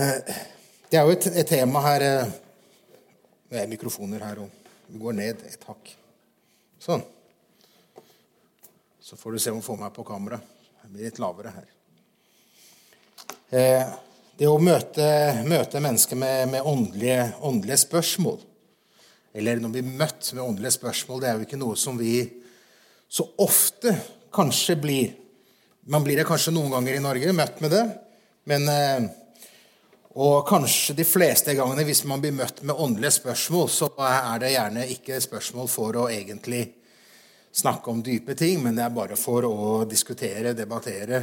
Det 0.00 0.96
er 0.96 1.04
jo 1.04 1.12
et, 1.12 1.26
et 1.42 1.48
tema 1.48 1.82
her 1.84 2.02
eh, 2.06 2.30
Det 3.50 3.58
er 3.60 3.68
mikrofoner 3.68 4.22
her, 4.24 4.38
og 4.40 4.48
vi 4.88 5.00
går 5.02 5.16
ned 5.18 5.42
et 5.44 5.66
hakk. 5.66 5.90
Sånn. 6.80 7.02
Så 9.02 9.18
får 9.18 9.34
du 9.34 9.42
se 9.42 9.52
om 9.52 9.58
du 9.60 9.66
får 9.66 9.78
meg 9.80 9.92
på 9.92 10.06
kamera. 10.06 10.38
Det 10.80 10.92
blir 10.94 11.10
litt 11.10 11.20
lavere 11.20 11.52
her. 11.52 11.68
Eh, 13.50 13.92
det 14.40 14.48
å 14.48 14.56
møte, 14.62 15.04
møte 15.44 15.82
mennesker 15.84 16.16
med, 16.16 16.48
med 16.54 16.64
åndelige, 16.64 17.32
åndelige, 17.44 17.82
spørsmål, 17.84 18.40
eller 19.36 19.60
når 19.60 19.74
vi 19.74 19.82
blir 19.84 19.98
møtt 20.00 20.32
med 20.32 20.44
åndelige 20.46 20.78
spørsmål, 20.78 21.20
det 21.20 21.28
er 21.28 21.36
jo 21.36 21.48
ikke 21.50 21.60
noe 21.60 21.76
som 21.78 21.98
vi 22.00 22.14
så 23.10 23.26
ofte 23.42 23.92
kanskje 24.32 24.80
blir. 24.80 25.16
Man 25.92 26.06
blir 26.06 26.22
det 26.22 26.28
kanskje 26.30 26.54
noen 26.56 26.72
ganger 26.72 26.96
i 26.96 27.04
Norge, 27.04 27.36
møtt 27.36 27.60
med 27.60 27.74
det. 27.76 27.88
Men 28.48 28.70
eh, 28.70 29.10
og 30.10 30.42
kanskje 30.48 30.96
de 30.98 31.06
fleste 31.06 31.54
gangene 31.54 31.84
hvis 31.86 32.02
man 32.10 32.22
blir 32.22 32.34
møtt 32.34 32.64
med 32.66 32.74
åndelige 32.74 33.20
spørsmål, 33.20 33.68
så 33.70 33.90
er 34.02 34.40
det 34.42 34.54
gjerne 34.56 34.86
ikke 34.96 35.20
spørsmål 35.22 35.70
for 35.70 35.98
å 36.00 36.08
egentlig 36.10 36.64
snakke 37.54 37.92
om 37.92 38.02
dype 38.02 38.34
ting, 38.38 38.58
men 38.62 38.74
det 38.78 38.84
er 38.86 38.94
bare 38.94 39.18
for 39.18 39.46
å 39.46 39.84
diskutere, 39.86 40.54
debattere, 40.54 41.22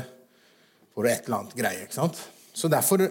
for 0.96 1.08
et 1.08 1.28
eller 1.28 1.42
annet 1.42 1.58
greie. 1.58 1.84
ikke 1.84 2.00
sant? 2.00 2.22
Så 2.56 2.72
derfor 2.72 3.04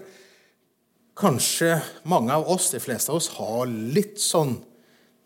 kanskje 1.17 1.77
mange 2.09 2.33
av 2.33 2.49
oss, 2.49 2.71
de 2.73 2.81
fleste 2.81 3.13
av 3.13 3.21
oss, 3.21 3.29
har 3.37 3.69
litt 3.69 4.17
sånn 4.21 4.57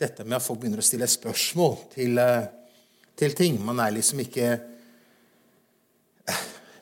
dette 0.02 0.26
med 0.26 0.38
at 0.38 0.46
folk 0.46 0.62
begynner 0.62 0.84
å 0.84 0.86
stille 0.86 1.08
spørsmål 1.10 1.76
til, 1.96 2.20
eh, 2.20 2.46
til 3.16 3.34
ting. 3.38 3.60
Man 3.63 3.80
er 3.80 3.96
liksom 3.96 4.20
ikke 4.20 4.60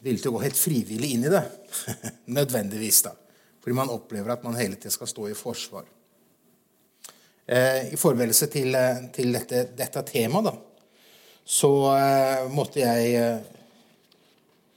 villig 0.06 0.22
til 0.22 0.32
å 0.32 0.38
gå 0.38 0.44
helt 0.46 0.58
frivillig 0.58 1.14
inn 1.14 1.26
i 1.26 1.34
det. 1.34 1.44
Nødvendigvis, 2.38 3.02
da. 3.08 3.16
Fordi 3.60 3.76
man 3.76 3.92
opplever 3.94 4.34
at 4.34 4.44
man 4.44 4.58
hele 4.60 4.80
tiden 4.80 4.96
skal 4.96 5.10
stå 5.12 5.28
i 5.30 5.38
forsvar. 5.38 5.88
Eh, 7.46 7.94
I 7.94 7.98
forberedelse 8.00 8.48
til, 8.48 8.76
eh, 8.76 9.06
til 9.14 9.34
dette, 9.34 9.66
dette, 9.76 10.04
temaet 10.08 10.52
da, 10.52 10.56
så 11.44 11.72
eh, 11.96 12.48
måtte 12.54 12.84
jeg 12.84 13.14
eh, 13.20 13.56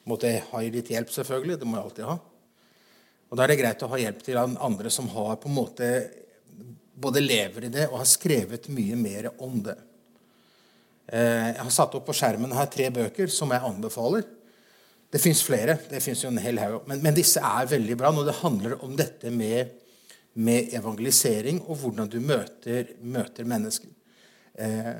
måtte 0.08 0.30
jeg 0.30 0.42
ha 0.50 0.62
litt 0.66 0.90
hjelp, 0.90 1.10
selvfølgelig. 1.12 1.60
Det 1.60 1.68
må 1.68 1.78
jeg 1.78 1.86
alltid 1.86 2.08
ha. 2.08 2.18
Og 3.30 3.38
Da 3.38 3.44
er 3.44 3.52
det 3.52 3.60
greit 3.62 3.84
å 3.84 3.88
ha 3.92 4.00
hjelp 4.00 4.24
til 4.24 4.40
andre 4.40 4.90
som 4.92 5.08
har 5.12 5.38
på 5.40 5.48
en 5.48 5.56
måte 5.56 5.88
både 7.02 7.22
lever 7.22 7.66
i 7.66 7.72
det 7.72 7.86
og 7.88 8.02
har 8.02 8.08
skrevet 8.08 8.68
mye 8.72 8.98
mer 8.98 9.30
om 9.42 9.56
det. 9.64 9.78
Eh, 11.08 11.48
jeg 11.52 11.62
har 11.62 11.72
satt 11.72 11.94
opp 11.96 12.06
på 12.08 12.16
skjermen 12.16 12.52
her 12.56 12.68
tre 12.72 12.90
bøker 12.92 13.32
som 13.32 13.50
jeg 13.54 13.64
anbefaler. 13.68 14.26
Det 15.12 15.20
fins 15.20 15.42
flere. 15.44 15.76
det 15.90 16.00
jo 16.08 16.28
en 16.30 16.40
hel 16.40 16.58
haug. 16.62 16.86
Men, 16.88 17.02
men, 17.04 17.14
disse 17.14 17.40
er 17.40 17.68
veldig 17.68 17.96
bra 18.00 18.12
når 18.14 18.30
det 18.30 18.38
handler 18.40 18.78
om 18.84 18.94
dette 18.96 19.30
med, 19.30 19.74
med 20.34 20.72
evangelisering 20.72 21.60
og 21.66 21.82
hvordan 21.82 22.08
du 22.08 22.18
møter, 22.20 22.94
møter 23.02 23.44
mennesker. 23.44 23.92
Eh, 24.56 24.94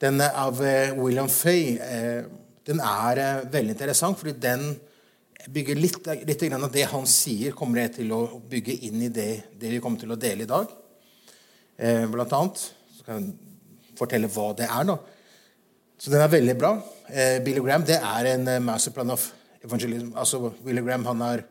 denne 0.00 0.30
av 0.38 0.62
eh, 0.62 0.94
William 0.94 1.28
Fay 1.30 1.74
eh, 1.82 2.24
den 2.64 2.80
er 2.80 3.20
eh, 3.20 3.46
veldig 3.52 3.74
interessant, 3.74 4.18
fordi 4.18 4.36
den 4.40 4.70
bygger 5.52 5.76
litt, 5.76 6.06
litt 6.24 6.44
av 6.56 6.70
det 6.72 6.86
han 6.88 7.04
sier, 7.08 7.52
kommer 7.56 7.82
jeg 7.82 7.96
til 7.98 8.14
å 8.16 8.22
bygge 8.50 8.78
inn 8.88 9.02
i 9.04 9.10
det, 9.12 9.30
det 9.60 9.74
vi 9.74 9.80
kommer 9.84 10.00
til 10.00 10.14
å 10.14 10.20
dele 10.20 10.46
i 10.46 10.50
dag. 10.50 10.70
Eh, 11.76 12.06
blant 12.08 12.32
annet. 12.38 12.62
Så 12.94 13.04
kan 13.04 13.20
jeg 13.20 13.98
fortelle 13.98 14.30
hva 14.32 14.52
det 14.56 14.70
er. 14.70 14.86
da. 14.88 14.96
Så 15.98 16.12
den 16.12 16.24
er 16.24 16.32
veldig 16.32 16.56
bra. 16.60 16.76
Eh, 17.08 17.42
Billy 17.44 17.60
Graham 17.60 17.84
det 17.84 17.98
er 18.00 18.30
en 18.32 18.46
eh, 18.48 18.62
masterplan 18.64 19.12
of 19.12 19.26
evangelism. 19.64 20.14
Altså, 20.16 20.48
Billy 20.64 20.80
Graham 20.80 21.04
han 21.10 21.20
har 21.20 21.44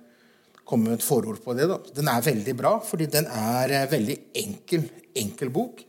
kommet 0.66 0.98
et 0.98 1.06
forord 1.06 1.44
på 1.44 1.54
det. 1.54 1.68
Da. 1.70 1.78
Den 1.94 2.10
er 2.10 2.26
veldig 2.26 2.56
bra, 2.58 2.74
fordi 2.82 3.06
den 3.12 3.28
er 3.30 3.70
eh, 3.70 3.90
veldig 3.92 4.18
enkel, 4.42 4.88
enkel 5.22 5.52
bok. 5.54 5.84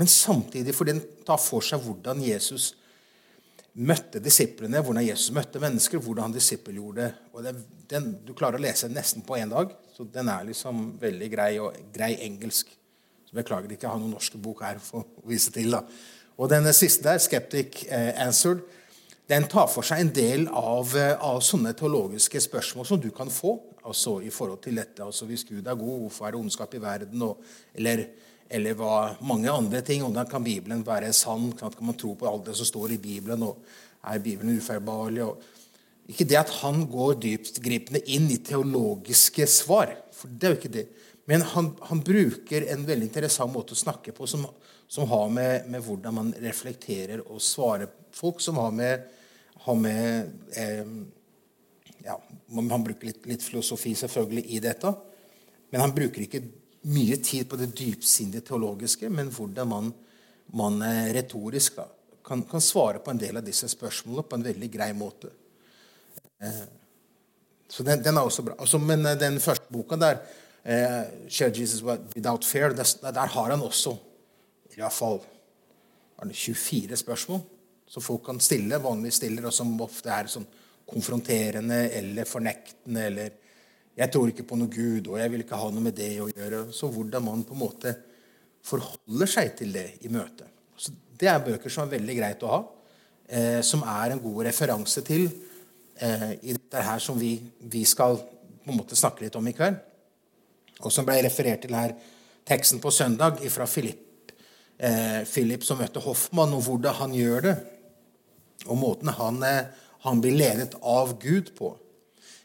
Men 0.00 0.08
samtidig 0.08 0.74
fordi 0.74 0.94
den 0.96 1.04
tar 1.26 1.40
for 1.42 1.64
seg 1.64 1.82
hvordan 1.84 2.22
Jesus 2.24 2.72
møtte 3.80 4.22
disiplene, 4.24 4.80
hvordan 4.82 5.04
Jesus 5.04 5.34
møtte 5.36 5.60
mennesker, 5.62 6.00
hvordan 6.00 6.30
han 6.30 6.38
disippelgjorde 6.38 7.12
og 7.34 7.44
det. 7.44 7.54
Den, 7.90 8.10
du 8.24 8.32
klarer 8.38 8.58
å 8.58 8.62
lese 8.62 8.88
den 8.88 8.96
nesten 8.96 9.26
på 9.26 9.36
én 9.36 9.52
dag. 9.52 9.74
Så 9.92 10.08
den 10.08 10.32
er 10.32 10.48
liksom 10.48 10.94
veldig 11.00 11.28
grei 11.30 11.52
og 11.60 11.76
grei 11.92 12.14
engelsk. 12.24 12.72
Så 13.28 13.36
Beklager 13.36 13.68
ikke, 13.68 13.84
jeg 13.84 13.92
har 13.92 14.00
noen 14.00 14.16
norske 14.16 14.40
bok 14.40 14.64
her 14.64 14.80
for 14.82 15.04
å 15.04 15.28
vise 15.28 15.52
til. 15.54 15.76
da. 15.76 15.84
Og 16.40 16.48
den 16.48 16.64
siste 16.72 17.04
der, 17.04 17.18
'Skeptic 17.20 17.84
Answered', 17.90 18.64
den 19.30 19.46
tar 19.50 19.68
for 19.70 19.86
seg 19.86 20.02
en 20.02 20.12
del 20.14 20.48
av, 20.48 20.90
eh, 20.98 21.14
av, 21.14 21.38
sånne 21.44 21.72
teologiske 21.78 22.40
spørsmål 22.42 22.86
som 22.88 23.00
du 23.00 23.10
kan 23.14 23.30
få 23.30 23.54
altså 23.86 24.18
i 24.26 24.30
forhold 24.34 24.62
til 24.64 24.80
dette. 24.80 25.02
altså 25.04 25.28
Hvis 25.28 25.46
Gud 25.48 25.66
er 25.66 25.78
god, 25.78 26.00
hvorfor 26.04 26.26
er 26.26 26.34
det 26.34 26.40
ondskap 26.40 26.74
i 26.74 26.82
verden? 26.82 27.22
Og, 27.22 27.38
eller, 27.74 28.04
eller 28.50 28.74
hva, 28.74 28.96
mange 29.22 29.50
andre 29.50 29.82
ting. 29.86 30.02
Hvordan 30.02 30.28
kan 30.28 30.44
Bibelen 30.44 30.82
være 30.86 31.12
sann? 31.12 31.52
Kan 31.56 31.72
man 31.80 31.98
tro 31.98 32.14
på 32.14 32.28
alt 32.28 32.50
det 32.50 32.56
som 32.58 32.66
står 32.66 32.96
i 32.96 32.98
Bibelen? 32.98 33.42
og 33.42 33.62
Er 34.04 34.18
Bibelen 34.18 34.58
ufeilbarlig? 34.58 35.28
Ikke 36.10 36.26
det 36.26 36.40
at 36.40 36.50
han 36.60 36.82
går 36.90 37.20
dyptgripende 37.22 38.02
inn 38.10 38.26
i 38.34 38.40
teologiske 38.42 39.46
svar, 39.46 39.94
for 40.12 40.28
det 40.28 40.46
er 40.46 40.54
jo 40.54 40.58
ikke 40.58 40.74
det. 40.74 40.88
Men 41.30 41.44
han, 41.46 41.70
han 41.86 42.02
bruker 42.02 42.66
en 42.66 42.82
veldig 42.88 43.06
interessant 43.06 43.52
måte 43.54 43.76
å 43.76 43.78
snakke 43.78 44.12
på 44.16 44.26
som 44.26 44.48
som 44.90 45.06
har 45.06 45.28
med, 45.28 45.68
med, 45.70 45.84
hvordan 45.86 46.14
man 46.14 46.30
reflekterer 46.42 47.20
og 47.30 47.38
svarer 47.42 47.86
folk, 48.10 48.40
som 48.42 48.56
har 48.58 48.72
med, 48.74 49.04
har 49.60 49.76
med 49.76 50.30
eh, 50.56 50.86
ja, 52.04 52.16
Han 52.54 52.84
bruker 52.84 53.10
litt, 53.10 53.26
litt, 53.28 53.44
filosofi 53.44 53.92
selvfølgelig 53.94 54.44
i 54.56 54.60
dette, 54.64 54.92
men 55.70 55.84
han 55.84 55.94
bruker 55.94 56.24
ikke 56.24 56.42
mye 56.90 57.18
tid 57.20 57.48
på 57.48 57.58
det 57.60 57.70
dypsindige 57.76 58.48
teologiske, 58.48 59.10
men 59.12 59.28
hvordan 59.34 59.68
man, 59.68 59.90
man 60.56 60.80
eh, 60.86 61.10
retorisk 61.14 61.76
da, 61.76 61.86
kan, 62.24 62.42
kan, 62.48 62.64
svare 62.64 63.02
på 63.04 63.12
en 63.12 63.20
del 63.20 63.36
av 63.36 63.46
disse 63.46 63.68
spørsmålene 63.68 64.26
på 64.26 64.38
en 64.38 64.46
veldig 64.48 64.70
grei 64.72 64.90
måte. 64.96 65.30
Eh, 66.40 66.64
så 67.70 67.84
den, 67.86 68.02
den, 68.02 68.16
er 68.16 68.26
også 68.26 68.46
bra. 68.48 68.56
Altså, 68.58 68.80
men 68.82 69.04
eh, 69.06 69.18
den 69.20 69.38
første 69.42 69.68
boka 69.70 70.00
der, 70.00 70.24
eh, 70.64 71.02
'Share 71.28 71.52
Jesus 71.54 71.84
Without 71.84 72.44
Fear', 72.48 72.74
der, 72.74 73.12
der 73.12 73.26
har 73.36 73.50
han 73.50 73.62
også 73.62 73.96
i 74.70 74.80
hvert 74.80 74.92
fall 74.92 75.20
24 76.32 76.96
spørsmål 76.96 77.40
som 77.90 78.04
folk 78.04 78.22
kan 78.28 78.38
stille, 78.42 78.78
vanligvis 78.78 79.18
stiller, 79.18 79.48
og 79.48 79.54
som 79.54 79.72
ofte 79.82 80.12
er 80.14 80.30
sånn 80.30 80.46
konfronterende 80.90 81.84
eller 81.98 82.28
fornektende 82.28 83.06
eller 83.06 83.30
'Jeg 83.96 84.12
tror 84.12 84.28
ikke 84.30 84.46
på 84.48 84.56
noe 84.56 84.70
Gud, 84.70 85.08
og 85.08 85.18
jeg 85.18 85.30
vil 85.30 85.42
ikke 85.42 85.58
ha 85.58 85.70
noe 85.70 85.82
med 85.82 85.94
det 85.94 86.20
å 86.20 86.30
gjøre.' 86.30 86.72
Så 86.72 86.88
hvordan 86.88 87.24
man 87.24 87.44
på 87.44 87.52
en 87.52 87.58
måte 87.58 87.96
forholder 88.62 89.26
seg 89.26 89.56
til 89.56 89.72
det 89.72 89.86
i 90.04 90.08
møtet. 90.08 90.46
Så 90.76 90.92
det 91.18 91.28
er 91.28 91.42
bøker 91.44 91.68
som 91.68 91.84
er 91.84 91.98
veldig 91.98 92.16
greit 92.16 92.42
å 92.42 92.52
ha, 92.52 92.60
eh, 93.28 93.60
som 93.60 93.82
er 93.82 94.12
en 94.12 94.22
god 94.22 94.44
referanse 94.46 95.02
til 95.02 95.26
eh, 96.00 96.32
i 96.42 96.52
dette 96.52 96.84
her 96.86 96.98
som 96.98 97.18
vi, 97.18 97.34
vi, 97.60 97.84
skal 97.84 98.16
på 98.16 98.70
en 98.70 98.76
måte 98.78 98.96
snakke 98.96 99.26
litt 99.26 99.36
om 99.36 99.48
i 99.48 99.52
kveld. 99.52 99.76
Og 100.80 100.92
som 100.92 101.04
ble 101.04 101.18
referert 101.22 101.60
til 101.66 101.74
her, 101.74 101.92
teksten 102.46 102.80
på 102.80 102.90
søndag 102.90 103.42
fra 103.50 103.66
Philip, 103.66 104.32
eh, 104.78 105.24
Philip 105.28 105.64
som 105.64 105.78
møtte 105.78 106.00
Hoffmann, 106.00 106.54
og 106.56 106.64
hvordan 106.64 106.94
han 106.94 107.14
gjør 107.14 107.46
det. 107.50 107.56
Og 108.66 108.76
måten 108.76 109.08
han, 109.08 109.42
eh, 109.42 109.64
han 110.00 110.20
blir 110.20 110.36
ledet 110.36 110.74
av 110.82 111.18
Gud 111.20 111.54
på, 111.56 111.76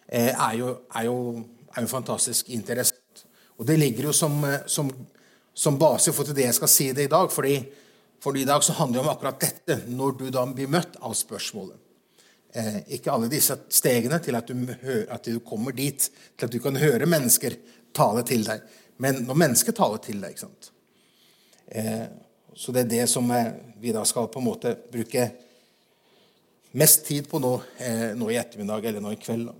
eh, 0.07 0.31
er, 0.31 0.53
jo, 0.59 0.67
er, 0.93 1.03
jo, 1.07 1.17
er, 1.75 1.81
jo, 1.81 1.87
fantastisk 1.87 2.49
interessant. 2.49 3.25
Og 3.57 3.65
det 3.65 3.77
ligger 3.79 4.09
jo 4.09 4.13
som, 4.13 4.43
eh, 4.43 4.65
som, 4.67 4.91
som 5.53 5.79
base 5.79 6.13
for 6.13 6.27
det 6.35 6.47
jeg 6.47 6.57
skal 6.57 6.71
si 6.71 6.91
det 6.91 7.07
i 7.07 7.11
dag. 7.11 7.31
fordi, 7.31 7.59
for 8.19 8.37
i 8.37 8.45
dag 8.45 8.63
så 8.63 8.73
handler 8.73 8.99
det 9.01 9.05
om 9.05 9.11
akkurat 9.13 9.39
dette, 9.39 9.81
når 9.87 10.11
du 10.19 10.29
da 10.29 10.45
blir 10.45 10.67
møtt 10.67 10.95
av 11.01 11.13
spørsmålet. 11.13 11.77
Eh, 12.55 12.79
ikke 12.95 13.11
alle 13.11 13.27
disse 13.31 13.57
stegene 13.69 14.19
til 14.23 14.35
at 14.35 14.47
du, 14.47 14.55
at 15.09 15.25
du, 15.25 15.39
kommer 15.39 15.71
dit, 15.71 16.09
til 16.37 16.47
at 16.47 16.51
du 16.51 16.59
kan 16.59 16.75
høre 16.75 17.05
mennesker 17.05 17.57
tale 17.93 18.23
til 18.23 18.45
deg. 18.47 18.63
Men 18.97 19.25
når 19.27 19.35
mennesker 19.35 19.75
taler 19.75 19.99
til 20.03 20.21
deg 20.23 20.35
ikke 20.35 20.45
sant? 20.47 20.71
Eh, 21.67 22.07
så 22.55 22.71
det 22.71 22.85
er 22.85 22.93
det 22.93 23.07
som 23.11 23.27
vi 23.81 23.91
da 23.91 24.05
skal 24.07 24.29
på 24.31 24.39
en 24.39 24.47
måte 24.47 24.71
bruke 24.91 25.25
mest 26.75 27.05
tid 27.07 27.29
på 27.29 27.39
nå, 27.39 27.53
eh, 27.79 28.11
nå 28.17 28.29
i 28.31 28.37
ettermiddag 28.39 28.85
eller 28.89 29.03
nå 29.03 29.13
i 29.15 29.19
kveld. 29.19 29.51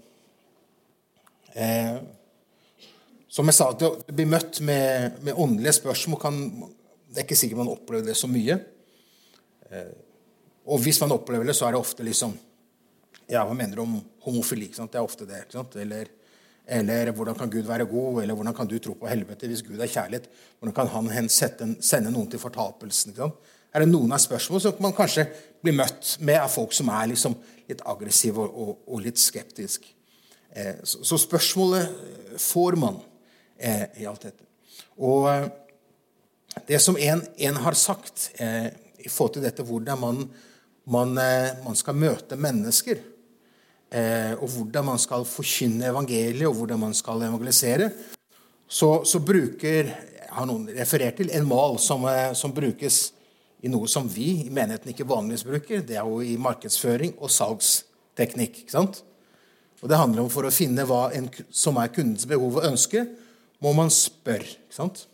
Eh, 1.55 1.97
som 3.31 3.47
jeg 3.51 3.57
sa, 3.57 3.69
å 3.71 3.91
bli 4.11 4.25
møtt 4.27 4.59
med, 4.63 5.21
med 5.23 5.39
åndelige 5.39 5.79
spørsmål 5.81 6.19
kan, 6.21 6.41
Det 7.15 7.21
er 7.21 7.27
ikke 7.29 7.37
sikkert 7.39 7.61
man 7.61 7.71
opplever 7.71 8.09
det 8.09 8.17
så 8.19 8.27
mye. 8.27 8.57
Eh, 9.71 9.93
og 10.67 10.81
hvis 10.83 10.99
man 10.99 11.13
opplever 11.15 11.47
det, 11.47 11.55
så 11.55 11.67
er 11.67 11.75
det 11.75 11.79
ofte 11.79 12.03
liksom 12.03 12.35
Ja, 13.31 13.41
hva 13.41 13.55
mener 13.57 13.75
du 13.75 13.81
om 13.81 13.95
homofili? 14.21 14.67
Det 14.67 14.99
er 14.99 15.01
ofte 15.01 15.25
det. 15.25 15.47
Eller 15.81 16.11
eller 16.65 17.11
hvordan 17.13 17.35
kan 17.37 17.49
Gud 17.49 17.67
være 17.67 17.85
god? 17.85 18.23
Eller 18.23 18.33
hvordan 18.33 18.53
kan 18.57 18.67
du 18.67 18.79
tro 18.79 18.95
på 18.97 19.07
helvete 19.07 19.47
hvis 19.47 19.61
Gud 19.61 19.79
er 19.79 19.89
kjærlighet? 19.89 20.27
Hvordan 20.59 20.75
kan 20.75 21.09
han 21.13 21.29
sende 21.29 22.11
noen 22.11 22.29
til 22.29 22.41
fortapelsen? 22.41 23.13
Er 23.75 23.83
det 23.83 23.91
noen 23.91 24.13
av 24.15 24.21
spørsmålene 24.23 24.63
som 24.63 24.77
man 24.79 24.95
kanskje 24.95 25.25
blir 25.59 25.75
møtt 25.75 26.13
med 26.23 26.39
av 26.39 26.47
folk 26.53 26.71
som 26.75 26.87
er 26.95 27.09
liksom 27.11 27.33
litt 27.67 27.81
aggressive 27.83 28.39
og, 28.39 28.53
og, 28.55 28.77
og 28.87 29.01
litt 29.03 29.19
skeptiske? 29.19 29.89
Eh, 30.55 30.77
så, 30.87 31.01
så, 31.03 31.19
spørsmålet 31.19 32.37
får 32.39 32.77
man 32.79 33.01
eh, 33.59 33.89
i 33.99 34.07
alt 34.07 34.29
dette. 34.29 34.47
Og 35.03 35.27
eh, 35.27 35.49
det 36.69 36.79
som 36.79 36.95
en, 36.95 37.19
en 37.19 37.59
har 37.65 37.75
sagt 37.75 38.29
eh, 38.39 38.69
i 39.03 39.11
forhold 39.11 39.35
til 39.35 39.43
dette, 39.43 39.65
hvordan 39.67 39.99
man, 39.99 40.23
man, 40.87 41.11
eh, 41.19 41.59
man 41.65 41.75
skal 41.75 41.99
møte 41.99 42.39
mennesker, 42.39 43.03
og 43.95 44.49
hvordan 44.51 44.83
man 44.83 44.97
skal 44.99 45.23
forkynne 45.29 45.85
evangeliet, 45.87 46.47
og 46.49 46.57
hvordan 46.57 46.81
man 46.81 46.95
skal 46.97 47.21
evangelisere, 47.23 47.85
så, 48.67 48.89
så 49.07 49.21
bruker 49.23 49.91
har 50.35 50.47
noen 50.49 50.65
referert 50.75 51.15
til 51.21 51.29
en 51.31 51.45
mal 51.47 51.77
som, 51.79 52.03
som 52.35 52.51
brukes 52.51 52.97
i 53.63 53.71
noe 53.71 53.87
som 53.89 54.07
vi 54.11 54.45
i 54.45 54.53
menigheten 54.53 54.91
ikke 54.91 55.07
vanligvis 55.07 55.45
bruker. 55.47 55.83
Det 55.85 55.97
er 55.97 56.05
jo 56.05 56.21
i 56.21 56.35
markedsføring 56.41 57.15
og 57.17 57.31
salgsteknikk. 57.33 58.63
ikke 58.63 58.75
sant? 58.75 59.03
Og 59.81 59.89
det 59.89 59.99
handler 59.99 60.25
om 60.25 60.31
For 60.33 60.47
å 60.47 60.53
finne 60.53 60.85
hva 60.87 61.11
en, 61.13 61.29
som 61.51 61.77
er 61.77 61.93
kundens 61.93 62.25
behov 62.29 62.59
og 62.59 62.67
ønske, 62.71 63.05
må 63.61 63.73
man 63.73 63.91
spørre. 63.93 64.57
ikke 64.65 64.77
sant? 64.77 65.05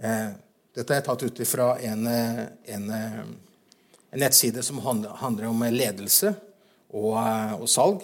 Eh, 0.00 0.30
dette 0.76 0.96
er 0.96 1.04
tatt 1.04 1.22
ut 1.22 1.40
fra 1.48 1.74
en, 1.78 2.06
eh, 2.06 2.44
en, 2.74 2.90
eh, 2.90 3.18
en, 4.12 4.20
nettside 4.20 4.62
som 4.62 4.78
handler 4.78 5.46
om 5.46 5.62
ledelse 5.62 6.34
og, 6.92 7.14
og, 7.60 7.68
salg. 7.68 8.02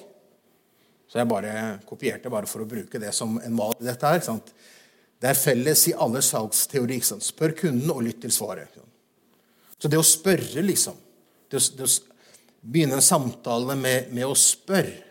Så 1.08 1.18
jeg 1.18 1.28
bare 1.28 1.78
kopierte 1.86 2.30
bare 2.30 2.46
for 2.46 2.62
å 2.62 2.68
bruke 2.68 2.98
det 2.98 3.14
som 3.14 3.38
en 3.38 3.54
mal 3.54 3.74
i 3.80 3.84
dette. 3.84 4.06
her, 4.06 4.18
ikke 4.18 4.32
sant? 4.32 4.52
Det 5.20 5.30
er 5.30 5.34
felles 5.34 5.88
i 5.88 5.94
alle 5.94 6.20
salgsteori. 6.22 7.00
Spør 7.00 7.56
kunden 7.56 7.90
og 7.90 8.02
lytt 8.02 8.20
til 8.20 8.30
svaret. 8.34 8.85
Så 9.78 9.90
det 9.92 9.98
å 10.00 10.06
spørre, 10.06 10.62
liksom 10.64 10.96
Det 11.50 11.60
å, 11.60 11.64
det 11.78 11.86
å 11.86 11.90
begynne 12.66 12.98
en 12.98 13.04
samtale 13.04 13.76
med, 13.78 14.10
med 14.10 14.26
å 14.26 14.34
spørre 14.34 15.04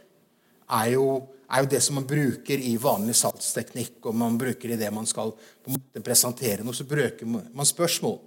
er 0.66 0.88
jo, 0.96 1.06
er 1.48 1.62
jo, 1.64 1.70
det 1.72 1.82
som 1.86 1.96
man 2.00 2.08
bruker 2.10 2.60
i 2.60 2.74
vanlig 2.82 3.16
salgsteknikk, 3.20 4.00
og 4.10 4.18
man 4.18 4.38
bruker 4.42 4.74
i 4.74 4.80
det 4.80 4.90
man 4.92 5.06
skal 5.08 5.32
på 5.32 5.70
en 5.70 5.78
måte 5.78 6.02
presentere 6.04 6.66
noe, 6.66 6.76
så 6.76 6.88
bruker 6.90 7.30
man 7.30 7.70
spørsmål. 7.70 8.18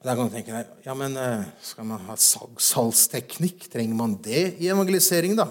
Og 0.00 0.08
Der 0.08 0.16
kan 0.16 0.30
du 0.30 0.34
tenke 0.34 0.56
deg 0.56 0.88
ja, 0.88 0.96
men 0.96 1.14
eh, 1.20 1.44
skal 1.68 1.86
man 1.88 2.02
ha 2.08 2.16
salgsteknikk? 2.16 3.68
Trenger 3.72 3.98
man 3.98 4.16
det 4.24 4.56
i 4.62 4.70
evangelisering, 4.72 5.36
da? 5.38 5.50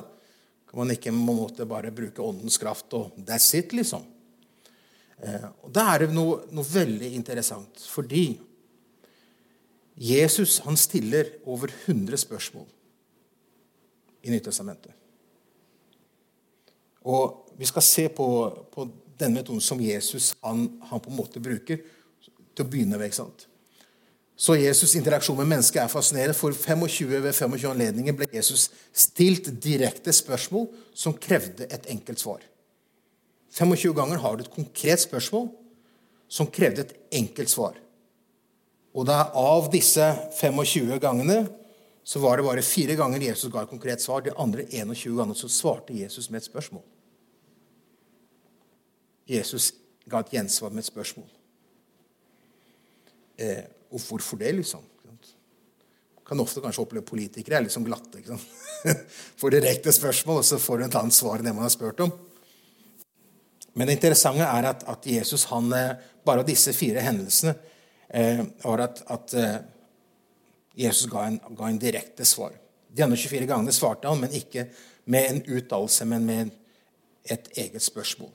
Kan 0.65 0.81
man 0.81 0.91
ikke 0.95 1.13
på 1.13 1.15
en 1.15 1.39
måte 1.39 1.69
bare 1.69 1.93
bruke 1.95 2.25
åndens 2.25 2.57
kraft 2.61 2.93
og 2.97 3.15
that's 3.21 3.53
it, 3.57 3.71
liksom? 3.77 4.03
Eh, 5.21 5.47
og 5.63 5.71
Da 5.71 5.87
er 5.93 6.05
det 6.05 6.17
noe, 6.17 6.41
noe 6.51 6.67
veldig 6.67 7.13
interessant, 7.15 7.85
fordi 7.85 8.27
Jesus 9.95 10.59
han 10.65 10.77
stiller 10.77 11.29
over 11.45 11.71
100 11.85 12.17
spørsmål 12.17 12.67
i 14.23 14.33
Nyttestamentet. 14.33 14.91
Og 17.05 17.51
vi 17.57 17.67
skal 17.69 17.85
se 17.85 18.07
på, 18.09 18.27
på 18.73 18.87
denne 19.19 19.39
metoden 19.39 19.61
som 19.63 19.81
Jesus 19.81 20.33
han, 20.43 20.67
han, 20.89 20.99
på 20.99 21.11
en 21.11 21.19
måte 21.19 21.39
bruker 21.43 21.83
til 22.55 22.65
å 22.65 22.67
begynne 22.67 22.97
med. 22.97 23.07
ikke 23.07 23.21
sant? 23.21 23.45
Så 24.35 24.57
Jesus' 24.59 24.97
interaksjon 24.99 25.37
med 25.39 25.47
mennesket 25.47 25.79
er 25.79 25.91
fascinerende. 25.91 26.35
For 26.35 26.51
25 26.51 27.07
ved 27.13 27.31
25 27.31 27.69
anledninger 27.71 28.17
ble 28.17 28.27
Jesus 28.33 28.67
stilt 28.91 29.47
direkte 29.63 30.11
spørsmål 30.11 30.67
som 30.97 31.15
krevde 31.15 31.69
et 31.71 31.87
enkelt 31.93 32.19
svar. 32.19 32.43
25 33.55 33.95
ganger 33.95 34.19
har 34.19 34.35
du 34.35 34.43
et 34.43 34.51
konkret 34.51 34.99
spørsmål 34.99 35.47
som 36.27 36.51
krevde 36.51 36.83
et 36.83 36.95
enkelt 37.15 37.53
svar. 37.53 37.77
Og 38.95 39.03
da 39.07 39.25
av 39.35 39.67
disse 39.73 40.07
25 40.39 40.95
gangene 41.03 41.43
så 42.05 42.21
var 42.21 42.37
det 42.37 42.45
bare 42.45 42.63
fire 42.63 42.95
ganger 42.95 43.23
Jesus 43.27 43.51
ga 43.51 43.65
et 43.65 43.71
konkret 43.71 44.03
svar. 44.03 44.21
De 44.23 44.33
andre 44.39 44.67
21 44.69 45.17
ganger 45.17 45.37
så 45.39 45.49
svarte 45.51 45.95
Jesus 45.97 46.29
med 46.29 46.39
et 46.39 46.47
spørsmål. 46.47 46.83
Jesus 49.25 49.71
ga 50.05 50.21
et 50.21 50.35
gjensvar 50.37 50.71
med 50.71 50.85
et 50.85 50.91
spørsmål. 50.91 51.27
Eh, 53.41 53.63
og 53.91 53.99
hvorfor 54.05 54.39
det, 54.39 54.53
liksom? 54.61 54.85
Kan 56.25 56.41
ofte 56.41 56.61
kanskje 56.61 56.81
oppleve 56.81 57.05
politikere 57.05 57.59
er 57.59 57.65
litt 57.65 57.73
sånn 57.73 57.85
glatte. 57.85 58.17
ikke 58.17 58.33
sant? 58.33 58.45
Får 59.41 59.57
direkte 59.57 59.91
spørsmål, 59.93 60.39
og 60.41 60.47
så 60.47 60.57
får 60.61 60.79
du 60.79 60.85
et 60.87 60.97
annet 60.97 61.13
svar 61.13 61.37
enn 61.37 61.45
det 61.45 61.53
man 61.53 61.67
har 61.67 61.73
spurt 61.73 62.01
om. 62.01 62.13
Men 63.77 63.89
det 63.89 63.97
interessante 63.99 64.45
er 64.45 64.69
at, 64.71 64.85
at 64.89 65.05
Jesus 65.05 65.45
han, 65.51 65.69
eh, 65.75 65.97
bare 66.25 66.41
av 66.41 66.47
disse 66.47 66.73
fire 66.73 67.03
hendelsene 67.05 67.53
var 68.63 68.83
at, 68.85 69.01
at 69.11 69.33
eh, 69.33 69.55
Jesus 70.75 71.09
ga 71.11 71.25
en, 71.27 71.39
ga 71.57 71.69
en, 71.69 71.79
direkte 71.79 72.25
svar. 72.25 72.53
De 72.87 73.03
andre 73.03 73.17
24 73.17 73.47
gangene 73.49 73.73
svarte 73.75 74.07
han, 74.07 74.19
men 74.21 74.35
ikke 74.35 74.67
med 75.11 75.29
en 75.29 75.41
uttalelse, 75.57 76.05
men 76.05 76.25
med 76.25 76.51
et 77.25 77.49
eget 77.57 77.83
spørsmål. 77.83 78.31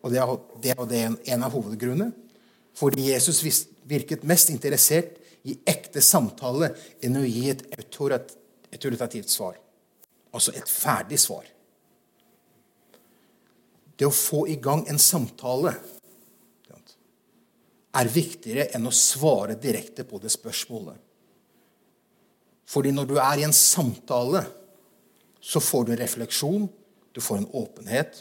Og 0.00 0.12
det 0.12 0.20
er, 0.20 0.84
det 0.88 1.00
en 1.32 1.44
av 1.44 1.52
hovedgrunnene. 1.52 2.10
Fordi 2.76 3.10
Jesus 3.10 3.42
virket 3.88 4.24
mest 4.24 4.52
interessert 4.52 5.18
i 5.48 5.56
ekte 5.68 6.02
samtale 6.04 6.70
enn 7.04 7.18
å 7.20 7.24
gi 7.26 7.48
et 7.52 7.64
autoritativt 7.76 9.32
svar. 9.32 9.58
Altså 10.32 10.54
et 10.56 10.68
ferdig 10.68 11.18
svar. 11.20 11.48
Det 14.00 14.08
å 14.08 14.14
få 14.14 14.46
i 14.48 14.56
gang 14.62 14.86
en 14.88 15.00
samtale 15.00 15.74
er 17.98 18.10
viktigere 18.10 18.68
enn 18.76 18.86
å 18.86 18.94
svare 18.94 19.56
direkte 19.58 20.06
på 20.06 20.20
det 20.22 20.30
spørsmålet. 20.32 20.96
Fordi 22.70 22.92
når 22.94 23.08
du 23.10 23.16
er 23.18 23.40
i 23.40 23.46
en 23.48 23.54
samtale, 23.56 24.44
så 25.42 25.60
får 25.60 25.86
du 25.86 25.92
en 25.92 26.00
refleksjon, 26.00 26.68
du 27.10 27.20
får 27.20 27.40
en 27.40 27.48
åpenhet. 27.58 28.20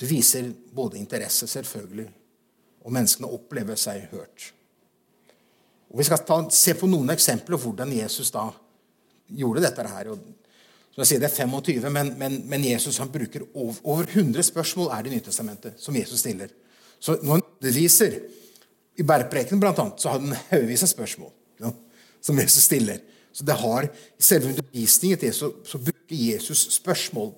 Du 0.00 0.06
viser 0.08 0.48
både 0.72 0.96
interesse, 0.96 1.44
selvfølgelig, 1.50 2.06
og 2.80 2.94
menneskene 2.96 3.28
opplever 3.28 3.76
seg 3.76 4.08
hørt. 4.14 4.54
Og 5.90 6.00
vi 6.00 6.06
skal 6.08 6.22
ta, 6.24 6.38
se 6.54 6.72
på 6.78 6.88
noen 6.88 7.12
eksempler 7.12 7.58
på 7.58 7.68
hvordan 7.68 7.92
Jesus 7.92 8.30
da 8.32 8.46
gjorde 9.36 9.66
dette 9.66 9.84
her. 9.90 10.14
Og 10.14 10.39
som 10.90 11.02
jeg 11.04 11.08
sier, 11.12 11.20
Det 11.22 11.30
er 11.30 11.46
25, 11.46 11.90
men, 11.94 12.14
men, 12.18 12.40
men 12.50 12.64
Jesus 12.66 12.98
han 12.98 13.12
bruker 13.12 13.44
over, 13.54 13.78
over 13.84 14.08
100 14.10 14.42
spørsmål 14.50 14.90
er 14.90 15.04
det 15.04 15.12
i 15.12 15.18
Nytestamentet 15.20 15.78
som 15.80 15.96
Jesus 15.96 16.20
stiller. 16.20 16.50
Så 17.00 17.16
når 17.22 17.38
han 17.38 17.44
underviser 17.46 18.18
i 18.98 19.06
bergprekenen 19.06 19.60
blant 19.62 19.78
annet, 19.78 20.02
så 20.02 20.10
har 20.10 20.18
han 20.20 20.34
haugevis 20.50 20.84
av 20.84 20.90
spørsmål 20.90 21.30
ja, 21.62 21.70
som 22.20 22.40
Jesus 22.42 22.66
stiller. 22.66 22.98
Så 23.32 23.46
det 23.46 23.56
har, 23.60 23.86
I 23.86 24.22
selve 24.22 24.50
undervisningen 24.50 25.20
til 25.20 25.30
Jesus 25.30 25.70
så 25.70 25.78
bruker 25.78 26.16
Jesus 26.16 26.66
spørsmål 26.74 27.30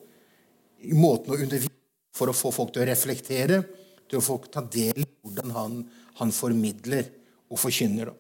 i 0.88 0.97
måten 0.97 1.35
å 1.35 1.38
undervise 1.38 1.76
for 2.16 2.32
å 2.32 2.37
få 2.37 2.50
folk 2.52 2.73
til 2.73 2.85
å 2.85 2.88
reflektere, 2.88 3.61
til 4.09 4.18
å 4.18 4.25
få 4.25 4.38
ta 4.52 4.64
del 4.64 5.04
i 5.04 5.09
hvordan 5.23 5.52
han, 5.56 5.76
han 6.18 6.32
formidler 6.35 7.06
og 7.52 7.61
forkynner. 7.61 8.11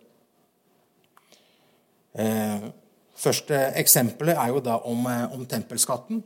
Eh, 2.20 2.68
første 3.16 3.58
eksempelet 3.80 4.38
er 4.38 4.52
jo 4.52 4.62
da 4.64 4.78
om, 4.88 5.06
eh, 5.06 5.34
om 5.34 5.46
tempelskatten. 5.46 6.22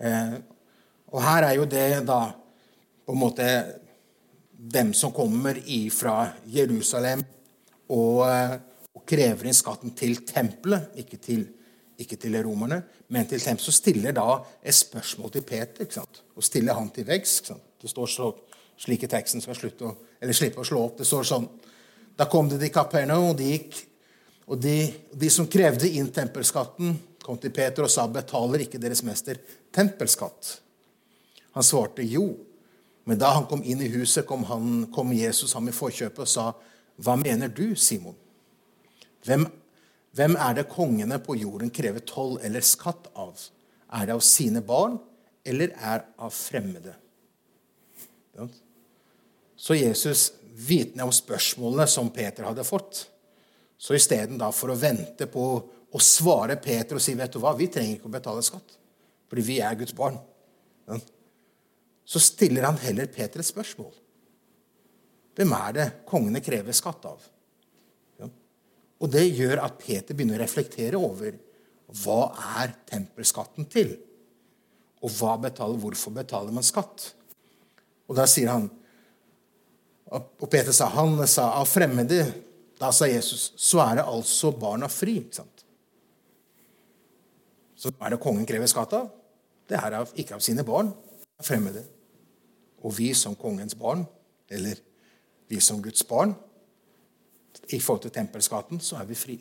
Eh, 0.00 0.34
og 1.12 1.22
her 1.22 1.44
er 1.44 1.54
jo 1.58 1.64
det 1.64 2.06
da 2.06 2.32
på 3.06 3.12
en 3.12 3.20
måte 3.20 3.46
dem 4.52 4.92
som 4.94 5.12
kommer 5.12 5.58
fra 5.90 6.32
Jerusalem 6.46 7.24
og, 7.88 8.28
eh, 8.28 8.58
og, 8.94 9.04
krever 9.06 9.46
inn 9.46 9.54
skatten 9.54 9.94
til 9.96 10.24
tempelet, 10.26 10.92
ikke 10.96 11.16
til, 11.18 11.48
ikke 11.98 12.16
til 12.16 12.36
romerne, 12.44 12.82
men 13.08 13.26
til 13.26 13.40
tempelet, 13.40 13.64
så 13.64 13.72
stiller 13.72 14.12
da 14.12 14.44
et 14.62 14.74
spørsmål 14.74 15.32
til 15.32 15.42
Peter. 15.42 15.82
ikke 15.82 15.94
sant? 15.94 16.22
Og 16.36 16.44
stiller 16.44 16.74
han 16.74 16.90
til 16.90 17.06
veggs. 17.06 17.42
Det 17.80 17.90
står 17.90 18.06
så, 18.06 18.34
slik 18.78 19.02
i 19.02 19.06
teksten 19.06 19.40
skal 19.40 19.54
slutte 19.54 19.84
å, 19.84 19.96
eller 20.20 20.32
slippe 20.32 20.60
å 20.60 20.64
slå 20.64 20.84
opp. 20.84 20.98
Det 20.98 21.06
står 21.06 21.24
sånn 21.24 21.48
Da 22.16 22.26
kom 22.28 22.48
det 22.48 22.58
til 22.60 22.68
Kapernaum, 22.68 23.30
og 23.30 23.36
de 23.38 23.44
gikk 23.44 23.89
og 24.50 24.58
de, 24.58 24.90
de, 25.14 25.30
som 25.30 25.46
krevde 25.46 25.86
inn 25.86 26.08
tempelskatten, 26.10 26.96
kom 27.22 27.38
til 27.38 27.52
Peter 27.54 27.86
og 27.86 27.92
sa, 27.92 28.08
'Betaler 28.10 28.64
ikke 28.64 28.80
deres 28.82 29.04
mester 29.06 29.38
tempelskatt?' 29.70 30.56
Han 31.54 31.66
svarte 31.66 32.02
jo. 32.02 32.34
Men 33.04 33.18
da 33.18 33.30
han 33.34 33.46
kom 33.46 33.62
inn 33.62 33.80
i 33.82 33.90
huset, 33.90 34.26
kom, 34.26 34.42
han, 34.46 34.86
kom 34.94 35.12
Jesus 35.14 35.54
ham 35.54 35.68
i 35.70 35.74
forkjøpet 35.74 36.24
og 36.26 36.28
sa, 36.28 36.52
'Hva 36.98 37.16
mener 37.16 37.48
du, 37.48 37.76
Simon?' 37.76 38.18
Hvem, 39.24 39.46
hvem 40.16 40.36
er 40.36 40.54
det 40.54 40.68
kongene 40.72 41.18
på 41.22 41.36
jorden 41.36 41.70
krever 41.70 42.00
toll 42.00 42.38
eller 42.42 42.64
skatt 42.64 43.10
av? 43.14 43.38
Er 43.92 44.06
det 44.06 44.14
av 44.14 44.24
sine 44.24 44.62
barn, 44.62 44.98
eller 45.44 45.74
er 45.76 46.06
av 46.18 46.32
fremmede? 46.32 46.94
Så 49.56 49.76
Jesus, 49.76 50.32
vitende 50.54 51.04
om 51.04 51.12
spørsmålene 51.12 51.86
som 51.86 52.10
Peter 52.10 52.48
hadde 52.48 52.64
fått, 52.64 53.09
så 53.80 53.96
istedenfor 53.96 54.74
å 54.74 54.78
vente 54.78 55.26
på 55.30 55.46
å 55.90 56.02
svare 56.04 56.58
Peter 56.60 56.98
og 56.98 57.02
si 57.02 57.16
vet 57.18 57.32
du 57.32 57.40
hva, 57.40 57.54
vi 57.56 57.70
trenger 57.72 57.96
ikke 57.96 58.10
å 58.10 58.12
betale 58.12 58.44
skatt, 58.44 58.76
fordi 59.30 59.46
vi 59.46 59.58
er 59.64 59.78
Guds 59.80 59.96
barn, 59.96 60.18
så 62.04 62.20
stiller 62.22 62.66
han 62.66 62.78
heller 62.82 63.08
Peter 63.10 63.40
et 63.40 63.48
spørsmål. 63.48 63.92
Hvem 65.38 65.52
er 65.56 65.76
det 65.76 65.86
kongene 66.08 66.42
krever 66.44 66.76
skatt 66.76 67.06
av? 67.08 67.22
Og 69.00 69.08
det 69.08 69.22
gjør 69.30 69.62
at 69.64 69.78
Peter 69.80 70.12
begynner 70.12 70.36
å 70.36 70.44
reflektere 70.44 70.98
over 71.00 71.38
hva 72.02 72.18
er 72.60 72.74
tempelskatten 72.90 73.66
til? 73.70 73.94
Og 75.00 75.14
hva 75.16 75.38
betaler, 75.40 75.80
hvorfor 75.80 76.12
betaler 76.12 76.52
man 76.52 76.66
skatt? 76.66 77.06
Og 78.10 78.18
da 78.18 78.26
sier 78.28 78.52
han 78.52 78.68
Og 80.10 80.48
Peter 80.50 80.74
sa 80.74 80.88
han 80.90 81.20
sa 81.30 81.52
av 81.60 81.68
fremmede. 81.70 82.24
Da 82.80 82.90
sa 82.96 83.08
Jesus 83.08 83.50
så 83.60 83.82
er 83.84 84.00
det 84.00 84.08
altså 84.08 84.52
barna 84.56 84.88
fri. 84.88 85.18
ikke 85.20 85.42
sant? 85.42 85.64
Så 87.76 87.92
er 87.92 88.12
det 88.12 88.20
kongen 88.20 88.46
krever 88.48 88.68
skatt 88.68 88.92
av? 88.96 89.08
Det 89.68 89.78
er 89.78 90.00
av, 90.00 90.12
ikke 90.18 90.36
av 90.36 90.44
sine 90.44 90.64
barn, 90.66 90.90
av 91.38 91.46
fremmede. 91.46 91.84
Og 92.84 92.92
vi 92.96 93.12
som 93.14 93.36
kongens 93.38 93.76
barn, 93.78 94.06
eller 94.50 94.80
vi 95.48 95.60
som 95.60 95.82
Guds 95.82 96.04
barn, 96.08 96.34
i 97.70 97.78
forhold 97.80 98.02
til 98.02 98.14
tempelskatten, 98.14 98.80
så 98.80 98.98
er 99.00 99.06
vi 99.08 99.18
fri. 99.18 99.36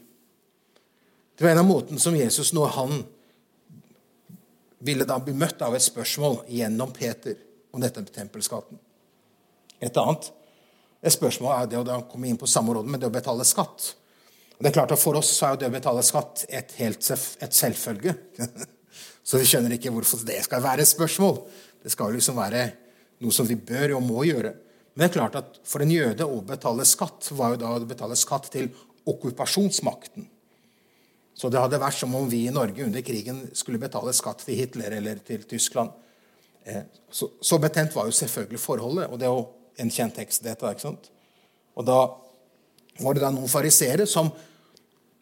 Det 1.38 1.46
var 1.46 1.56
en 1.56 1.64
av 1.64 1.70
måten 1.70 2.00
som 2.00 2.16
Jesus, 2.16 2.52
når 2.54 2.74
han 2.76 3.04
ville 4.86 5.08
da 5.08 5.18
bli 5.24 5.34
møtt 5.36 5.62
av 5.66 5.76
et 5.76 5.84
spørsmål 5.84 6.44
gjennom 6.52 6.92
Peter 6.96 7.40
om 7.72 7.82
dette 7.82 8.04
med 8.04 8.14
tempelskatten. 8.16 8.80
Et 9.80 9.98
annet 9.98 10.30
et 11.00 11.16
spørsmål 11.16 11.54
er 11.56 11.70
det 11.72 11.96
å 11.96 12.04
komme 12.10 12.28
inn 12.28 12.40
på 12.40 12.50
samme 12.50 12.76
råd 12.76 12.90
med 12.90 13.02
det 13.02 13.08
å 13.08 13.14
betale 13.14 13.46
skatt. 13.48 13.94
Og 14.58 14.66
det 14.66 14.72
er 14.72 14.76
klart 14.76 14.92
at 14.92 15.00
For 15.00 15.16
oss 15.16 15.32
så 15.32 15.48
er 15.48 15.54
jo 15.56 15.62
det 15.62 15.70
å 15.70 15.76
betale 15.78 16.04
skatt 16.04 16.44
et, 16.50 16.74
helt, 16.82 17.00
et 17.40 17.56
selvfølge. 17.56 18.16
Så 19.30 19.40
vi 19.40 19.46
skjønner 19.48 19.76
ikke 19.76 19.92
hvorfor 19.94 20.26
det 20.28 20.42
skal 20.44 20.64
være 20.64 20.84
et 20.84 20.90
spørsmål. 20.90 21.38
Det 21.84 21.94
skal 21.94 22.12
liksom 22.16 22.36
være 22.40 22.66
noe 23.24 23.36
som 23.36 23.48
vi 23.48 23.56
bør 23.56 23.96
og 24.00 24.04
må 24.04 24.26
gjøre. 24.28 24.52
Men 24.92 25.04
det 25.04 25.08
er 25.08 25.16
klart 25.16 25.38
at 25.40 25.60
for 25.64 25.86
en 25.86 25.94
jøde 25.94 26.26
å 26.28 26.42
betale 26.44 26.88
skatt 26.88 27.30
var 27.38 27.54
jo 27.54 27.62
da 27.62 27.72
å 27.78 27.88
betale 27.88 28.18
skatt 28.20 28.50
til 28.52 28.68
okkupasjonsmakten. 29.08 30.28
Så 31.40 31.48
det 31.48 31.62
hadde 31.62 31.80
vært 31.80 32.02
som 32.02 32.16
om 32.20 32.28
vi 32.28 32.42
i 32.50 32.52
Norge 32.52 32.84
under 32.84 33.04
krigen 33.06 33.46
skulle 33.56 33.80
betale 33.80 34.12
skatt 34.18 34.44
til 34.44 34.60
Hitler 34.60 34.98
eller 34.98 35.22
til 35.24 35.46
Tyskland. 35.48 35.94
Eh, 36.68 36.84
så, 37.12 37.60
betent 37.64 37.96
var 37.96 38.10
jo 38.10 38.18
selvfølgelig 38.18 38.60
forholdet, 38.60 39.08
og 39.08 39.22
det 39.22 39.30
jo 39.30 39.46
en 39.80 39.92
kjent 39.92 40.16
tekst. 40.20 40.44
dette, 40.44 40.74
ikke 40.74 40.88
sant? 40.88 41.10
Og 41.76 41.86
da 41.88 42.00
var 43.00 43.16
det 43.16 43.24
da 43.24 43.32
noen 43.32 43.52
fariseere 43.52 44.08
som 44.10 44.32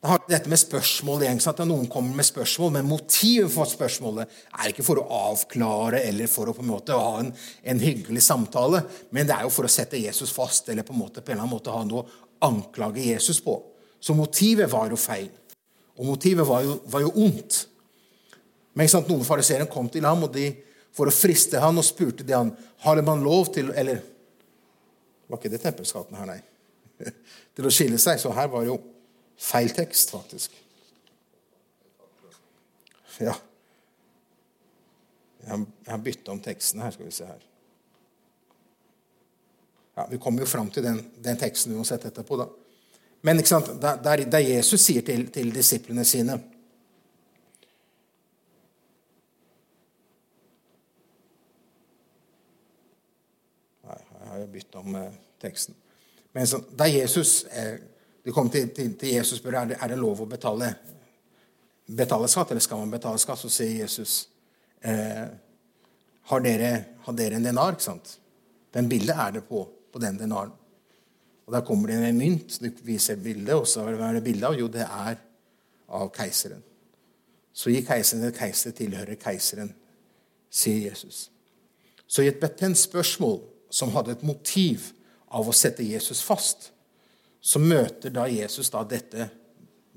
har 0.08 0.22
dette 0.30 0.50
med 0.50 0.60
spørsmål 0.62 1.24
igjen, 1.26 1.40
at 1.50 1.62
Noen 1.66 1.88
kommer 1.90 2.20
med 2.20 2.26
spørsmål, 2.26 2.72
men 2.76 2.88
motivet 2.88 3.50
for 3.52 3.70
spørsmålet 3.70 4.30
er 4.54 4.70
ikke 4.72 4.86
for 4.86 5.02
å 5.02 5.08
avklare 5.32 6.04
eller 6.06 6.30
for 6.32 6.50
å 6.50 6.54
på 6.56 6.64
en 6.64 6.70
måte 6.70 6.96
ha 6.96 7.16
en, 7.24 7.32
en, 7.64 7.82
hyggelig 7.82 8.22
samtale, 8.24 8.84
men 9.12 9.28
det 9.28 9.36
er 9.36 9.48
jo 9.48 9.54
for 9.54 9.68
å 9.68 9.72
sette 9.72 10.00
Jesus 10.00 10.34
fast 10.34 10.70
eller 10.70 10.86
på 10.86 10.94
en, 10.94 11.02
måte, 11.02 11.24
på 11.24 11.34
en 11.34 11.40
eller 11.40 11.48
annen 11.48 11.56
måte 11.56 11.74
ha 11.74 11.82
noe 11.88 12.06
å 12.06 12.48
anklage 12.48 13.08
Jesus 13.10 13.42
på. 13.44 13.58
Så 14.00 14.14
motivet 14.14 14.70
var 14.72 14.94
jo 14.94 15.00
feil. 15.02 15.32
Og 15.98 16.06
motivet 16.06 16.46
var 16.46 16.62
jo, 16.62 16.78
var 16.86 17.02
jo 17.02 17.16
ondt. 17.26 17.64
Men 18.78 18.90
sant, 18.92 19.10
noen 19.10 19.26
fariseere 19.26 19.66
kom 19.70 19.90
til 19.90 20.06
ham 20.06 20.28
og 20.28 20.36
de, 20.36 20.52
for 20.94 21.10
å 21.10 21.14
friste 21.14 21.58
ham 21.62 21.82
og 21.82 21.86
spurte 21.86 22.26
de 22.26 22.38
han, 22.38 22.54
har 22.86 23.02
man 23.06 23.26
lov 23.26 23.50
til 23.54 23.74
Eller 23.74 24.04
var 25.28 25.40
ikke 25.40 25.52
det 25.52 25.62
tempelskatten 25.64 26.18
her, 26.18 26.30
nei. 26.30 26.40
til 27.56 27.68
å 27.68 27.74
skille 27.74 28.00
seg. 28.02 28.20
Så 28.22 28.32
her 28.36 28.50
var 28.52 28.66
jo 28.68 28.78
feil 29.38 29.74
tekst, 29.76 30.14
faktisk. 30.16 30.56
Ja. 33.20 33.36
Jeg 35.48 35.68
har 35.88 36.02
bytta 36.04 36.34
om 36.34 36.42
tekstene 36.44 36.86
her. 36.86 36.96
Skal 36.96 37.08
vi 37.10 37.16
se 37.16 37.28
her. 37.28 37.44
Ja, 39.98 40.08
Vi 40.12 40.20
kommer 40.22 40.44
jo 40.44 40.50
fram 40.50 40.70
til 40.70 40.86
den, 40.86 41.00
den 41.24 41.38
teksten 41.38 41.76
uansett 41.76 42.06
etterpå. 42.06 42.38
da. 42.38 42.50
Men 43.22 43.46
sant, 43.46 43.72
der, 43.82 44.24
der 44.30 44.44
Jesus 44.46 44.84
sier 44.86 45.02
til, 45.02 45.28
til 45.34 45.50
disiplene 45.54 46.06
sine 46.06 46.38
Nei, 54.28 54.44
bytta 54.58 54.82
om 54.82 54.98
eh, 55.00 55.14
teksten. 55.42 55.78
Men 56.36 56.50
så, 56.50 56.60
da 56.78 56.90
Jesus 56.90 57.44
eh, 57.46 57.78
de 58.28 58.34
kom 58.36 58.50
til, 58.52 58.68
til, 58.76 58.92
til 59.00 59.14
Jesus 59.16 59.40
spør 59.40 59.62
er 59.62 59.68
det, 59.70 59.76
er 59.80 59.94
det 59.94 59.98
lov 60.02 60.26
å 60.26 60.26
betale, 60.28 60.68
betale 61.88 62.28
skatt, 62.28 62.50
eller 62.52 62.64
skal 62.66 62.82
man 62.82 62.92
betale 62.92 63.22
skatt, 63.24 63.40
så 63.40 63.52
sier 63.52 63.86
Jesus 63.86 64.16
eh, 64.84 65.28
har, 66.28 66.44
dere, 66.44 66.72
har 67.06 67.16
dere 67.16 67.40
en 67.40 67.48
denar? 67.48 67.78
ikke 67.78 67.86
sant? 67.88 68.18
Den 68.76 68.90
bildet 68.92 69.16
er 69.16 69.38
det 69.38 69.46
på, 69.48 69.62
på 69.64 70.02
den 70.04 70.20
denaren. 70.20 70.52
Og 71.48 71.54
Der 71.56 71.64
kommer 71.64 71.88
det 71.88 72.02
en 72.04 72.20
mynt. 72.20 72.60
Du 72.60 72.68
viser 72.84 73.16
bildet, 73.16 73.56
og 73.56 73.64
så 73.72 73.86
er 73.88 74.18
det 74.18 74.26
bilde 74.26 74.50
av 74.50 74.60
Jo, 74.60 74.68
det 74.68 74.84
er 74.84 75.16
av 75.88 76.12
keiseren. 76.12 76.60
Så 77.56 77.72
gi 77.72 77.80
keiseren 77.88 78.28
det 78.28 78.36
keiser 78.36 78.76
tilhører 78.76 79.16
keiseren, 79.22 79.72
sier 80.52 80.90
Jesus. 80.90 81.30
Så 82.08 82.26
i 82.26 82.28
et 82.28 82.44
betent 82.44 82.78
spørsmål 82.78 83.40
som 83.70 83.92
hadde 83.96 84.16
et 84.16 84.26
motiv 84.28 84.92
av 85.34 85.48
å 85.48 85.56
sette 85.56 85.86
Jesus 85.86 86.22
fast, 86.24 86.72
så 87.42 87.60
møter 87.60 88.14
da 88.14 88.28
Jesus 88.32 88.72
da 88.74 88.84
dette, 88.88 89.30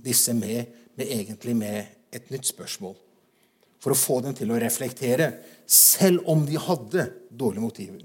disse 0.01 0.35
med, 0.37 0.71
med 0.97 1.07
egentlig 1.07 1.55
med 1.57 2.15
et 2.15 2.31
nytt 2.33 2.49
spørsmål. 2.51 2.95
For 3.81 3.95
å 3.95 3.99
få 3.99 4.21
dem 4.25 4.35
til 4.37 4.51
å 4.53 4.59
reflektere, 4.61 5.33
selv 5.65 6.29
om 6.29 6.45
de 6.47 6.59
hadde 6.61 7.07
dårlige 7.31 7.65
motiver. 7.65 8.03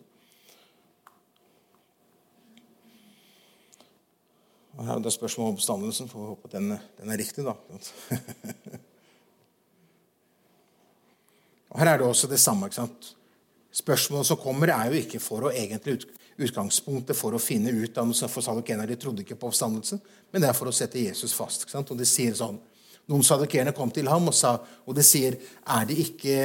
Og 4.76 4.84
her 4.84 4.98
er 4.98 5.04
det 5.04 5.14
spørsmål 5.16 5.48
om 5.50 5.56
oppstandelsen. 5.56 6.10
Får 6.12 6.32
håpe 6.34 6.50
at 6.50 6.56
den, 6.58 6.74
den, 7.00 7.12
er 7.12 7.20
riktig, 7.20 7.44
da. 7.48 7.54
Og 11.76 11.80
Her 11.82 11.92
er 11.92 11.98
det 12.00 12.08
også 12.08 12.28
det 12.32 12.40
samme. 12.40 12.68
ikke 12.68 12.82
sant? 12.82 13.16
Spørsmålet 13.76 14.30
som 14.30 14.40
kommer, 14.40 14.72
er 14.72 14.92
jo 14.92 15.02
ikke 15.02 15.20
for 15.20 15.48
å 15.48 15.52
egentlig 15.52 15.98
ut, 15.98 16.06
utgangspunktet 16.48 17.18
for 17.18 17.36
å 17.36 17.42
finne 17.42 17.74
ut 17.76 17.98
av 18.00 18.14
For 18.16 18.44
sadukeerne 18.44 18.88
de 18.88 18.96
trodde 19.00 19.26
ikke 19.26 19.38
på 19.40 19.50
oppstandelsen, 19.52 20.00
men 20.32 20.44
det 20.44 20.50
er 20.50 20.56
for 20.58 20.72
å 20.72 20.76
sette 20.76 21.02
Jesus 21.02 21.36
fast. 21.36 21.68
Og 21.76 21.98
de 21.98 22.08
sier 22.08 22.36
sånn, 22.38 22.60
Noen 23.06 23.22
sadukeerne 23.22 23.76
kom 23.76 23.92
til 23.94 24.08
ham 24.10 24.32
og 24.32 24.34
sa, 24.34 24.56
og 24.82 24.96
de 24.98 25.04
sier 25.06 25.36
Er 25.62 25.84
det 25.86 26.00
ikke 26.02 26.38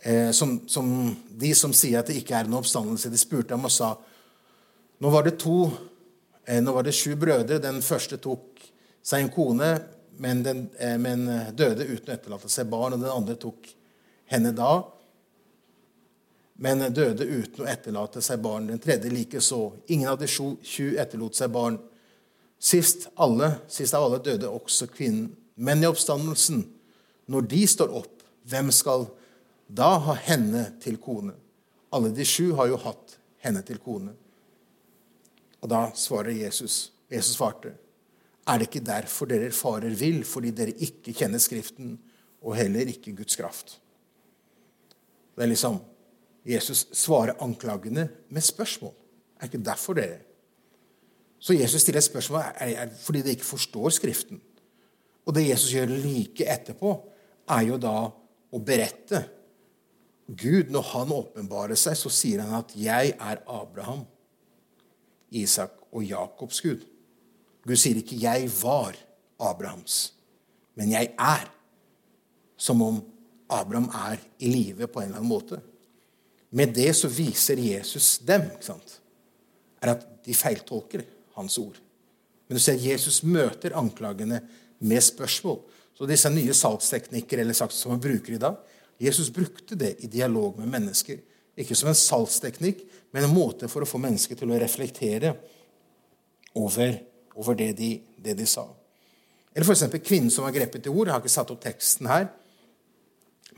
eh, 0.00 0.30
som, 0.32 0.54
som, 0.64 0.88
De 1.28 1.50
som 1.52 1.74
sier 1.76 2.00
at 2.00 2.08
det 2.08 2.16
ikke 2.22 2.38
er 2.38 2.48
noen 2.48 2.62
oppstandelse, 2.62 3.10
de 3.12 3.20
spurte 3.20 3.52
ham 3.52 3.68
og 3.68 3.74
sa 3.74 3.92
Nå 4.98 5.12
var 5.12 5.26
det 5.26 5.36
to 5.42 5.66
Eh, 6.48 6.62
nå 6.62 6.72
var 6.72 6.82
det 6.82 6.92
sju 6.96 7.16
brødre. 7.16 7.60
Den 7.60 7.82
første 7.84 8.16
tok 8.24 8.62
seg 9.04 9.24
en 9.24 9.32
kone, 9.32 9.72
men, 10.16 10.42
den, 10.42 10.62
eh, 10.80 10.96
men 10.98 11.26
døde 11.52 11.84
uten 11.84 12.08
å 12.08 12.14
etterlate 12.14 12.48
seg 12.48 12.70
barn. 12.72 12.96
Og 12.96 13.02
den 13.02 13.12
andre 13.12 13.36
tok 13.36 13.68
henne 14.32 14.54
da, 14.56 14.78
men 16.58 16.82
døde 16.90 17.22
uten 17.22 17.62
å 17.62 17.68
etterlate 17.70 18.22
seg 18.24 18.40
barn. 18.42 18.66
Den 18.66 18.80
tredje 18.82 19.12
likeså. 19.12 19.60
Ingen 19.94 20.10
av 20.10 20.18
de 20.18 20.26
sju 20.26 20.96
etterlot 20.98 21.38
seg 21.38 21.52
barn. 21.54 21.76
Sist, 22.58 23.06
alle, 23.14 23.52
sist 23.70 23.94
av 23.94 24.08
alle 24.08 24.18
døde 24.24 24.50
også 24.50 24.88
kvinnen. 24.90 25.30
Men 25.54 25.82
i 25.82 25.86
oppstandelsen, 25.86 26.64
når 27.30 27.46
de 27.52 27.62
står 27.70 27.94
opp, 28.00 28.24
hvem 28.50 28.72
skal 28.74 29.06
da 29.68 29.92
ha 30.02 30.16
henne 30.18 30.64
til 30.82 30.98
kone? 31.02 31.34
Alle 31.94 32.10
de 32.14 32.26
sju 32.26 32.50
har 32.58 32.70
jo 32.72 32.80
hatt 32.82 33.14
henne 33.44 33.62
til 33.66 33.78
kone. 33.82 34.14
Og 35.62 35.70
da 35.70 35.88
svarer 35.98 36.34
Jesus. 36.34 36.88
Jesus 37.10 37.38
svarte, 37.38 37.72
er 38.48 38.58
det 38.58 38.68
ikke 38.68 38.84
derfor 38.84 39.28
dere 39.30 39.52
farer 39.54 39.94
vill, 39.98 40.22
fordi 40.26 40.50
dere 40.56 40.74
ikke 40.74 41.14
kjenner 41.16 41.42
Skriften, 41.42 41.98
og 42.42 42.56
heller 42.58 42.90
ikke 42.90 43.14
Guds 43.18 43.38
kraft? 43.38 43.76
Det 45.36 45.46
er 45.46 45.52
liksom 45.52 45.78
Jesus 46.48 46.86
svarer 46.96 47.36
anklagene 47.44 48.08
med 48.32 48.44
spørsmål. 48.44 48.94
Er 49.36 49.46
det 49.46 49.54
ikke 49.54 49.64
derfor 49.64 49.98
dere 49.98 50.24
Så 51.38 51.54
Jesus 51.54 51.82
stiller 51.82 52.00
et 52.00 52.04
spørsmål 52.04 52.40
er, 52.40 52.68
er 52.82 52.88
fordi 52.98 53.22
de 53.22 53.30
ikke 53.30 53.44
forstår 53.44 53.90
Skriften. 53.94 54.40
Og 55.26 55.34
det 55.34 55.48
Jesus 55.48 55.70
gjør 55.72 55.86
like 55.86 56.46
etterpå, 56.50 56.94
er 57.48 57.62
jo 57.68 57.76
da 57.78 58.10
å 58.50 58.60
berette. 58.64 59.20
Gud, 60.28 60.72
når 60.72 60.82
han 60.92 61.12
åpenbarer 61.12 61.78
seg, 61.78 61.96
så 61.96 62.10
sier 62.10 62.40
han 62.42 62.58
at 62.58 62.72
'jeg 62.76 63.14
er 63.20 63.42
Abraham'. 63.46 64.06
Isak 65.30 65.72
og 65.92 66.04
Jakobs 66.04 66.60
Gud. 66.60 66.84
Gud 67.66 67.76
sier 67.76 67.96
ikke 67.96 68.16
'jeg 68.16 68.50
var 68.62 68.96
Abrahams', 69.40 70.12
men 70.74 70.90
'jeg 70.90 71.14
er'. 71.18 71.50
Som 72.56 72.82
om 72.82 73.04
Abraham 73.50 73.88
er 73.88 74.18
i 74.38 74.48
live 74.50 74.86
på 74.86 75.00
en 75.00 75.06
eller 75.06 75.18
annen 75.18 75.28
måte. 75.28 75.60
Med 76.50 76.72
det 76.74 76.90
så 76.96 77.10
viser 77.12 77.60
Jesus 77.60 78.18
dem 78.24 78.46
ikke 78.54 78.70
sant? 78.70 78.96
er 79.78 79.92
at 79.94 80.06
de 80.26 80.34
feiltolker 80.34 81.04
hans 81.36 81.54
ord. 81.60 81.76
Men 82.48 82.58
du 82.58 82.62
ser 82.62 82.80
Jesus 82.82 83.20
møter 83.22 83.76
anklagene 83.78 84.40
med 84.78 85.04
spørsmål. 85.04 85.60
Så 85.94 86.06
disse 86.08 86.30
nye 86.32 86.54
salgsteknikker 86.54 87.42
eller 87.42 87.54
sagt, 87.54 87.76
som 87.76 87.92
man 87.92 88.02
bruker 88.02 88.34
i 88.34 88.40
dag, 88.42 88.56
Jesus 88.98 89.30
brukte 89.30 89.78
det 89.78 89.96
i 90.02 90.10
dialog 90.10 90.58
med 90.58 90.70
mennesker. 90.72 91.20
Ikke 91.58 91.76
som 91.78 91.90
en 91.90 91.98
salgsteknikk, 91.98 92.84
men 93.14 93.26
en 93.26 93.34
måte 93.34 93.70
for 93.70 93.82
å 93.82 93.88
få 93.88 94.00
mennesker 94.02 94.38
til 94.38 94.50
å 94.50 94.58
reflektere 94.58 95.34
over, 96.58 96.96
over 97.38 97.58
det 97.58 97.72
de, 97.78 97.92
det 98.18 98.34
de 98.38 98.46
sa. 98.50 98.66
Eller 99.54 99.66
f.eks. 99.66 99.86
kvinnen 100.02 100.30
som 100.30 100.46
var 100.46 100.54
grepet 100.54 100.86
i 100.86 100.92
ord. 100.92 101.08
Jeg 101.08 101.14
har 101.14 101.22
ikke 101.22 101.34
satt 101.34 101.50
opp 101.54 101.62
teksten 101.62 102.10
her. 102.10 102.28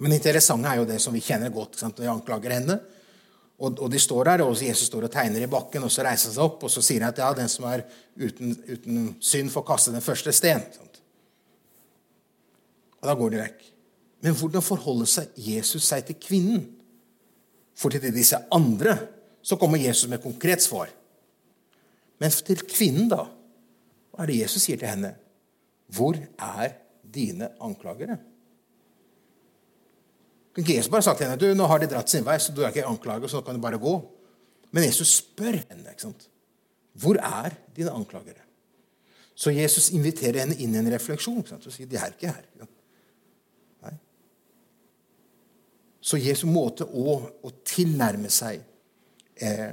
Men 0.00 0.16
interessant 0.16 0.64
er 0.66 0.80
jo 0.80 0.88
det 0.88 0.99
som 1.02 1.14
vi 1.14 1.23
kjenner 1.25 1.52
godt 1.52 1.78
når 1.83 1.99
de 1.99 2.09
anklager 2.09 2.57
henne. 2.57 2.78
Og, 3.61 3.76
og, 3.76 3.88
de 3.92 4.00
står 4.00 4.30
der, 4.30 4.42
og 4.47 4.57
Jesus 4.57 4.88
står 4.88 5.04
og 5.04 5.12
tegner 5.12 5.45
i 5.45 5.50
bakken, 5.50 5.85
og 5.85 5.92
så 5.92 6.04
reiser 6.07 6.30
han 6.30 6.37
seg 6.38 6.45
opp 6.47 6.62
og 6.64 6.73
så 6.73 6.80
sier 6.85 7.04
han 7.04 7.12
at 7.12 7.21
ja, 7.21 7.28
den 7.37 7.50
som 7.52 7.66
er 7.69 7.83
uten, 8.16 8.54
uten 8.64 9.11
synd, 9.21 9.52
får 9.52 9.66
kaste 9.69 9.92
den 9.92 10.04
første 10.04 10.33
sten. 10.33 10.62
Sant? 10.73 11.02
Og 13.00 13.11
da 13.11 13.16
går 13.16 13.35
de 13.35 13.42
vekk. 13.42 13.66
Men 14.25 14.37
hvordan 14.37 14.64
forholder 14.64 15.09
seg 15.09 15.37
Jesus 15.40 15.85
seg 15.88 16.09
til 16.09 16.16
kvinnen? 16.21 16.64
For 17.76 17.92
til 17.92 18.12
disse 18.12 18.40
andre 18.52 18.97
så 19.45 19.57
kommer 19.61 19.80
Jesus 19.80 20.09
med 20.09 20.25
konkret 20.25 20.64
svar. 20.64 20.88
Men 22.21 22.33
til 22.45 22.64
kvinnen, 22.69 23.09
da? 23.12 23.26
Hva 24.12 24.25
er 24.25 24.33
det 24.33 24.40
Jesus 24.42 24.66
sier 24.66 24.80
til 24.80 24.90
henne? 24.90 25.14
Hvor 25.92 26.16
er 26.16 26.75
dine 27.00 27.52
anklagere? 27.61 28.19
Kan 30.54 30.64
ikke 30.64 30.76
Jesus 30.76 30.90
bare 30.90 31.07
sagt 31.07 31.21
til 31.21 31.28
henne 31.28 31.38
du, 31.38 31.49
nå 31.54 31.66
har 31.71 31.83
de 31.83 31.88
dratt 31.90 32.11
sin 32.11 32.26
vei, 32.26 32.37
så 32.42 32.54
du 32.54 32.64
er 32.64 32.73
ikke 32.73 32.88
anklaget, 32.88 33.30
så 33.30 33.38
nå 33.38 33.47
kan 33.47 33.59
du 33.59 33.62
bare 33.62 33.78
gå? 33.80 33.95
Men 34.75 34.87
Jesus 34.87 35.16
spør 35.21 35.61
henne. 35.61 35.90
ikke 35.90 36.09
sant? 36.09 36.26
Hvor 36.99 37.19
er 37.23 37.54
dine 37.76 37.95
anklagere? 37.95 38.42
Så 39.35 39.54
Jesus 39.54 39.88
inviterer 39.97 40.42
henne 40.42 40.59
inn 40.59 40.75
i 40.75 40.80
en 40.83 40.90
refleksjon 40.92 41.38
ikke 41.40 41.54
sant? 41.54 41.66
og 41.66 41.75
sier 41.75 41.88
de 41.88 41.99
er 41.99 42.12
ikke 42.12 42.33
her. 42.35 42.45
Nei. 43.87 43.95
Så 46.02 46.21
Jesu 46.21 46.45
måte 46.50 46.85
å, 46.85 47.16
å 47.40 47.54
tilnærme 47.64 48.28
seg 48.33 48.61
eh, 49.40 49.71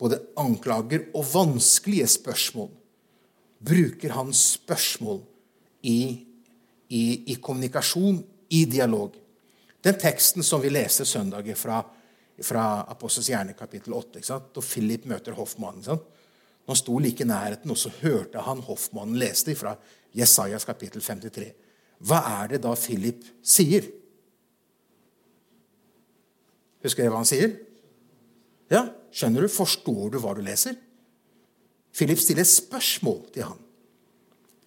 både 0.00 0.22
anklager 0.40 1.10
og 1.16 1.26
vanskelige 1.32 2.08
spørsmål 2.14 2.70
bruker 3.66 4.12
han 4.16 4.32
spørsmål 4.36 5.20
i, 5.86 6.00
i, 6.88 7.04
i 7.32 7.36
kommunikasjon, 7.40 8.20
i 8.52 8.64
dialog. 8.70 9.16
Den 9.86 9.98
teksten 10.02 10.42
som 10.42 10.60
vi 10.60 10.70
leste 10.72 11.04
søndag 11.06 11.46
fra, 11.54 11.78
fra 12.42 12.64
Apostels 12.90 13.28
hjerne, 13.30 13.54
kapittel 13.54 13.94
8, 13.94 14.40
da 14.54 14.64
Philip 14.64 15.04
møter 15.06 15.36
hoffmannen 15.38 15.84
Når 15.86 16.72
han 16.72 16.80
sto 16.80 16.98
like 16.98 17.22
i 17.22 17.26
nærheten, 17.26 17.70
og 17.70 17.78
så 17.78 17.92
hørte 18.00 18.42
han 18.42 18.64
hoffmannen 18.66 19.18
lese 19.18 19.46
det 19.46 19.58
fra 19.58 19.76
Jesajas 20.16 20.66
kapittel 20.66 21.02
53. 21.02 21.52
Hva 22.02 22.18
er 22.42 22.48
det 22.48 22.62
da 22.64 22.74
Philip 22.74 23.22
sier? 23.46 23.86
Husker 26.82 27.04
dere 27.04 27.14
hva 27.14 27.22
han 27.22 27.30
sier? 27.30 27.54
Ja, 28.70 28.88
Skjønner 29.16 29.46
du? 29.46 29.48
Forstår 29.48 30.10
du 30.12 30.18
hva 30.20 30.34
du 30.36 30.42
leser? 30.44 30.74
Philip 31.96 32.18
stiller 32.20 32.44
et 32.44 32.50
spørsmål 32.50 33.22
til 33.32 33.46
han. 33.48 33.62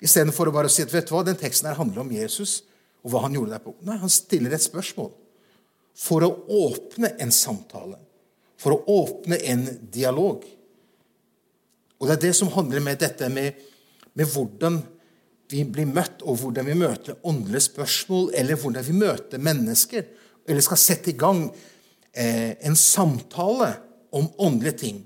Istedenfor 0.01 0.49
å 0.49 0.55
bare 0.55 0.71
si 0.71 0.81
at 0.81 0.93
vet 0.93 1.05
du 1.05 1.13
hva, 1.13 1.21
den 1.27 1.38
teksten 1.38 1.67
her 1.69 1.77
handler 1.77 2.01
om 2.01 2.15
Jesus 2.15 2.63
og 3.03 3.12
hva 3.12 3.24
han 3.25 3.36
gjorde 3.36 3.56
der 3.56 3.63
på. 3.63 3.74
Nei, 3.88 3.98
han 4.01 4.12
stiller 4.12 4.53
et 4.56 4.63
spørsmål 4.63 5.12
for 6.00 6.24
å 6.24 6.32
åpne 6.60 7.13
en 7.20 7.32
samtale, 7.36 7.98
for 8.60 8.75
å 8.75 9.01
åpne 9.03 9.39
en 9.51 9.65
dialog. 9.91 10.46
Og 12.00 12.08
det 12.08 12.15
er 12.15 12.24
det 12.27 12.36
som 12.38 12.51
handler 12.53 12.84
med 12.84 13.01
dette 13.01 13.27
med, 13.32 13.60
med 14.15 14.32
hvordan 14.32 14.79
vi 15.50 15.63
blir 15.65 15.89
møtt, 15.89 16.22
og 16.24 16.39
hvordan 16.44 16.68
vi 16.70 16.77
møter 16.77 17.20
åndelige 17.27 17.70
spørsmål, 17.72 18.29
eller 18.38 18.60
hvordan 18.60 18.86
vi 18.86 18.96
møter 19.00 19.44
mennesker, 19.44 20.08
eller 20.48 20.65
skal 20.65 20.79
sette 20.79 21.12
i 21.12 21.18
gang 21.20 21.48
eh, 22.13 22.56
en 22.68 22.77
samtale 22.77 23.74
om 24.15 24.29
åndelige 24.38 24.82
ting, 24.86 25.01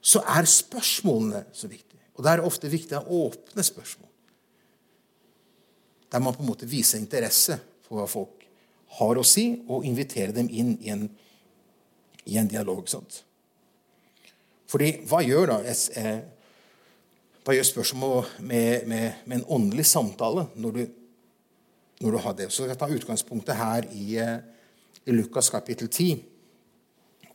så 0.00 0.22
er 0.36 0.48
spørsmålene 0.48 1.46
så 1.52 1.68
viktige. 1.68 2.00
Og 2.16 2.24
det 2.24 2.32
er 2.32 2.44
ofte 2.44 2.70
viktig 2.70 3.00
å 3.00 3.26
åpne 3.26 3.64
spørsmål 3.64 4.09
der 6.10 6.22
man 6.22 6.34
på 6.34 6.42
en 6.42 6.50
måte 6.50 6.68
viser 6.68 6.98
interesse 6.98 7.58
for 7.86 8.00
hva 8.00 8.06
folk 8.10 8.46
har 8.98 9.18
å 9.18 9.26
si, 9.26 9.62
og 9.70 9.86
inviterer 9.86 10.34
dem 10.34 10.48
inn 10.50 10.74
i 10.82 10.90
en, 10.90 11.06
i 12.26 12.38
en 12.40 12.50
dialog. 12.50 12.88
Sant? 12.90 13.22
Fordi 14.70 14.92
hva 15.06 15.22
gjør 15.22 15.52
da 15.52 15.58
eh, 15.66 16.18
hva 17.40 17.56
gjør 17.56 17.66
spørsmålet 17.66 18.40
med, 18.44 18.86
med, 18.86 19.22
med, 19.24 19.38
en 19.38 19.46
åndelig 19.56 19.86
samtale 19.88 20.44
når 20.60 20.74
du, 20.76 20.82
når 22.04 22.12
du 22.12 22.18
har 22.26 22.36
det? 22.36 22.50
Så 22.52 22.66
jeg 22.68 22.78
tar 22.78 22.92
utgangspunktet 22.92 23.56
her 23.56 23.86
i, 23.96 24.18
eh, 24.20 24.36
i 25.06 25.14
Lukas 25.16 25.48
kapittel 25.50 25.88
10 25.88 26.20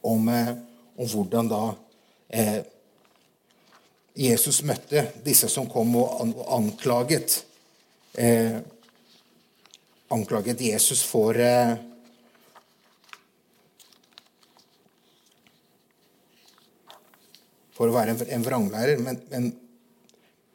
om, 0.05 0.29
eh, 0.29 0.53
om 0.95 1.09
hvordan 1.09 1.49
da 1.49 1.63
eh, 2.29 2.61
Jesus 4.15 4.61
møtte 4.63 5.07
disse 5.25 5.49
som 5.51 5.67
kom 5.67 5.97
og 5.99 6.21
anklaget 6.55 7.41
eh, 8.17 8.57
anklaget 10.13 10.61
Jesus 10.61 11.03
for 11.03 11.37
eh, 11.39 11.75
for 17.75 17.91
å 17.91 17.95
være 17.95 18.15
en, 18.31 18.43
vranglærer. 18.45 19.01
Men, 19.03 19.19
men, 19.31 19.49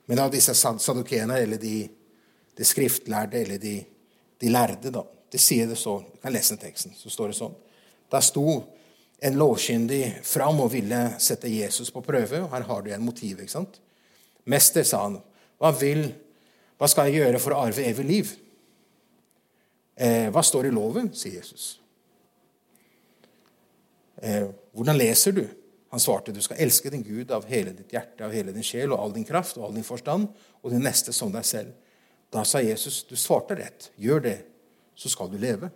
men, 0.09 0.23
av 0.23 0.33
disse 0.33 0.55
sadukeene, 0.57 1.39
eller 1.45 1.61
de, 1.61 1.85
de, 2.57 2.67
skriftlærde, 2.67 3.43
eller 3.45 3.61
de, 3.61 3.77
de 4.41 4.53
lærde, 4.53 4.93
da, 4.95 5.05
det 5.31 5.41
sier 5.43 5.69
det 5.71 5.79
så, 5.79 6.01
Du 6.01 6.19
kan 6.23 6.35
lese 6.35 6.57
teksten. 6.61 6.97
Så 6.97 7.13
står 7.13 7.31
det 7.31 7.39
sånn. 7.39 7.57
Da 8.11 8.23
sto 8.25 8.63
en 9.21 9.37
lovkyndig 9.37 10.25
fram 10.25 10.63
og 10.65 10.73
ville 10.73 11.03
sette 11.21 11.51
Jesus 11.53 11.93
på 11.93 12.03
prøve. 12.03 12.47
Her 12.51 12.67
har 12.67 12.83
du 12.83 12.91
en 12.95 13.05
motiv. 13.05 13.39
ikke 13.39 13.53
sant? 13.53 13.79
Mester, 14.49 14.87
sa 14.89 15.05
han, 15.05 15.21
hva 15.61 15.71
vil 15.77 16.09
hva 16.81 16.89
skal 16.89 17.11
jeg 17.11 17.21
gjøre 17.21 17.41
for 17.43 17.53
å 17.53 17.61
arve 17.67 17.85
evig 17.85 18.07
liv? 18.09 18.31
Eh, 20.01 20.31
hva 20.33 20.41
står 20.41 20.71
i 20.71 20.73
loven? 20.73 21.11
sier 21.13 21.37
Jesus. 21.37 21.75
Eh, 24.17 24.47
hvordan 24.73 24.97
leser 24.97 25.35
du? 25.37 25.43
Han 25.93 26.01
svarte, 26.01 26.33
du 26.33 26.41
skal 26.41 26.63
elske 26.65 26.89
din 26.89 27.05
Gud 27.05 27.35
av 27.37 27.45
hele 27.51 27.75
ditt 27.77 27.93
hjerte, 27.93 28.25
av 28.25 28.33
hele 28.33 28.55
din 28.57 28.65
sjel 28.65 28.95
og 28.95 29.03
all 29.03 29.13
din 29.13 29.27
kraft 29.29 29.59
og 29.59 29.67
all 29.67 29.77
din 29.77 29.85
forstand, 29.85 30.31
og 30.63 30.73
din 30.73 30.81
neste 30.87 31.13
som 31.13 31.33
deg 31.35 31.45
selv. 31.45 31.75
Da 32.33 32.47
sa 32.49 32.63
Jesus, 32.65 33.03
du 33.05 33.13
svarte 33.19 33.59
rett. 33.59 33.91
Gjør 34.01 34.23
det, 34.25 34.37
så 34.97 35.11
skal 35.13 35.29
du 35.29 35.37
leve. 35.43 35.69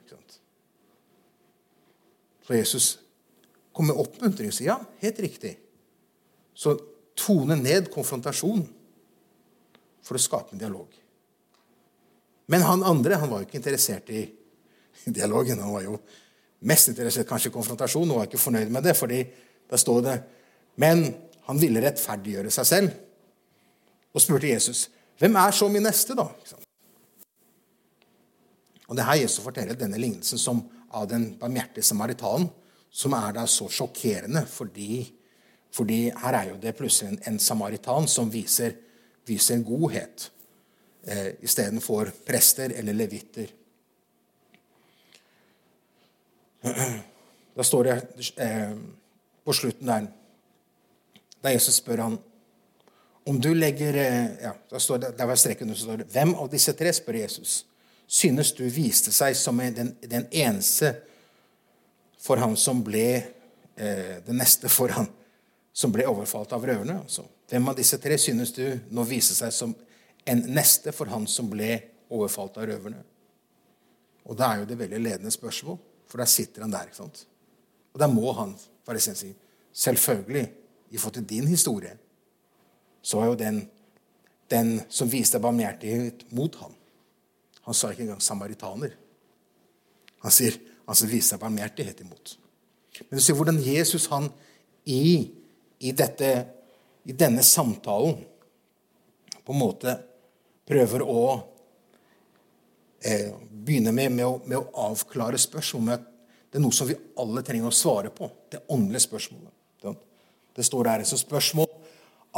Så 2.47 2.57
Jesus 2.57 2.89
kom 3.75 3.91
med 3.91 4.01
oppmuntring 4.01 4.49
og 4.49 4.57
sa 4.57 4.69
ja, 4.71 4.79
helt 5.03 5.21
riktig. 5.21 5.57
Så 6.55 6.79
tone 7.19 7.59
ned 7.61 7.91
konfrontasjonen 7.93 8.65
for 10.05 10.19
å 10.19 10.23
skape 10.23 10.55
en 10.55 10.61
dialog. 10.61 10.89
Men 12.53 12.65
han 12.67 12.85
andre 12.85 13.19
han 13.21 13.31
var 13.31 13.43
jo 13.43 13.49
ikke 13.49 13.61
interessert 13.61 14.11
i 14.13 14.27
dialogen. 15.19 15.63
Han 15.65 15.75
var 15.77 15.87
jo 15.87 15.99
mest 16.69 16.91
interessert 16.93 17.29
kanskje 17.29 17.51
i 17.53 17.55
konfrontasjon 17.55 18.11
og 18.11 18.21
var 18.21 18.29
ikke 18.29 18.43
fornøyd 18.43 18.73
med 18.73 18.85
det. 18.85 18.97
fordi 18.97 19.25
da 19.71 19.81
står 19.81 20.03
det 20.05 20.19
Men 20.77 21.07
han 21.47 21.61
ville 21.61 21.81
rettferdiggjøre 21.81 22.51
seg 22.51 22.67
selv 22.67 22.95
og 24.15 24.23
spurte 24.23 24.51
Jesus 24.51 24.89
hvem 25.19 25.37
er 25.39 25.55
så 25.55 25.69
min 25.71 25.85
neste, 25.87 26.15
da? 26.19 26.27
Og 28.89 28.97
det 28.99 29.05
her 29.07 29.21
Jesus 29.21 29.45
forteller 29.45 29.79
denne 29.79 29.99
lignelsen 30.01 30.41
som 30.41 30.65
av 30.95 31.07
den 31.11 31.29
barmhjertige 31.39 31.87
samaritanen, 31.87 32.49
som 32.91 33.15
er 33.15 33.35
da 33.35 33.45
så 33.51 33.69
sjokkerende 33.71 34.45
fordi, 34.51 35.05
fordi 35.75 36.01
her 36.11 36.39
er 36.39 36.51
jo 36.51 36.59
det 36.63 36.75
plutselig 36.79 37.13
en, 37.13 37.21
en 37.31 37.39
samaritan 37.43 38.07
som 38.11 38.31
viser 38.31 38.75
viser 39.27 39.59
en 39.59 39.65
godhet 39.65 40.31
eh, 41.07 41.35
istedenfor 41.45 42.13
prester 42.27 42.73
eller 42.77 42.97
levitter. 42.97 43.53
Da 47.55 47.65
står 47.65 47.85
det 47.85 47.97
eh, 48.41 48.77
på 49.45 49.53
slutten 49.53 49.91
der 49.91 50.07
Da 51.45 51.53
Jesus 51.53 51.77
spør 51.77 52.01
han 52.01 52.15
om 53.25 53.41
du 53.41 53.55
legger 53.55 53.97
eh, 53.97 54.27
ja, 54.43 54.53
da 54.71 54.81
står 54.81 54.99
det, 54.99 55.11
Der 55.19 55.27
var 55.27 55.37
streken, 55.37 55.75
så 55.75 55.85
står 55.85 55.97
det 56.03 56.11
Hvem 56.13 56.35
av 56.35 56.49
disse 56.53 56.73
tre, 56.77 56.93
spør 56.93 57.21
Jesus, 57.23 57.65
synes 58.07 58.53
du 58.53 58.65
viste 58.69 59.13
seg 59.13 59.37
som 59.37 59.59
den, 59.59 59.95
den 60.01 60.27
eneste 60.31 60.95
for 62.21 62.41
han 62.41 62.57
som 62.57 62.83
ble 62.85 63.09
eh, 63.77 64.19
den 64.25 64.41
neste 64.41 64.69
for 64.73 64.93
han 64.93 65.09
som 65.73 65.93
ble 65.93 66.07
overfalt 66.09 66.53
av 66.53 66.65
røverne? 66.65 67.01
Altså. 67.01 67.25
Hvem 67.55 67.69
av 67.71 67.77
disse 67.79 68.01
tre 68.03 68.17
synes 68.19 68.51
du 68.51 68.65
nå 68.91 69.03
viser 69.07 69.37
seg 69.39 69.53
som 69.55 69.73
en 70.27 70.41
neste 70.57 70.91
for 70.91 71.07
han 71.07 71.23
som 71.31 71.47
ble 71.47 71.77
overfalt 72.11 72.57
av 72.59 72.65
røverne? 72.67 72.99
Og 74.27 74.35
det 74.35 74.47
er 74.49 74.57
jo 74.59 74.65
det 74.67 74.79
veldig 74.81 74.99
ledende 74.99 75.31
spørsmål, 75.31 75.77
for 76.11 76.19
der 76.19 76.31
sitter 76.33 76.65
han 76.65 76.75
der. 76.75 76.89
ikke 76.89 76.99
sant? 76.99 77.21
Og 77.95 78.01
da 78.03 78.09
må 78.11 78.33
han 78.35 78.57
fariseen 78.83 79.15
si 79.15 79.31
selvfølgelig, 79.71 80.49
i 80.91 80.99
forhold 80.99 81.15
til 81.21 81.29
din 81.31 81.47
historie, 81.47 81.93
så 83.03 83.21
var 83.21 83.31
jo 83.31 83.39
den, 83.39 83.61
den 84.51 84.75
som 84.89 85.13
viste 85.13 85.39
barmhjertighet 85.39 86.27
mot 86.35 86.59
ham 86.59 86.75
Han 87.65 87.75
sa 87.75 87.93
ikke 87.93 88.03
engang 88.03 88.23
samaritaner. 88.23 88.99
Han 90.27 90.35
sier 90.35 90.59
han 90.89 90.99
som 90.99 91.09
viste 91.09 91.39
barmhjertighet 91.39 92.03
imot. 92.03 92.35
Men 93.09 93.19
du 93.19 93.23
ser 93.23 93.39
hvordan 93.39 93.63
Jesus 93.63 94.11
han 94.11 94.27
i, 94.85 95.31
i 95.79 95.95
dette 95.95 96.35
i 97.05 97.13
denne 97.13 97.43
samtalen 97.43 98.17
på 99.45 99.53
en 99.53 99.61
måte 99.61 99.97
prøver 100.65 101.05
å 101.05 101.25
eh, 103.05 103.33
begynne 103.51 103.93
med, 103.93 104.13
med, 104.13 104.25
å, 104.27 104.39
med, 104.45 104.57
å, 104.59 104.89
avklare 104.89 105.39
spørsmål. 105.41 106.01
Det 106.49 106.61
er 106.61 106.65
noe 106.65 106.73
som 106.73 106.89
vi 106.89 106.97
alle 107.21 107.45
trenger 107.45 107.69
å 107.69 107.77
svare 107.77 108.13
på. 108.15 108.31
Det 108.49 108.65
åndelige 108.73 109.05
spørsmålet. 109.05 109.51
Det 110.55 110.63
står 110.63 110.85
der. 110.87 111.05
Så 111.05 111.19
spørsmål, 111.19 111.69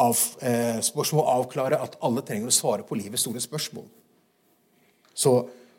av, 0.01 0.19
eh, 0.41 0.81
spørsmål 0.81 1.27
avklare 1.37 1.79
at 1.85 1.99
alle 2.05 2.25
trenger 2.25 2.49
å 2.49 2.59
svare 2.59 2.83
på 2.83 2.97
livets 2.97 3.23
store 3.23 3.41
spørsmål. 3.45 3.87
Så 5.15 5.37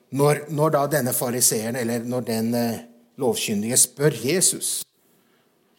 når, 0.09 0.45
når 0.49 0.73
da 0.73 0.87
denne 0.87 1.13
fariseeren, 1.13 1.75
eller 1.75 2.05
når 2.05 2.27
den 2.29 2.53
eh, 2.55 2.83
lovkyndige 3.17 3.77
spør 3.77 4.15
Jesus 4.23 4.86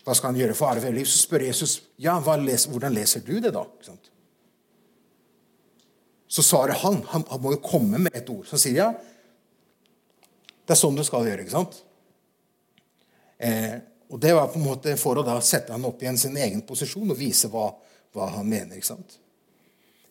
hva 0.09 0.17
skal 0.17 0.33
han 0.33 0.41
gjøre 0.41 0.57
for 0.57 0.73
arve 0.73 0.91
liv, 0.95 1.05
så 1.05 1.21
spør 1.21 1.45
Jesus 1.45 1.75
ja, 2.01 2.17
les, 2.41 2.65
hvordan 2.71 2.95
leser 2.97 3.21
du 3.27 3.35
det 3.45 3.53
da? 3.53 3.67
Så 6.29 6.45
svarer 6.45 6.81
han, 6.81 7.03
han, 7.13 7.25
han 7.29 7.43
må 7.45 7.53
jo 7.55 7.61
komme 7.65 8.01
med 8.01 8.17
et 8.17 8.29
ord. 8.33 8.47
Så 8.49 8.61
sier 8.61 8.81
ja, 8.81 8.89
det 10.65 10.75
er 10.75 10.81
sånn 10.81 10.97
du 10.97 11.05
skal 11.05 11.29
gjøre. 11.29 11.45
ikke 11.45 11.57
sant? 11.57 11.79
Eh, 13.37 13.77
og 14.09 14.21
Det 14.21 14.33
var 14.37 14.49
på 14.53 14.61
en 14.61 14.67
måte 14.67 14.97
for 15.01 15.21
å 15.21 15.25
da 15.25 15.37
sette 15.45 15.73
han 15.77 15.85
opp 15.89 16.03
igjen 16.03 16.21
sin 16.21 16.37
egen 16.41 16.65
posisjon 16.69 17.13
og 17.13 17.21
vise 17.21 17.53
hva, 17.53 17.69
hva 18.17 18.31
han 18.39 18.49
mener. 18.49 18.77
ikke 18.77 18.93
sant? 18.95 19.19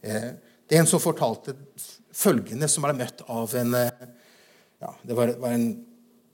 Eh, 0.02 0.32
det 0.68 0.78
er 0.78 0.84
en 0.84 0.90
som 0.90 1.02
fortalte 1.02 1.58
følgende, 2.14 2.70
som 2.70 2.86
ble 2.86 2.94
møtt 2.98 3.26
av 3.30 3.54
en 3.58 3.78
eh, 3.78 4.08
ja, 4.82 4.94
det 5.02 5.18
var, 5.18 5.34
var 5.42 5.58
en, 5.58 5.72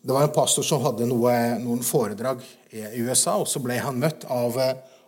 det 0.04 0.12
var 0.12 0.26
en 0.26 0.34
pastor 0.36 0.66
som 0.68 0.84
hadde 0.84 1.08
noe, 1.08 1.32
noen 1.64 1.84
foredrag 1.86 2.42
i 2.76 2.84
USA, 3.06 3.38
og 3.40 3.48
så 3.48 3.62
ble 3.64 3.78
han 3.80 4.02
møtt 4.02 4.26
av, 4.28 4.58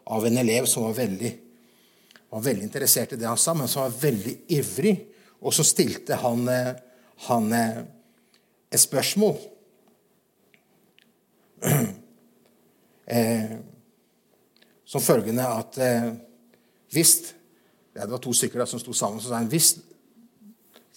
av 0.08 0.28
en 0.28 0.40
elev 0.40 0.70
som 0.72 0.86
var 0.88 0.96
veldig, 0.96 1.32
var 2.32 2.46
veldig, 2.46 2.64
interessert 2.64 3.12
i 3.12 3.20
det 3.20 3.28
han 3.28 3.40
sa, 3.40 3.52
men 3.58 3.68
som 3.68 3.84
var 3.84 3.98
veldig 4.00 4.38
ivrig. 4.56 4.96
Og 5.44 5.52
så 5.54 5.66
stilte 5.68 6.16
han, 6.22 6.48
han 7.28 7.52
et 7.56 8.82
spørsmål. 8.82 9.36
Eh, 13.06 13.52
som 14.82 15.02
følgende 15.02 15.44
at 15.46 15.76
eh, 15.78 16.08
hvis 16.90 17.12
Det 17.94 18.08
var 18.10 18.18
to 18.18 18.32
stykker 18.34 18.58
da, 18.60 18.66
som 18.66 18.80
sto 18.82 18.96
sammen. 18.98 19.22
Så 19.22 19.30
sa 19.30 19.38
han 19.38 19.46
hvis 19.52 19.76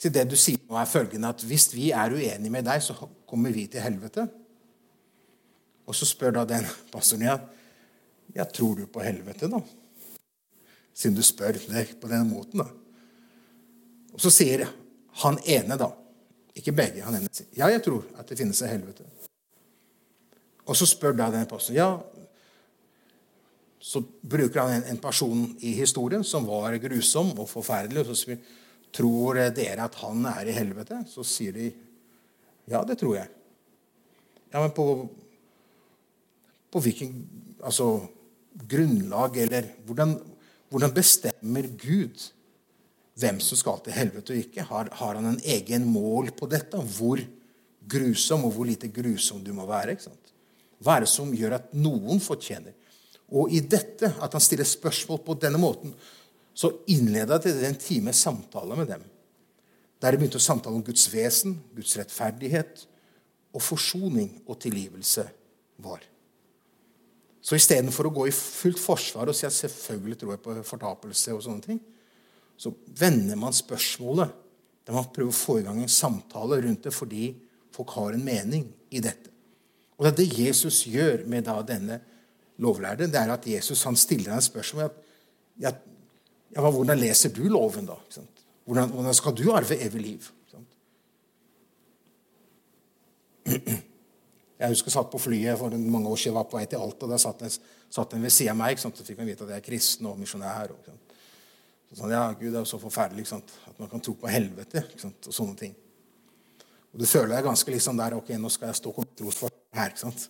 til 0.00 0.14
det 0.14 0.24
du 0.30 0.32
sier 0.40 0.56
nå, 0.64 0.78
er 0.80 0.88
følgende 0.88 1.28
at 1.28 1.44
hvis 1.44 1.68
vi 1.74 1.90
er 1.92 2.14
uenige 2.16 2.50
med 2.50 2.64
deg, 2.64 2.80
så 2.82 2.96
kommer 3.28 3.52
vi 3.54 3.66
til 3.70 3.84
helvete. 3.84 4.24
Og 5.88 5.96
så 5.96 6.08
spør 6.08 6.40
da 6.40 6.48
den 6.48 6.66
pastoren 6.92 7.24
igjen 7.24 7.46
ja, 8.36 8.44
tror 8.44 8.76
du 8.76 8.84
på 8.92 9.00
helvete, 9.00 9.48
da? 9.48 9.60
Siden 10.92 11.16
du 11.16 11.22
spør 11.24 11.56
det 11.56 11.86
på 12.00 12.10
den 12.10 12.28
måten, 12.28 12.60
da. 12.60 12.68
Og 14.12 14.20
så 14.20 14.32
sier 14.34 14.66
han 15.22 15.40
ene, 15.46 15.78
da 15.78 15.92
Ikke 16.58 16.74
begge. 16.74 17.04
Han 17.06 17.14
ene 17.14 17.30
sier 17.30 17.46
ja, 17.54 17.70
jeg 17.70 17.84
tror 17.86 18.02
at 18.18 18.28
det 18.28 18.36
finnes 18.40 18.60
et 18.62 18.72
helvete. 18.72 19.06
Og 20.66 20.76
så 20.76 20.88
spør 20.90 21.14
da 21.16 21.30
den 21.32 21.46
pastoren 21.48 21.78
ja, 21.78 21.90
så 23.78 24.02
bruker 24.02 24.60
han 24.60 24.88
en 24.90 24.98
person 25.00 25.44
i 25.64 25.72
historien 25.78 26.24
som 26.26 26.48
var 26.48 26.74
grusom 26.82 27.30
og 27.38 27.46
forferdelig. 27.48 28.02
og 28.02 28.10
så 28.10 28.22
spør 28.22 28.40
Tror 28.88 29.36
dere 29.52 29.84
at 29.84 29.96
han 30.00 30.24
er 30.30 30.48
i 30.48 30.54
helvete? 30.56 31.02
Så 31.06 31.20
sier 31.26 31.52
de 31.52 31.66
ja, 32.68 32.82
det 32.84 32.98
tror 33.00 33.16
jeg. 33.16 33.28
Ja, 34.52 34.62
men 34.62 34.72
på, 34.76 34.86
på 36.72 36.82
hvilken 36.84 37.12
altså, 37.64 38.08
grunnlag 38.68 39.36
eller 39.44 39.70
hvordan, 39.86 40.16
hvordan, 40.72 40.94
bestemmer 40.96 41.68
Gud 41.80 42.30
hvem 43.18 43.40
som 43.42 43.60
skal 43.60 43.82
til 43.84 43.96
helvete 43.96 44.34
og 44.34 44.42
ikke? 44.44 44.66
Har, 44.68 44.90
har, 45.00 45.18
han 45.18 45.32
en 45.34 45.42
egen 45.42 45.88
mål 45.90 46.32
på 46.38 46.48
dette? 46.50 46.78
Hvor 46.78 47.20
grusom 47.88 48.46
og 48.46 48.54
hvor 48.54 48.68
lite 48.68 48.90
grusom 48.92 49.42
du 49.44 49.52
må 49.56 49.66
være? 49.68 49.96
ikke 49.96 50.08
sant? 50.08 50.34
Hva 50.78 50.96
er 50.96 51.04
det 51.04 51.10
som 51.10 51.34
gjør 51.34 51.58
at 51.58 51.72
noen 51.74 52.22
fortjener? 52.22 52.76
Og 53.34 53.52
i 53.52 53.60
dette, 53.60 54.08
at 54.08 54.32
han 54.32 54.42
stiller 54.42 54.68
spørsmål 54.68 55.20
på 55.24 55.36
denne 55.42 55.60
måten, 55.60 55.92
så 56.54 56.70
innleda 56.90 57.36
til 57.42 57.58
en 57.66 57.76
time 57.78 58.14
samtale 58.16 58.78
med 58.78 58.88
dem. 58.90 59.02
Der 59.98 60.14
begynte 60.14 60.38
å 60.38 60.42
samtale 60.42 60.78
om 60.78 60.84
Guds 60.86 61.08
vesen, 61.10 61.56
Guds 61.74 61.96
rettferdighet 61.98 62.84
og 63.54 63.64
forsoning 63.64 64.30
og 64.46 64.60
tilgivelse 64.62 65.24
var. 65.82 66.04
Så 67.42 67.56
istedenfor 67.56 68.08
å 68.08 68.14
gå 68.14 68.26
i 68.28 68.34
fullt 68.34 68.80
forsvar 68.82 69.30
og 69.30 69.36
si 69.36 69.46
at 69.48 69.56
selvfølgelig 69.56 70.18
tror 70.20 70.34
jeg 70.34 70.42
på 70.44 70.56
fortapelse, 70.68 71.32
og 71.34 71.42
sånne 71.46 71.64
ting, 71.64 71.80
så 72.58 72.74
vender 72.98 73.38
man 73.38 73.54
spørsmålet 73.54 74.34
der 74.86 74.96
man 74.96 75.10
prøver 75.14 75.32
å 75.32 75.36
få 75.36 75.58
i 75.60 75.64
gang 75.66 75.80
en 75.82 75.92
samtale 75.92 76.60
rundt 76.64 76.86
det 76.88 76.94
fordi 76.96 77.30
folk 77.74 77.92
har 77.96 78.14
en 78.16 78.24
mening 78.24 78.66
i 78.90 79.02
dette. 79.04 79.30
Og 79.98 80.06
Det 80.06 80.12
er 80.12 80.18
det 80.20 80.38
Jesus 80.38 80.84
gjør 80.86 81.24
med 81.26 81.48
denne 81.66 81.98
lovlærde. 82.62 83.08
Det 83.10 83.18
er 83.18 83.32
at 83.34 83.46
Jesus 83.46 83.84
stiller 83.98 84.34
en 84.34 84.42
spørsmål. 84.42 84.84
at, 84.84 84.92
ja, 85.58 85.72
hvordan 86.54 86.98
leser 86.98 87.34
du 87.34 87.48
loven, 87.48 87.86
da? 87.86 87.98
Hvordan, 88.68 88.90
hvordan, 88.92 89.14
skal 89.16 89.32
du 89.32 89.46
arve 89.56 89.76
evig 89.80 90.00
liv? 90.02 90.26
Jeg 94.58 94.72
husker 94.72 94.90
jeg 94.90 94.92
satt 94.96 95.10
på 95.12 95.20
flyet 95.22 95.54
for 95.54 95.70
mange 95.70 96.10
år 96.10 96.18
siden 96.18 96.34
var 96.34 96.48
på 96.50 96.56
vei 96.58 96.64
til 96.66 96.82
Alta. 96.82 97.06
Der 97.06 97.20
satt 97.22 97.44
en, 97.46 97.52
satt 97.94 98.14
en 98.16 98.24
ved 98.26 98.32
siden 98.34 98.56
av 98.56 98.58
meg. 98.58 98.80
Så 98.82 98.90
fikk 98.90 99.20
han 99.22 99.28
vite 99.30 99.46
at 99.46 99.52
jeg 99.52 99.62
er 99.62 99.64
kristen 99.64 100.08
og 100.10 100.16
misjonær. 100.18 100.72
Og, 100.74 100.88
så 101.92 102.00
sånn, 102.00 102.10
ja, 102.10 102.24
Gud, 102.32 102.48
det 102.48 102.58
er 102.58 102.64
jo 102.64 102.70
så 102.72 102.80
forferdelig 102.82 103.22
at 103.36 103.78
man 103.78 103.92
kan 103.92 104.02
tro 104.02 104.16
på 104.18 104.26
helvete 104.28 104.82
og 104.82 105.30
sånne 105.30 105.54
ting. 105.62 105.76
Og 106.90 106.98
Du 106.98 107.06
føler 107.06 107.36
deg 107.36 107.46
ganske 107.46 107.70
liksom 107.70 108.02
der 108.02 108.18
ok, 108.18 108.34
nå 108.34 108.50
skal 108.50 108.72
jeg 108.72 108.80
stå 108.80 108.96
trosfor 109.22 109.54
her. 109.78 109.94
ikke 109.94 110.02
sant? 110.02 110.26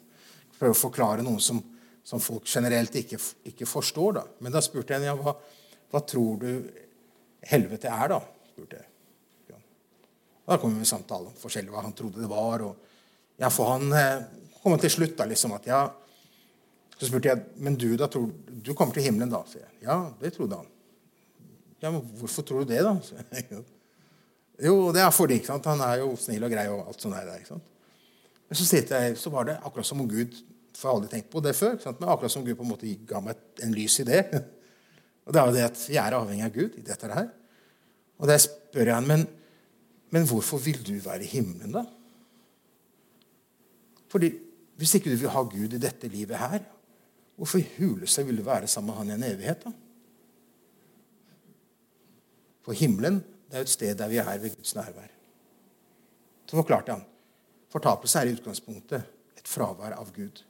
Prøve 0.60 0.76
å 0.76 0.82
forklare 0.82 1.24
noe 1.24 1.40
som, 1.40 1.62
som 2.04 2.20
folk 2.20 2.44
generelt 2.52 3.00
ikke, 3.00 3.16
ikke, 3.48 3.66
forstår. 3.66 4.20
da. 4.20 4.26
Men 4.44 4.52
da 4.52 4.60
spurte 4.62 4.92
jeg 4.92 5.08
ja, 5.08 5.16
hva, 5.16 5.38
hva 5.88 6.04
tror 6.04 6.44
du 6.44 6.52
helvete 7.48 7.90
er, 7.90 8.12
da? 8.12 8.18
spurte 8.52 8.80
jeg. 8.80 8.88
Ja. 9.52 9.60
Da 10.48 10.58
kom 10.60 10.74
vi 10.74 10.82
med 10.82 10.90
samtale 10.90 11.30
om 11.30 11.38
forskjellig 11.38 11.72
hva 11.72 11.84
han 11.86 11.96
trodde 11.96 12.22
det 12.22 12.30
var. 12.30 12.64
ja, 13.38 13.50
For 13.54 13.72
han 13.74 13.92
eh, 13.96 14.26
kom 14.62 14.76
til 14.80 14.92
slutt 14.92 15.16
da, 15.18 15.28
liksom 15.30 15.56
at 15.56 15.68
ja, 15.70 15.86
Så 16.98 17.06
spurte 17.06 17.30
jeg 17.30 17.62
men 17.62 17.76
du 17.78 17.92
da, 17.96 18.08
tror 18.10 18.26
du 18.50 18.72
kommer 18.74 18.96
til 18.96 19.06
himmelen 19.06 19.30
da? 19.30 19.44
sier 19.46 19.62
jeg. 19.62 19.74
Ja, 19.86 20.00
det 20.20 20.32
trodde 20.34 20.58
han. 20.58 20.66
Ja, 21.78 21.92
men 21.94 22.02
hvorfor 22.18 22.42
tror 22.42 22.64
du 22.64 22.72
det, 22.72 22.80
da? 22.82 22.96
jo, 24.66 24.90
det 24.92 25.04
er 25.04 25.12
fordi 25.14 25.38
ikke 25.38 25.52
sant? 25.52 25.68
han 25.70 25.82
er 25.86 26.00
jo 26.02 26.16
snill 26.18 26.42
og 26.42 26.50
grei 26.50 26.66
og 26.72 26.88
alt 26.90 27.04
sånt 27.04 27.14
der. 27.14 27.36
ikke 27.38 27.52
sant? 27.54 27.74
Men 28.48 28.58
så, 28.58 28.66
jeg, 28.74 29.16
så 29.20 29.30
var 29.30 29.46
det 29.46 29.60
akkurat 29.62 29.86
som 29.86 30.00
om 30.00 30.08
Gud 30.08 30.32
For 30.74 30.88
jeg 30.88 30.90
har 30.90 30.96
aldri 30.96 31.10
tenkt 31.12 31.30
på 31.30 31.40
det 31.44 31.54
før. 31.54 31.78
Men 32.00 32.10
akkurat 32.10 32.32
som 32.34 32.44
Gud 32.46 32.56
på 32.58 32.66
en 32.66 32.72
måte 32.72 32.90
ga 33.06 33.22
meg 33.22 33.38
en 33.62 33.74
lys 33.74 34.00
idé. 34.02 34.24
Og 35.28 35.34
det 35.34 35.40
er 35.40 35.50
jo 35.50 35.56
det 35.58 35.66
at 35.66 35.80
jeg 35.92 36.00
er 36.00 36.16
avhengig 36.16 36.46
av 36.46 36.54
Gud 36.54 36.78
i 36.80 36.84
dette 36.86 37.10
her. 37.12 37.28
Og 38.16 38.30
der 38.30 38.40
spør 38.40 38.88
jeg 38.88 38.96
han, 38.96 39.08
men, 39.08 39.26
men 40.14 40.26
hvorfor 40.26 40.60
vil 40.64 40.80
du 40.86 40.94
være 41.04 41.26
i 41.26 41.32
himmelen, 41.36 41.74
da? 41.76 41.84
Fordi 44.08 44.32
Hvis 44.78 44.92
ikke 44.94 45.10
du 45.10 45.16
vil 45.18 45.32
ha 45.34 45.40
Gud 45.42 45.72
i 45.74 45.80
dette 45.82 46.06
livet 46.06 46.38
her, 46.38 46.60
hvorfor 47.34 47.58
i 47.58 47.66
huleste 47.80 48.22
vil 48.22 48.36
du 48.38 48.44
være 48.46 48.68
sammen 48.70 48.92
med 48.92 48.96
han 48.96 49.08
i 49.10 49.14
en 49.16 49.24
evighet? 49.34 49.64
da? 49.64 49.72
For 52.62 52.78
himmelen 52.78 53.18
det 53.48 53.56
er 53.56 53.64
jo 53.64 53.66
et 53.66 53.72
sted 53.72 53.98
der 53.98 54.08
vi 54.08 54.20
er 54.22 54.38
ved 54.38 54.54
Guds 54.54 54.74
nærvær. 54.76 55.10
Så 56.46 56.56
forklarte 56.56 56.94
han. 56.94 57.02
Fortapelse 57.74 58.20
er 58.20 58.30
i 58.30 58.36
utgangspunktet 58.36 59.02
et 59.36 59.50
fravær 59.50 59.98
av 59.98 60.12
Gud. 60.14 60.44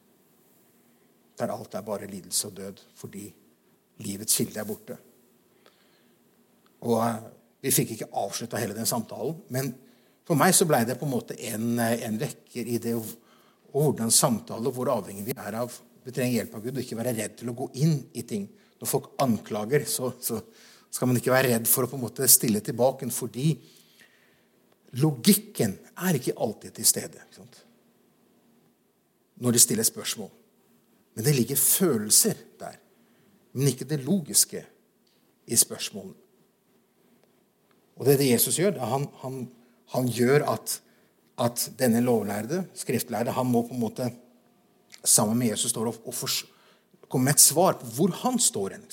Der 1.38 1.55
alt 1.55 1.75
er 1.75 1.87
bare 1.87 2.11
lidelse 2.11 2.51
og 2.51 2.57
død 2.57 2.85
fordi 2.95 3.31
livets 4.05 4.39
kilde 4.39 4.61
er 4.61 4.69
borte. 4.69 4.97
Og 6.87 7.03
eh, 7.03 7.19
Vi 7.65 7.75
fikk 7.75 7.97
ikke 7.97 8.13
avslutta 8.15 8.61
hele 8.63 8.77
den 8.77 8.87
samtalen, 8.87 9.41
men 9.51 9.73
for 10.29 10.39
meg 10.39 10.53
så 10.55 10.67
blei 10.69 10.85
det 10.87 10.99
på 11.01 11.09
en 11.09 11.15
måte 11.17 11.35
en, 11.51 11.73
eh, 11.83 12.05
en 12.07 12.19
vekker 12.21 12.69
i 12.71 12.79
det 12.83 12.95
og 12.99 13.09
hvordan 13.73 14.13
samtale, 14.15 14.71
hvor 14.73 14.91
avhengig 14.93 15.27
vi 15.27 15.37
er 15.37 15.61
av 15.61 15.85
Vi 16.09 16.13
trenger 16.15 16.39
hjelp 16.39 16.55
av 16.57 16.63
Gud 16.65 16.79
og 16.79 16.81
ikke 16.81 16.97
være 16.97 17.13
redd 17.13 17.35
til 17.37 17.51
å 17.51 17.53
gå 17.59 17.67
inn 17.83 17.99
i 18.17 18.23
ting. 18.25 18.47
Når 18.81 18.89
folk 18.89 19.11
anklager, 19.21 19.83
så, 19.85 20.15
så 20.25 20.39
skal 20.89 21.11
man 21.11 21.19
ikke 21.21 21.35
være 21.35 21.51
redd 21.53 21.67
for 21.69 21.85
å 21.85 21.91
på 21.91 21.99
en 21.99 22.05
måte 22.07 22.29
stille 22.33 22.63
tilbake, 22.65 23.05
fordi 23.13 23.51
logikken 25.03 25.75
er 26.07 26.17
ikke 26.17 26.39
alltid 26.41 26.79
til 26.79 26.89
stede 26.89 27.27
når 29.39 29.55
de 29.55 29.61
stiller 29.61 29.87
spørsmål. 29.87 30.31
Men 31.15 31.27
det 31.27 31.35
ligger 31.37 31.61
følelser 31.61 32.41
men 33.53 33.71
ikke 33.71 33.89
det 33.89 34.01
logiske 34.05 34.63
i 35.49 35.57
spørsmålene. 35.57 36.17
Og 37.99 38.07
det 38.07 38.15
er 38.15 38.21
det 38.21 38.31
Jesus 38.31 38.59
gjør. 38.61 38.79
Han, 38.79 39.09
han, 39.23 39.39
han 39.95 40.11
gjør 40.13 40.45
at, 40.53 40.77
at, 41.43 41.65
denne 41.79 42.03
lovlærde, 42.05 42.63
skriftlærde, 42.79 43.35
han 43.35 43.49
må 43.51 43.65
på 43.67 43.75
en 43.75 43.83
måte 43.83 44.11
sammen 45.03 45.39
med 45.39 45.51
Jesus 45.53 45.73
stå 45.75 45.87
og, 45.87 45.99
og 46.07 47.09
komme 47.09 47.31
med 47.31 47.39
et 47.39 47.43
svar 47.43 47.79
på 47.81 47.91
hvor 47.97 48.15
han 48.23 48.39
står 48.39 48.77
hen. 48.77 48.87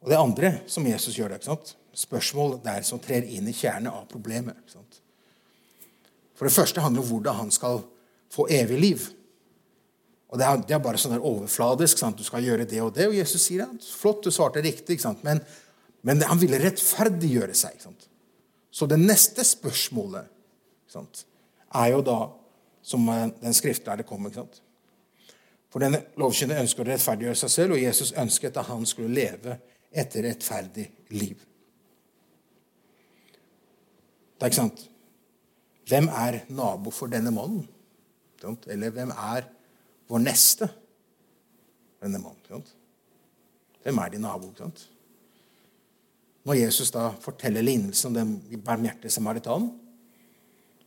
Og 0.00 0.10
det 0.10 0.18
andre 0.18 0.52
som 0.66 0.86
Jesus 0.86 1.14
gjør, 1.14 1.28
det, 1.28 1.42
ikke 1.42 1.52
sant? 1.52 1.76
spørsmål 2.00 2.60
der 2.64 2.84
som 2.86 3.00
trer 3.02 3.26
inn 3.26 3.48
i 3.50 3.54
kjernen 3.54 3.90
av 3.92 4.06
problemet. 4.10 4.56
For 6.38 6.46
det 6.46 6.54
første 6.54 6.80
handler 6.80 7.02
om 7.02 7.10
hvordan 7.10 7.40
han 7.42 7.50
skal 7.54 7.82
få 8.32 8.46
evig 8.50 8.78
liv. 8.80 9.08
Og 10.30 10.38
Det 10.38 10.46
er, 10.46 10.60
det 10.62 10.74
er 10.76 10.82
bare 10.82 10.98
sånn 11.00 11.18
overfladisk. 11.18 11.98
Sant? 11.98 12.18
Du 12.20 12.26
skal 12.26 12.44
gjøre 12.46 12.66
det 12.68 12.78
og 12.82 12.94
det. 12.94 13.08
Og 13.10 13.16
Jesus 13.18 13.42
sier 13.42 13.64
ja, 13.64 13.70
flott, 13.98 14.22
du 14.22 14.30
svarte 14.30 14.62
riktig. 14.62 15.00
Men, 15.26 15.42
men 16.06 16.22
han 16.22 16.38
ville 16.38 16.60
rettferdiggjøre 16.62 17.56
seg. 17.58 17.82
Så 18.70 18.86
det 18.86 19.00
neste 19.00 19.42
spørsmålet 19.46 20.30
er 20.94 21.88
jo 21.90 22.02
da 22.06 22.18
som 22.82 23.08
eh, 23.10 23.26
den 23.42 23.54
skriftlærde 23.54 24.06
kom. 24.06 24.22
med. 24.22 24.38
For 25.70 25.82
den 25.82 25.98
lovkyndige 26.18 26.62
ønsker 26.62 26.86
å 26.86 26.90
rettferdiggjøre 26.92 27.42
seg 27.42 27.52
selv, 27.54 27.74
og 27.74 27.82
Jesus 27.82 28.14
ønsket 28.18 28.58
at 28.58 28.70
han 28.70 28.86
skulle 28.86 29.14
leve 29.14 29.58
et 29.90 30.14
rettferdig 30.14 30.86
liv. 31.14 31.42
Det 34.38 34.46
er 34.46 34.52
ikke 34.52 34.62
sant? 34.62 34.86
Hvem 35.90 36.06
er 36.14 36.44
nabo 36.54 36.92
for 36.94 37.10
denne 37.10 37.32
mannen? 37.34 37.66
Eller 38.70 38.94
hvem 38.94 39.10
er 39.12 39.50
vår 40.10 40.22
neste? 40.24 40.68
Denne 42.00 42.18
mannen. 42.22 42.64
Hvem 43.84 44.00
er 44.02 44.12
din 44.12 44.24
nabo? 44.24 44.50
sant? 44.58 44.82
Når 46.48 46.56
Jesus 46.56 46.90
da 46.92 47.10
forteller 47.20 47.64
lignelsen 47.64 48.10
om 48.10 48.16
den 48.16 48.62
barmhjertige 48.64 49.12
samaritanen, 49.12 49.72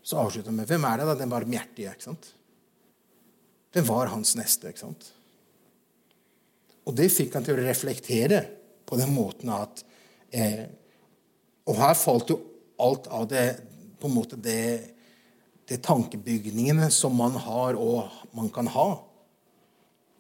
så 0.03 0.19
avslutter 0.19 0.51
han 0.51 0.59
med 0.59 0.67
hvem 0.67 0.83
er 0.89 0.99
det 0.99 1.07
da, 1.07 1.15
den 1.15 1.31
barmhjertige? 1.31 1.93
ikke 1.93 2.09
sant? 2.09 2.33
Hvem 3.73 3.87
var 3.87 4.11
hans 4.11 4.33
neste? 4.35 4.73
ikke 4.73 4.83
sant? 4.83 5.11
Og 6.83 6.97
det 6.97 7.07
fikk 7.13 7.37
han 7.37 7.45
til 7.45 7.55
å 7.55 7.63
reflektere 7.63 8.41
på 8.83 8.99
den 8.99 9.13
måten 9.15 9.53
at 9.55 9.85
eh, 10.35 10.65
Og 11.63 11.77
her 11.79 11.93
falt 11.95 12.33
jo 12.33 12.41
alt 12.83 13.07
av 13.07 13.29
det 13.31 13.45
på 14.01 14.09
en 14.09 14.15
måte 14.17 14.35
det, 14.35 14.91
det 15.69 15.79
tankebygningene 15.85 16.89
som 16.91 17.15
man 17.15 17.37
har 17.39 17.79
og 17.79 18.11
man 18.35 18.49
kan 18.51 18.67
ha 18.67 18.89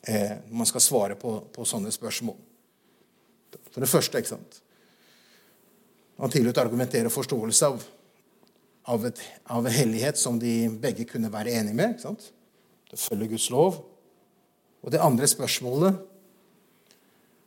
eh, 0.07 0.37
man 0.49 0.67
skal 0.69 0.83
svare 0.83 1.17
på, 1.19 1.35
på, 1.53 1.65
sånne 1.67 1.91
spørsmål. 1.93 2.37
For 3.71 3.83
det 3.83 3.89
første 3.89 4.21
ikke 4.21 4.33
sant? 4.33 4.59
Han 6.21 6.31
tillot 6.33 6.57
å 6.57 6.63
argumentere 6.63 7.11
forståelse 7.13 7.69
av, 7.69 7.83
av, 8.93 9.07
et, 9.09 9.21
av 9.51 9.67
hellighet 9.67 10.19
som 10.19 10.37
de 10.39 10.69
begge 10.81 11.07
kunne 11.09 11.31
være 11.33 11.55
enige 11.59 11.77
med. 11.77 11.95
ikke 11.95 12.07
sant? 12.07 12.29
Det 12.91 13.01
følger 13.01 13.33
Guds 13.33 13.49
lov. 13.53 13.81
Og 14.83 14.93
det 14.93 15.01
andre 15.01 15.29
spørsmålet 15.29 16.01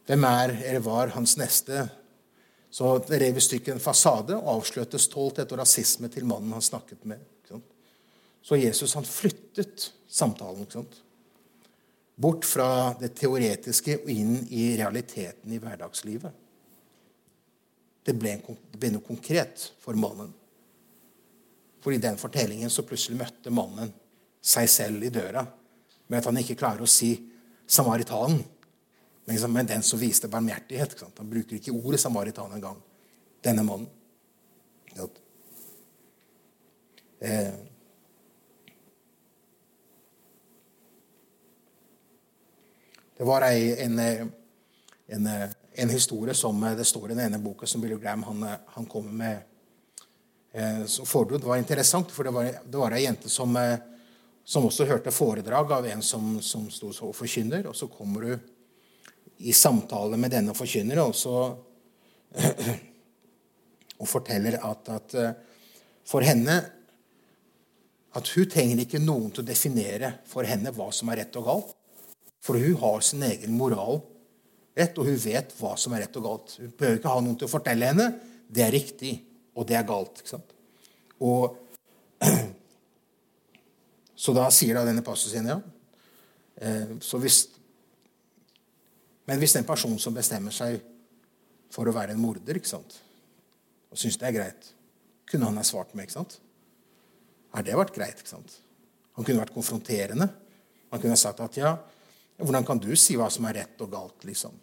hvem 0.06 0.24
er 0.28 0.52
eller 0.62 0.82
var 0.86 1.14
hans 1.16 1.34
neste? 1.38 1.88
Så 2.70 2.92
det 3.08 3.18
rev 3.22 3.38
i 3.38 3.42
stykker 3.42 3.74
en 3.74 3.82
fasade 3.82 4.36
og 4.36 4.52
avslørte 4.58 5.00
stolthet 5.02 5.50
og 5.50 5.60
rasisme 5.62 6.10
til 6.12 6.26
mannen 6.28 6.52
han 6.54 6.62
snakket 6.62 7.02
med. 7.08 7.22
Så 8.46 8.58
Jesus 8.60 8.94
han 8.94 9.06
flyttet 9.06 9.88
samtalen. 10.06 10.68
Bort 12.16 12.46
fra 12.48 12.94
det 13.00 13.12
teoretiske 13.18 13.98
og 14.00 14.10
inn 14.10 14.38
i 14.48 14.70
realiteten 14.78 15.52
i 15.52 15.60
hverdagslivet. 15.60 16.42
Det 18.06 18.14
ble, 18.16 18.36
det 18.40 18.80
ble 18.80 18.92
noe 18.94 19.04
konkret 19.04 19.66
for 19.82 19.98
mannen. 19.98 20.30
For 21.84 21.92
i 21.92 22.00
den 22.02 22.16
fortellingen 22.18 22.72
så 22.72 22.86
plutselig 22.86 23.20
møtte 23.20 23.52
mannen 23.52 23.92
seg 24.46 24.70
selv 24.70 25.04
i 25.04 25.12
døra 25.12 25.44
med 26.06 26.20
at 26.20 26.28
han 26.30 26.38
ikke 26.40 26.56
klarer 26.58 26.86
å 26.86 26.90
si 26.90 27.12
samaritanen. 27.66 28.40
Men 29.26 29.66
den 29.66 29.82
som 29.82 29.98
viste 29.98 30.30
barmhjertighet. 30.30 31.00
Han 31.18 31.30
bruker 31.30 31.58
ikke 31.58 31.74
ordet 31.74 32.00
samaritan 32.00 32.52
engang. 32.54 32.78
Denne 33.42 33.64
mannen. 33.66 33.88
Eh. 37.20 37.54
Det 43.16 43.24
var 43.24 43.42
ei, 43.42 43.72
en, 43.80 43.98
en, 45.06 45.28
en, 45.72 45.88
historie 45.88 46.34
som 46.34 46.60
det 46.76 46.84
står 46.84 47.10
i 47.10 47.14
den 47.14 47.24
ene 47.24 47.38
boka 47.40 47.66
som 47.66 47.80
Billy 47.80 47.96
Graham 47.96 48.22
han, 48.22 48.42
han 48.66 48.86
kommer 48.86 49.12
med 49.12 49.38
eh, 50.52 50.84
som. 50.84 51.38
Det 51.40 51.46
var 51.46 51.56
interessant, 51.56 52.12
for 52.12 52.24
det 52.24 52.34
var, 52.36 52.50
det 52.64 52.98
ei 52.98 53.06
jente 53.06 53.32
som, 53.32 53.56
eh, 53.56 53.78
som 54.44 54.66
også 54.68 54.84
hørte 54.84 55.14
foredrag 55.14 55.72
av 55.72 55.88
en 55.88 56.02
som, 56.02 56.36
som 56.42 56.68
sto 56.70 56.92
og 56.92 57.16
forkynner. 57.16 57.70
Og 57.70 57.76
så 57.76 57.88
kommer 57.88 58.20
du 58.20 58.36
i 59.48 59.52
samtale 59.52 60.20
med 60.20 60.36
denne 60.36 60.52
forkynneren 60.56 61.16
og, 61.32 61.56
og 64.00 64.08
forteller 64.12 64.58
at, 64.60 64.92
at, 64.92 65.16
eh, 65.16 65.32
for 66.04 66.20
henne 66.20 66.60
at 68.16 68.34
hun 68.36 68.52
trenger 68.52 68.84
ikke 68.84 69.00
noen 69.00 69.32
til 69.32 69.44
å 69.44 69.48
definere 69.48 70.14
for 70.28 70.44
henne 70.48 70.72
hva 70.76 70.92
som 70.92 71.08
er 71.12 71.24
rett 71.24 71.40
og 71.40 71.48
galt. 71.48 71.75
For 72.46 72.58
hun 72.62 72.78
har 72.80 73.02
sin 73.04 73.24
egen 73.26 73.56
moral 73.58 74.00
rett, 74.76 74.96
og 74.96 75.08
hun 75.08 75.18
vet 75.18 75.54
hva 75.58 75.74
som 75.80 75.94
er 75.96 76.04
rett 76.04 76.18
og 76.20 76.26
galt. 76.26 76.56
Hun 76.60 76.72
behøver 76.78 77.00
ikke 77.00 77.14
ha 77.14 77.22
noen 77.24 77.38
til 77.40 77.48
å 77.48 77.52
fortelle 77.52 77.90
henne 77.90 78.10
det 78.46 78.62
er 78.62 78.70
riktig, 78.70 79.16
og 79.58 79.66
det 79.66 79.74
er 79.78 79.86
galt. 79.88 80.20
ikke 80.22 80.36
sant? 80.36 80.52
Og, 81.26 81.56
så 84.22 84.34
da 84.36 84.46
sier 84.54 84.78
da 84.78 84.84
denne 84.86 85.04
passusen 85.06 85.50
ja. 85.50 85.58
Eh, 86.56 86.96
så 87.04 87.18
hvis 87.20 87.42
men 89.26 89.40
hvis 89.42 89.56
den 89.56 89.66
personen 89.66 89.98
som 89.98 90.14
bestemmer 90.14 90.54
seg 90.54 90.78
for 91.74 91.88
å 91.88 91.94
være 91.94 92.14
en 92.14 92.22
morder 92.22 92.60
ikke 92.60 92.70
sant? 92.70 93.00
og 93.90 93.98
syns 94.00 94.18
det 94.20 94.26
er 94.28 94.34
greit, 94.34 94.66
kunne 95.30 95.46
han 95.48 95.56
ha 95.56 95.62
svart 95.64 95.92
med. 95.94 96.04
ikke 96.04 96.16
sant? 96.18 96.36
Har 97.54 97.64
det 97.64 97.76
vært 97.78 97.94
greit? 97.94 98.18
ikke 98.20 98.32
sant? 98.32 98.56
Han 99.16 99.24
kunne 99.24 99.40
vært 99.40 99.54
konfronterende. 99.54 100.26
Han 100.90 101.00
kunne 101.00 101.14
ha 101.14 101.20
sagt 101.20 101.40
at 101.40 101.58
ja, 101.58 101.70
hvordan 102.38 102.66
kan 102.68 102.80
du 102.80 102.90
si 102.98 103.16
hva 103.16 103.28
som 103.32 103.46
er 103.48 103.62
rett 103.62 103.82
og 103.84 103.92
galt? 103.92 104.24
liksom? 104.28 104.54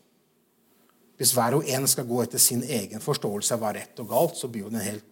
Hvis 1.18 1.34
hver 1.36 1.58
og 1.58 1.70
en 1.70 1.88
skal 1.90 2.08
gå 2.10 2.22
etter 2.24 2.42
sin 2.42 2.64
egen 2.64 3.02
forståelse 3.02 3.56
av 3.56 3.62
hva 3.62 3.74
rett 3.78 4.00
og 4.02 4.10
galt, 4.10 4.38
så 4.38 4.50
blir 4.50 4.66
jo 4.66 4.72
det 4.74 4.82
en 4.82 4.90
helt 4.92 5.10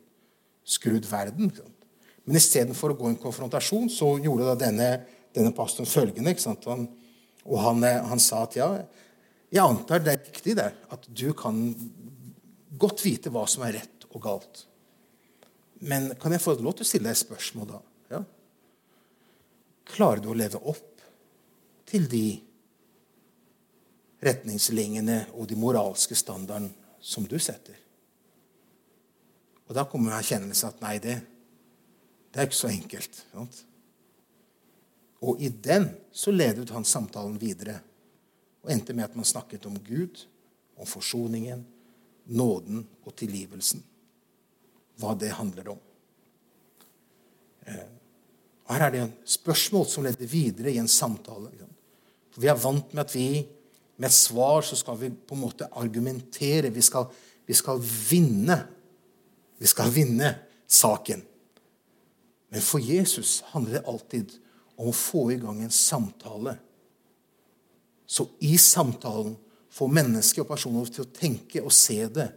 skrudd 0.68 1.06
verden. 1.10 1.52
Men 2.26 2.38
istedenfor 2.38 2.94
å 2.94 2.98
gå 2.98 3.10
i 3.10 3.14
en 3.16 3.22
konfrontasjon, 3.22 3.90
så 3.90 4.16
gjorde 4.22 4.50
da 4.50 4.58
denne, 4.68 4.90
denne 5.34 5.54
pastoren 5.58 5.90
følgende. 5.90 6.36
Han, 6.66 6.86
og 7.46 7.64
han, 7.66 7.86
eh, 7.88 8.02
han 8.12 8.22
sa 8.22 8.44
at 8.46 8.58
ja, 8.60 8.70
jeg 9.52 9.64
antar 9.64 10.04
det 10.04 10.14
er 10.14 10.26
riktig 10.26 10.58
det, 10.58 10.70
at 10.94 11.08
du 11.08 11.32
kan 11.38 11.58
godt 12.82 13.06
vite 13.06 13.34
hva 13.34 13.46
som 13.50 13.66
er 13.66 13.80
rett 13.82 14.06
og 14.12 14.22
galt. 14.24 14.66
Men 15.82 16.12
kan 16.22 16.34
jeg 16.34 16.44
få 16.44 16.56
lov 16.60 16.78
til 16.78 16.86
å 16.86 16.92
stille 16.92 17.10
deg 17.10 17.18
et 17.18 17.24
spørsmål 17.24 17.72
da? 17.72 17.82
Ja? 18.14 18.22
Klarer 19.92 20.22
du 20.22 20.30
å 20.32 20.38
leve 20.38 20.62
opp 20.62 21.02
til 21.90 22.06
de 22.10 22.26
retningslinjene 24.22 25.24
og 25.34 25.48
de 25.50 25.58
moralske 25.60 26.16
standardene 26.18 26.72
som 27.02 27.26
du 27.28 27.38
setter? 27.42 27.78
Og 29.68 29.76
da 29.78 29.86
kommer 29.88 30.18
erkjennelsen 30.18 30.68
at 30.68 30.82
nei, 30.84 30.98
det, 31.00 31.18
det 32.32 32.42
er 32.42 32.50
ikke 32.50 32.60
så 32.60 32.72
enkelt. 32.72 33.22
Sant? 33.32 33.62
Og 35.22 35.40
i 35.42 35.52
den 35.54 35.88
så 36.12 36.34
ledet 36.34 36.74
han 36.74 36.88
samtalen 36.88 37.38
videre 37.40 37.78
og 38.62 38.74
endte 38.74 38.94
med 38.94 39.08
at 39.08 39.16
man 39.18 39.26
snakket 39.26 39.66
om 39.70 39.78
Gud, 39.86 40.26
om 40.78 40.90
forsoningen, 40.90 41.64
nåden 42.36 42.84
og 43.06 43.16
tilgivelsen. 43.18 43.82
Hva 45.02 45.16
det 45.18 45.32
handler 45.34 45.72
om. 45.74 45.82
Eh, 47.66 47.90
Her 48.72 48.86
er 48.86 48.92
det 48.94 49.00
en 49.04 49.16
spørsmål 49.28 49.88
som 49.90 50.06
leder 50.06 50.30
videre 50.30 50.72
i 50.72 50.80
en 50.80 50.88
samtale. 50.88 51.50
For 52.32 52.42
Vi 52.42 52.48
er 52.48 52.60
vant 52.60 52.94
med 52.94 53.04
at 53.04 53.16
vi 53.16 53.48
med 54.00 54.14
svar 54.14 54.62
så 54.66 54.78
skal 54.80 54.98
vi 55.02 55.12
på 55.12 55.36
en 55.36 55.44
måte 55.44 55.68
argumentere. 55.78 56.72
Vi 56.74 56.82
skal, 56.82 57.10
vi 57.46 57.54
skal 57.58 57.82
vinne. 57.82 58.58
Vi 59.60 59.70
skal 59.70 59.92
vinne 59.94 60.34
saken. 60.68 61.22
Men 62.52 62.64
for 62.66 62.84
Jesus 62.84 63.40
handler 63.54 63.80
det 63.80 63.88
alltid 63.88 64.36
om 64.76 64.90
å 64.90 64.96
få 64.96 65.30
i 65.32 65.40
gang 65.40 65.62
en 65.64 65.74
samtale 65.74 66.58
så 68.12 68.28
i 68.40 68.58
samtalen 68.58 69.38
får 69.72 69.88
mennesker 69.96 70.44
og 70.44 70.50
personer 70.50 70.90
til 70.92 71.06
å 71.06 71.12
tenke 71.16 71.62
og 71.64 71.72
se 71.72 71.96
det 72.12 72.28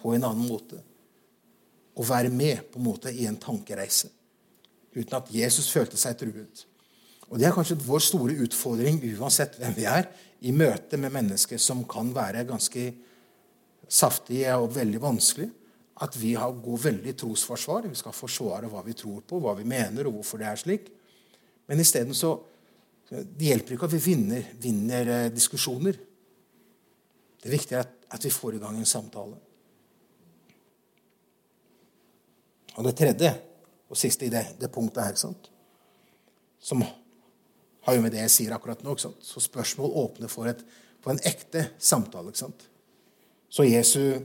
på 0.00 0.16
en 0.16 0.24
annen 0.26 0.48
måte. 0.50 0.80
Og 1.94 2.08
være 2.08 2.32
med 2.34 2.64
på 2.72 2.80
en 2.80 2.88
måte 2.88 3.12
i 3.14 3.28
en 3.30 3.38
tankereise. 3.38 4.10
Uten 4.96 5.14
at 5.20 5.30
Jesus 5.30 5.70
følte 5.70 6.00
seg 6.00 6.18
truet. 6.18 6.64
Og 7.30 7.38
Det 7.38 7.46
er 7.46 7.54
kanskje 7.54 7.78
vår 7.86 8.02
store 8.02 8.34
utfordring 8.44 8.98
uansett 9.12 9.54
hvem 9.60 9.76
vi 9.78 9.86
er, 9.86 10.10
i 10.42 10.52
møte 10.54 10.98
med 10.98 11.14
mennesker 11.14 11.60
som 11.60 11.84
kan 11.88 12.10
være 12.14 12.46
ganske 12.48 12.86
saftige 13.88 14.54
og 14.58 14.72
veldig 14.74 15.02
vanskelige. 15.02 15.52
At 16.02 16.16
vi 16.18 16.32
har 16.34 16.54
god 16.64 16.80
veldig 16.88 17.12
trosforsvar. 17.20 17.86
Vi 17.86 17.98
skal 17.98 18.16
forsvare 18.16 18.70
hva 18.70 18.80
vi 18.86 18.96
tror 18.98 19.20
på, 19.28 19.38
hva 19.42 19.52
vi 19.58 19.66
mener, 19.68 20.08
og 20.08 20.18
hvorfor 20.18 20.40
det 20.40 20.48
er 20.48 20.58
slik. 20.58 20.88
Men 21.68 21.82
isteden 21.82 22.16
så 22.16 22.34
det 23.12 23.44
hjelper 23.44 23.76
ikke 23.76 23.88
at 23.90 23.92
vi 23.92 24.00
vinner, 24.06 24.44
vinner 24.62 25.08
eh, 25.12 25.30
diskusjoner. 25.34 25.98
Det 27.42 27.50
viktige 27.52 27.76
er 27.76 27.84
at, 27.84 27.96
at 28.16 28.24
vi 28.24 28.32
får 28.32 28.56
i 28.56 28.62
gang 28.62 28.78
en 28.78 28.88
samtale. 28.88 29.36
Og 32.72 32.86
det 32.88 32.94
tredje 32.96 33.34
og 33.92 33.98
siste 34.00 34.24
i 34.26 34.32
det, 34.32 34.46
det 34.60 34.72
punktet 34.72 35.04
her, 35.04 35.18
som 36.56 36.84
har 37.86 37.96
jo 37.96 38.02
med 38.04 38.14
det 38.14 38.22
jeg 38.24 38.34
sier 38.36 38.54
akkurat 38.54 38.82
nå. 38.86 38.94
Så 38.98 39.42
spørsmål 39.42 39.96
åpner 40.04 40.30
for, 40.30 40.50
et, 40.50 40.62
for 41.02 41.14
en 41.14 41.22
ekte 41.26 41.68
samtale. 41.82 42.34
Så 43.52 43.66
Jesu 43.66 44.22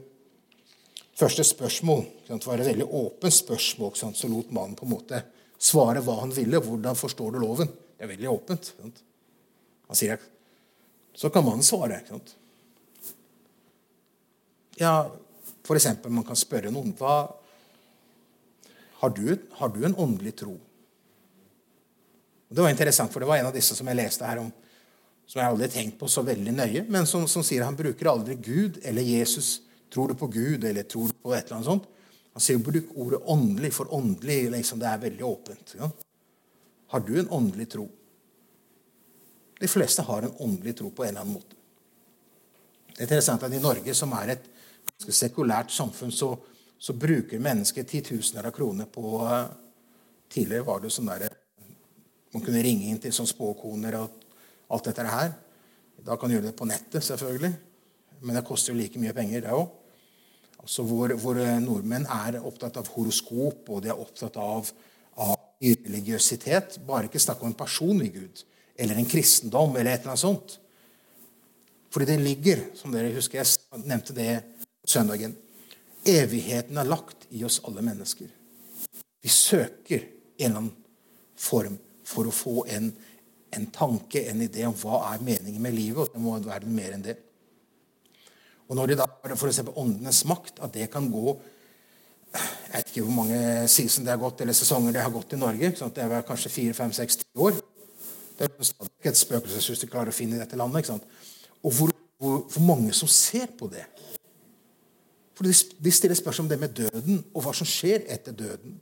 første 1.17 1.43
spørsmål 1.47 2.05
var 2.45 2.61
et 2.61 2.71
veldig 2.71 2.87
åpent 2.87 3.33
spørsmål. 3.33 3.95
Så 3.97 4.29
lot 4.29 4.53
mannen 4.53 4.77
på 4.77 4.85
en 4.85 4.93
måte 4.93 5.23
svare 5.57 6.03
hva 6.05 6.19
han 6.21 6.33
ville. 6.35 6.61
Hvordan 6.61 6.97
forstår 6.97 7.33
du 7.33 7.41
loven? 7.41 7.71
Det 7.97 8.05
er 8.05 8.13
veldig 8.13 8.29
åpent. 8.29 8.73
Han 8.81 9.97
sier 9.97 10.21
Så 11.17 11.31
kan 11.33 11.45
mannen 11.45 11.65
svare. 11.65 12.03
Ja, 14.77 15.09
for 15.65 15.75
eksempel, 15.75 16.13
man 16.13 16.23
kan 16.27 16.37
spørre 16.37 16.69
noen 16.69 16.93
hva, 16.99 17.25
har, 19.01 19.09
du, 19.09 19.33
har 19.57 19.71
du 19.73 19.81
en 19.85 19.97
åndelig 19.97 20.35
tro? 20.43 20.59
Det 22.47 22.63
var 22.63 22.71
interessant, 22.71 23.11
for 23.11 23.19
det 23.19 23.27
var 23.27 23.41
en 23.41 23.49
av 23.49 23.55
disse 23.55 23.75
som 23.75 23.87
jeg 23.89 23.99
leste 23.99 24.25
her 24.27 24.39
om, 24.39 24.49
som 25.27 25.41
jeg 25.41 25.51
aldri 25.51 25.67
har 25.67 25.73
tenkt 25.73 25.97
på 25.99 26.07
så 26.07 26.23
veldig 26.23 26.53
nøye, 26.55 26.85
men 26.87 27.07
som, 27.09 27.25
som 27.27 27.43
sier 27.43 27.65
han 27.67 27.75
bruker 27.75 28.07
aldri 28.07 28.37
Gud 28.39 28.79
eller 28.87 29.03
Jesus. 29.03 29.57
Tror 29.91 30.11
du 30.11 30.15
på 30.19 30.29
Gud, 30.31 30.63
eller 30.63 30.87
tror 30.87 31.11
du 31.11 31.19
på 31.19 31.33
et 31.35 31.45
eller 31.45 31.59
annet 31.59 31.67
sånt? 31.67 31.87
Han 32.37 32.43
sier 32.43 32.59
bruk 32.63 32.91
ordet 32.95 33.19
åndelig, 33.33 33.73
for 33.75 33.93
åndelig 33.93 34.51
liksom, 34.53 34.79
det 34.79 34.87
er 34.87 35.03
veldig 35.03 35.25
åpent. 35.25 35.75
Ja? 35.79 35.89
Har 36.93 37.03
du 37.03 37.15
en 37.19 37.29
åndelig 37.33 37.69
tro? 37.73 37.87
De 39.59 39.67
fleste 39.67 40.05
har 40.05 40.21
en 40.21 40.35
åndelig 40.39 40.75
tro 40.77 40.91
på 40.91 41.03
en 41.03 41.09
eller 41.09 41.23
annen 41.23 41.39
måte. 41.39 41.55
Det 42.93 43.01
er 43.01 43.07
interessant 43.07 43.43
at 43.43 43.53
I 43.53 43.61
Norge, 43.61 43.93
som 43.97 44.13
er 44.17 44.35
et 44.35 44.45
sekulært 45.09 45.73
samfunn, 45.73 46.13
så, 46.13 46.31
så 46.79 46.93
bruker 46.97 47.41
mennesker 47.41 47.87
titusener 47.89 48.47
av 48.47 48.55
kroner 48.55 48.87
på 48.91 49.17
uh, 49.23 49.47
Tidligere 50.27 50.65
var 50.67 50.81
det 50.83 50.89
sånn 50.91 51.07
der, 51.07 51.36
man 52.33 52.43
kunne 52.43 52.61
ringe 52.63 52.89
inn 52.91 52.99
til 53.01 53.13
sånn 53.15 53.29
spåkoner 53.29 53.97
og 54.01 54.25
alt 54.73 54.89
dette 54.89 55.07
her. 55.07 55.31
Da 56.05 56.17
kan 56.19 56.29
du 56.29 56.37
gjøre 56.37 56.49
det 56.49 56.57
på 56.57 56.67
nettet, 56.69 57.03
selvfølgelig. 57.03 57.53
Men 58.21 58.37
det 58.37 58.45
koster 58.47 58.73
jo 58.73 58.79
like 58.79 58.99
mye 59.01 59.15
penger, 59.15 59.45
det 59.45 59.55
òg. 59.55 59.67
Altså 60.57 60.83
hvor, 60.83 61.13
hvor, 61.21 61.39
nordmenn 61.63 62.07
er 62.11 62.39
opptatt 62.41 62.79
av 62.81 62.89
horoskop, 62.95 63.69
og 63.69 63.83
de 63.83 63.91
er 63.93 63.99
opptatt 63.99 64.37
av, 64.41 64.69
av 65.23 65.35
religiøsitet. 65.63 66.79
Bare 66.87 67.07
ikke 67.07 67.21
snakk 67.23 67.43
om 67.43 67.51
en 67.51 67.59
personlig 67.59 68.11
gud 68.15 68.45
eller 68.77 68.99
en 68.99 69.09
kristendom 69.09 69.73
eller 69.75 69.95
et 69.95 70.03
eller 70.03 70.13
annet 70.13 70.21
sånt. 70.21 70.57
Fordi 71.93 72.05
det 72.11 72.17
ligger, 72.21 72.61
som 72.77 72.93
dere 72.93 73.13
husker, 73.15 73.41
jeg 73.41 73.85
nevnte 73.87 74.15
det 74.17 74.31
søndagen 74.87 75.35
Evigheten 76.07 76.77
er 76.79 76.87
lagt 76.87 77.25
i 77.35 77.41
oss 77.43 77.57
alle 77.67 77.81
mennesker. 77.83 78.29
Vi 79.19 79.31
søker 79.33 80.05
en 80.05 80.45
eller 80.45 80.59
annen 80.61 80.75
form 81.35 81.73
for 82.07 82.29
å 82.29 82.33
få 82.33 82.63
en, 82.71 82.89
en 83.55 83.69
tanke, 83.75 84.23
en 84.31 84.43
idé 84.45 84.65
om 84.67 84.75
hva 84.79 85.03
er 85.11 85.23
meningen 85.25 85.63
med 85.63 85.75
livet. 85.75 86.05
Og 86.05 86.13
det 86.13 86.23
må 86.23 86.37
være 86.43 86.69
mer 86.71 86.95
enn 86.95 87.05
det. 87.05 87.17
Og 88.67 88.75
når 88.75 88.91
det 88.91 88.97
da 88.99 89.07
se 89.07 89.35
f.eks. 89.35 89.61
åndenes 89.75 90.25
makt, 90.27 90.59
at 90.63 90.73
det 90.75 90.89
kan 90.91 91.07
gå 91.11 91.37
Jeg 92.37 92.73
vet 92.73 92.89
ikke 92.91 93.03
hvor 93.07 93.15
mange 93.15 93.67
season 93.71 94.03
det 94.03 94.11
har 94.11 94.19
gått, 94.21 94.41
eller 94.43 94.53
sesonger 94.53 94.93
det 94.93 95.01
har 95.01 95.13
gått 95.13 95.31
i 95.33 95.39
Norge. 95.39 95.71
Sånn 95.79 95.93
det 95.95 96.03
er 96.03 96.25
kanskje 96.27 96.51
fire, 96.51 96.73
fem, 96.75 96.91
seks, 96.93 97.21
ti 97.21 97.27
år. 97.39 97.55
Det 98.37 98.45
er 98.45 98.67
stadig 98.67 99.09
et 99.09 99.17
spøkelseshus 99.17 99.81
de 99.81 99.89
klarer 99.89 100.11
å 100.11 100.15
finne 100.15 100.35
i 100.35 100.41
dette 100.41 100.59
landet. 100.59 100.83
ikke 100.83 100.91
sant? 100.91 101.07
Og 101.63 101.73
hvor, 101.73 101.93
hvor, 102.19 102.43
hvor, 102.51 102.65
mange 102.67 102.93
som 102.93 103.09
ser 103.09 103.47
på 103.57 103.71
det. 103.71 103.85
For 105.39 105.47
de, 105.47 105.55
de 105.55 105.93
stiller 105.95 106.19
spørsmål 106.19 106.45
om 106.45 106.51
det 106.51 106.59
med 106.61 106.75
døden, 106.77 107.23
og 107.31 107.47
hva 107.47 107.55
som 107.55 107.69
skjer 107.69 108.05
etter 108.13 108.35
døden. 108.35 108.75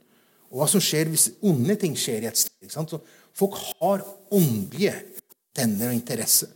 Og 0.56 0.62
hva 0.62 0.70
som 0.72 0.84
skjer 0.84 1.10
hvis 1.12 1.34
onde 1.44 1.76
ting 1.76 1.98
skjer 2.00 2.24
i 2.24 2.30
et 2.30 2.40
sted. 2.40 3.02
folk 3.36 3.58
har 3.82 4.06
åndelige 4.32 4.94
tenner 5.52 5.92
og 5.92 5.98
interesse. 5.98 6.48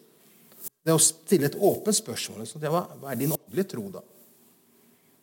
Det 0.80 0.96
å 0.96 1.02
stille 1.04 1.50
et 1.50 1.58
åpent 1.60 1.96
spørsmål 1.96 2.46
liksom, 2.46 2.62
det 2.64 2.72
var, 2.72 2.88
Hva 3.02 3.12
er 3.12 3.20
din 3.20 3.36
åndelige 3.36 3.76
tro, 3.76 3.90
da? 3.92 4.02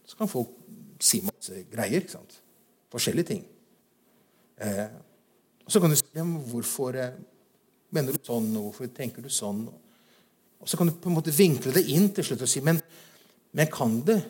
Så 0.04 0.18
kan 0.18 0.28
folk 0.28 0.52
si 1.00 1.22
masse 1.24 1.64
greier. 1.72 2.04
ikke 2.04 2.18
sant? 2.18 2.36
Forskjellige 2.92 3.30
ting. 3.32 3.42
Eh, 4.60 4.92
og 5.64 5.72
så 5.72 5.80
kan 5.80 5.90
du 5.90 5.96
si 5.96 6.26
hvorfor 6.52 7.00
eh, 7.00 7.16
mener 7.96 8.12
du 8.12 8.20
sånn, 8.20 8.52
og 8.56 8.68
hvorfor 8.68 8.92
tenker 8.92 9.24
du 9.24 9.32
sånn? 9.32 9.64
Og 10.60 10.68
så 10.68 10.76
kan 10.76 10.88
du 10.88 10.94
på 11.00 11.10
en 11.10 11.16
måte 11.16 11.34
vinkle 11.34 11.72
det 11.72 11.86
inn 11.92 12.10
til 12.14 12.28
slutt 12.28 12.44
og 12.44 12.50
si 12.50 12.62
men, 12.64 12.78
men 13.56 13.72
kan 13.72 13.98
det 14.04 14.20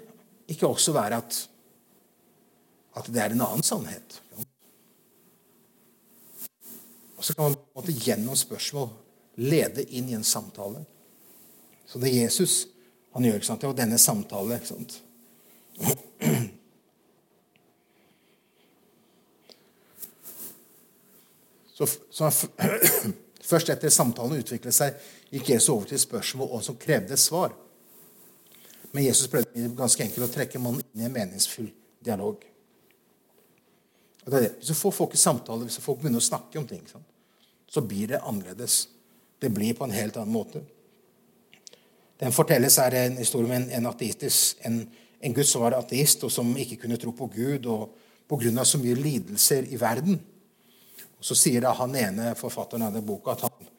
ikke 0.53 0.71
også 0.71 0.95
være 0.95 1.19
at, 1.19 1.39
at 3.01 3.11
det 3.11 3.23
er 3.23 3.35
en 3.35 3.45
annen 3.47 3.67
sannhet? 3.67 4.21
Og 7.16 7.16
så 7.27 7.35
kan 7.35 7.45
man 7.45 7.55
på 7.55 7.61
en 7.61 7.81
måte 7.81 7.93
gjennom 8.07 8.37
spørsmål 8.39 8.89
lede 9.43 9.83
inn 9.99 10.09
i 10.09 10.15
en 10.15 10.25
samtale. 10.25 10.85
Så 11.87 11.99
det 11.99 12.12
er 12.12 12.21
Jesus 12.21 12.67
han 13.17 13.25
gjør, 13.25 13.41
ikke 13.41 13.49
sant? 13.49 13.65
var 13.65 13.73
denne 13.75 13.99
samtalen. 13.99 14.53
ikke 14.55 14.69
sant? 14.69 15.03
Så, 21.75 21.89
så 22.11 22.31
Først 23.51 23.71
etter 23.75 23.91
samtalen 23.91 24.43
utviklet 24.43 24.75
seg, 24.75 24.95
gikk 25.31 25.51
Jesus 25.55 25.73
over 25.75 25.91
til 25.91 26.01
spørsmål 26.03 26.55
og 26.59 26.62
som 26.67 26.79
krevde 26.79 27.19
svar. 27.19 27.55
Men 28.93 29.09
Jesus 29.09 29.31
prøvde 29.31 29.69
ganske 29.79 30.07
enkelt 30.07 30.29
å 30.29 30.33
trekke 30.35 30.62
mannen 30.62 30.87
inn 30.95 31.03
i 31.03 31.11
en 31.11 31.15
meningsfull 31.15 31.73
dialog. 32.07 32.43
Og 34.25 34.31
det 34.31 34.39
er 34.39 34.49
det. 34.49 34.55
Hvis 34.61 34.71
du 34.71 34.79
får 34.79 34.95
folk 34.95 35.15
i 35.15 35.25
samtale, 35.27 35.67
hvis 35.67 35.83
folk 35.83 36.01
begynner 36.03 36.23
å 36.23 36.31
snakke 36.31 36.59
om 36.59 36.67
ting, 36.71 36.87
så 37.70 37.81
blir 37.81 38.09
det 38.09 38.22
annerledes. 38.22 38.88
Det 39.38 39.50
blir 39.50 39.74
på 39.74 39.85
en 39.85 39.94
helt 39.94 40.16
annen 40.16 40.33
måte. 40.33 40.62
Den 42.16 42.33
fortelles 42.33 42.79
er 42.81 42.94
en 43.02 43.18
historie 43.20 43.48
om 43.50 43.57
en, 43.59 43.68
en 43.70 43.88
ateistisk, 43.90 44.57
en, 44.64 44.81
en 45.20 45.35
Gud 45.37 45.44
som 45.44 45.64
var 45.66 45.76
ateist, 45.76 46.24
og 46.24 46.33
som 46.33 46.55
ikke 46.57 46.81
kunne 46.85 46.96
tro 47.00 47.12
på 47.12 47.29
Gud 47.35 47.66
og 47.68 47.90
pga. 48.29 48.64
så 48.64 48.79
mye 48.79 48.94
lidelser 48.94 49.68
i 49.68 49.81
verden. 49.81 50.20
Og 51.18 51.24
Så 51.24 51.35
sier 51.35 51.61
da 51.61 51.72
han 51.72 51.94
ene 51.94 52.35
forfatteren 52.35 52.87
av 52.87 52.94
den 52.94 53.05
boka 53.07 53.33
at 53.33 53.46
han 53.46 53.70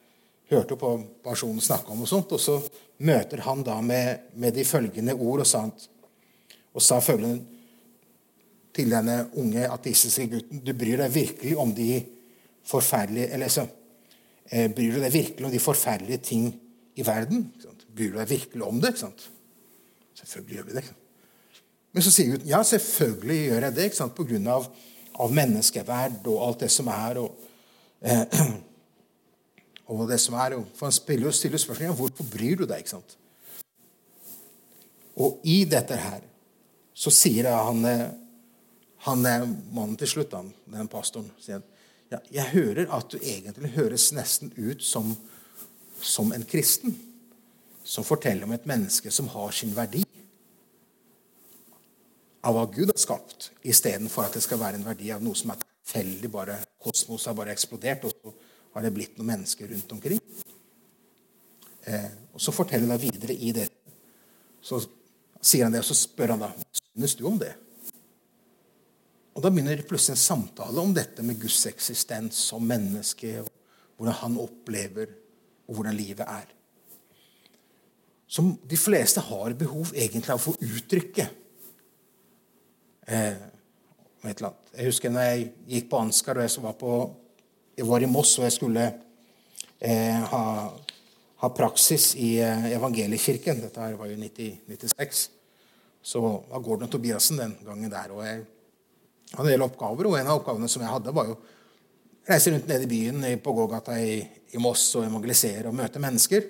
hørte 0.50 0.76
på 0.76 0.94
personen 1.24 1.60
snakke 1.60 1.92
om 1.92 2.02
og 2.02 2.08
sånt, 2.08 2.32
og 2.32 2.40
så 2.40 2.60
møter 2.98 3.42
han 3.44 3.62
da 3.62 3.80
med, 3.80 4.30
med 4.34 4.54
de 4.54 4.64
følgende 4.64 5.14
ord 5.14 5.44
og, 5.44 5.46
sant, 5.46 5.88
og 6.72 6.82
sa 6.82 7.00
følgende 7.00 7.44
til 8.74 8.90
denne 8.90 9.28
unge 9.34 9.66
ateistiske 9.66 10.28
gutten 10.30 10.62
Du 10.62 10.72
bryr 10.76 11.02
deg 11.02 11.14
virkelig 11.14 11.56
om 11.58 11.74
de 11.74 12.04
forferdelige 12.68 13.32
eller 13.34 13.50
så, 13.50 13.64
Bryr 14.48 14.94
du 14.96 15.02
deg 15.02 15.12
virkelig 15.12 15.44
om 15.44 15.52
de 15.52 15.60
forferdelige 15.60 16.22
ting 16.24 16.46
i 16.96 17.04
verden? 17.04 17.50
Bryr 17.92 18.14
du 18.14 18.18
deg 18.20 18.30
virkelig 18.30 18.64
om 18.64 18.80
det? 18.80 18.94
Selvfølgelig 20.16 20.56
gjør 20.56 20.68
vi 20.70 20.76
det. 20.78 20.84
Men 21.92 22.04
så 22.04 22.12
sier 22.12 22.32
gutten 22.32 22.50
ja, 22.50 22.62
selvfølgelig 22.66 23.38
gjør 23.48 23.66
jeg 23.66 23.76
det 23.76 23.84
ikke 23.88 24.00
sant? 24.00 24.16
på 24.16 24.26
grunn 24.28 24.48
av, 24.52 24.66
av 25.18 25.34
menneskeverd 25.34 26.26
og 26.30 26.42
alt 26.46 26.64
det 26.64 26.70
som 26.72 26.90
er. 26.92 27.20
og, 27.22 27.38
eh, 28.02 28.40
og 29.92 30.04
det 30.10 30.20
som 30.22 30.36
er, 30.38 30.58
For 30.76 30.88
han 30.88 30.96
spiller 30.96 31.30
og 31.30 31.36
stiller 31.36 31.60
spørsmål 31.60 31.94
om 31.94 32.00
hvorfor 32.02 32.28
bryr 32.28 32.60
du 32.60 32.66
deg. 32.66 32.84
ikke 32.84 32.96
sant? 32.96 33.16
Og 35.18 35.40
i 35.44 35.64
dette 35.66 35.96
her 35.98 36.22
så 36.98 37.10
sier 37.14 37.50
han, 37.50 37.84
eh, 37.86 38.06
han 39.06 39.26
mannen 39.72 39.96
til 39.98 40.10
slutt, 40.10 40.34
han, 40.34 40.52
den 40.70 40.90
pastoren, 40.90 41.30
sier 41.40 41.62
ja, 42.12 42.20
jeg 42.32 42.52
hører 42.52 42.88
at 42.94 43.10
du 43.12 43.18
egentlig 43.18 43.74
høres 43.76 44.10
nesten 44.16 44.52
ut 44.56 44.82
som, 44.84 45.12
som 46.00 46.32
en 46.32 46.46
kristen 46.48 46.96
som 47.88 48.04
forteller 48.04 48.44
om 48.44 48.52
et 48.52 48.66
menneske 48.68 49.10
som 49.12 49.30
har 49.32 49.52
sin 49.56 49.74
verdi 49.76 50.04
av 52.44 52.54
hva 52.54 52.66
Gud 52.70 52.92
har 52.92 53.00
skapt, 53.00 53.50
istedenfor 53.66 54.28
at 54.28 54.36
det 54.36 54.44
skal 54.44 54.60
være 54.60 54.78
en 54.78 54.86
verdi 54.86 55.10
av 55.12 55.24
noe 55.24 55.36
som 55.36 55.52
er 55.52 55.60
tilfeldig. 55.60 56.30
bare 56.30 56.58
Kosmos 56.80 57.26
har 57.26 57.36
bare 57.36 57.52
eksplodert, 57.52 58.04
og 58.04 58.12
så 58.14 58.34
har 58.74 58.84
det 58.86 58.92
blitt 58.94 59.16
noen 59.18 59.32
mennesker 59.32 59.68
rundt 59.72 59.92
omkring. 59.92 60.20
Eh, 61.84 62.10
og 62.32 62.40
Så 62.40 62.52
forteller 62.52 62.94
han 62.94 63.00
videre 63.00 63.34
i 63.34 63.52
det. 63.52 63.68
Så 64.62 64.80
sier 65.40 65.64
han 65.64 65.72
det, 65.72 65.82
og 65.82 65.90
så 65.90 65.96
spør 65.98 66.36
han 66.36 66.44
da 66.44 66.52
hva 66.52 66.68
synes 66.78 67.16
du 67.18 67.26
om 67.26 67.38
det. 67.40 67.54
Og 69.38 69.42
Da 69.44 69.52
begynner 69.54 69.78
plutselig 69.86 70.16
en 70.16 70.24
samtale 70.24 70.82
om 70.82 70.90
dette 70.94 71.22
med 71.22 71.38
Guds 71.38 71.60
eksistens 71.70 72.40
som 72.50 72.64
menneske. 72.66 73.44
Hvordan 73.94 74.16
han 74.24 74.38
opplever, 74.42 75.12
og 75.68 75.78
hvordan 75.78 75.94
livet 75.94 76.26
er 76.26 76.54
som 78.28 78.50
de 78.60 78.76
fleste 78.76 79.22
har 79.24 79.54
behov 79.56 79.94
egentlig 79.96 80.34
av 80.34 80.36
å 80.36 80.50
få 80.50 80.52
uttrykke. 80.60 81.24
Eh, 83.08 83.38
jeg 84.28 84.84
husker 84.84 85.14
når 85.14 85.24
jeg 85.24 85.46
gikk 85.70 85.86
på 85.88 86.00
Ansgar 86.02 86.36
og 86.36 86.44
jeg 86.44 86.60
var, 86.60 86.74
på, 86.76 86.96
jeg 87.78 87.86
var 87.88 88.04
i 88.04 88.10
Moss 88.10 88.34
og 88.36 88.44
jeg 88.44 88.56
skulle 88.58 88.84
eh, 89.80 90.26
ha 90.28 90.42
ha 91.38 91.50
praksis 91.54 92.16
i 92.18 92.36
eh, 92.42 92.72
evangeliekirken. 92.74 93.60
Dette 93.62 93.82
her 93.82 93.94
var 93.98 94.10
jo 94.10 94.16
1996. 94.18 95.28
Så 96.02 96.22
var 96.22 96.62
Gordon 96.64 96.88
og 96.88 96.92
Tobiassen 96.92 97.38
den 97.38 97.54
gangen 97.66 97.92
der. 97.92 98.10
Og 98.14 98.24
jeg 98.26 98.42
hadde 99.34 99.46
en 99.46 99.54
del 99.54 99.66
oppgaver, 99.66 100.08
og 100.08 100.18
en 100.18 100.30
av 100.30 100.40
oppgavene 100.40 100.70
som 100.70 100.84
jeg 100.84 100.92
hadde, 100.92 101.14
var 101.14 101.28
jo 101.30 101.36
reise 102.28 102.52
rundt 102.52 102.68
nede 102.68 102.84
i 102.86 102.90
byen 102.90 103.26
på 103.44 103.54
gågata 103.56 103.96
i, 104.00 104.18
i 104.52 104.60
Moss 104.62 104.90
og 104.98 105.06
evangelisere 105.06 105.68
og 105.68 105.76
møte 105.76 106.00
mennesker. 106.02 106.48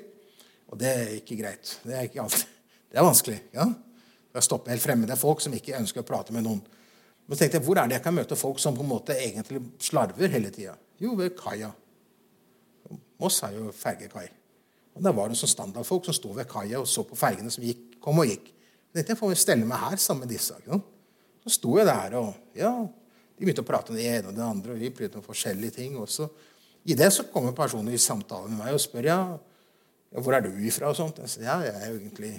Og 0.69 0.81
det 0.81 0.89
er 0.89 1.13
ikke 1.17 1.39
greit. 1.39 1.79
Det 1.85 1.95
er 1.97 2.09
ikke. 2.09 2.27
Det 2.89 2.99
er 2.99 3.07
vanskelig. 3.07 3.39
ja. 3.57 3.69
Å 4.39 4.43
stoppe 4.45 4.71
helt 4.71 4.85
fremmede 4.85 5.17
folk 5.19 5.41
som 5.43 5.55
ikke 5.57 5.79
ønsker 5.79 6.05
å 6.05 6.07
prate 6.07 6.35
med 6.37 6.45
noen. 6.47 6.61
Men 7.27 7.37
så 7.37 7.43
tenkte 7.43 7.59
jeg, 7.59 7.65
Hvor 7.67 7.79
er 7.81 7.89
det 7.89 7.99
jeg 7.99 8.05
kan 8.05 8.15
møte 8.17 8.37
folk 8.39 8.61
som 8.63 8.77
på 8.77 8.85
en 8.85 8.91
måte 8.91 9.17
egentlig 9.17 9.61
slarver 9.83 10.31
hele 10.33 10.53
tida? 10.55 10.77
Jo, 11.01 11.15
ved 11.19 11.35
kaia. 11.39 11.73
Moss 13.19 13.41
har 13.45 13.57
jo 13.57 13.73
fergekai. 13.75 14.29
Og 14.95 15.03
Der 15.03 15.15
var 15.15 15.29
det 15.29 15.39
sånn 15.41 15.51
standardfolk 15.51 16.07
som 16.07 16.17
sto 16.17 16.33
ved 16.37 16.49
kaia 16.51 16.81
og 16.81 16.89
så 16.91 17.05
på 17.07 17.19
fergene 17.19 17.51
som 17.55 17.65
gikk, 17.65 17.99
kom 18.03 18.21
og 18.23 18.31
gikk. 18.31 18.49
Jeg 18.49 19.03
tenkte 19.03 19.15
jeg 19.15 19.21
får 19.21 19.35
stelle 19.43 19.69
meg 19.69 19.83
her 19.83 20.01
sammen 20.01 20.27
med 20.27 20.33
disse. 20.33 20.57
Så 21.49 21.57
sto 21.57 21.79
jeg 21.79 21.89
der, 21.89 22.15
og 22.21 22.59
ja, 22.59 22.73
de 23.39 23.47
begynte 23.47 23.63
å 23.65 23.67
prate 23.67 23.95
om 23.95 23.97
det 23.97 24.05
ene 24.05 24.29
og 24.29 24.37
det 24.37 24.45
andre. 24.45 24.75
og 24.75 24.83
vi 24.83 24.91
begynte 24.93 25.17
om 25.21 25.25
forskjellige 25.25 25.79
ting. 25.79 25.97
Og 25.97 26.11
så, 26.13 26.29
I 26.85 26.97
det 26.99 27.09
så 27.15 27.25
kommer 27.33 27.57
personer 27.57 27.95
i 27.97 28.01
samtale 28.03 28.51
med 28.51 28.61
meg 28.61 28.77
og 28.77 28.83
spør 28.83 29.09
ja, 29.09 29.21
ja, 30.13 30.21
hvor 30.21 30.37
er 30.37 30.45
du 30.45 30.51
ifra. 30.61 30.91
og 30.91 30.99
sånt. 30.99 31.23
Jeg 31.25 31.33
sier 31.33 31.49
ja, 31.49 31.57
jeg 31.65 31.81
er 31.81 31.89
jo 31.95 32.01
egentlig 32.03 32.35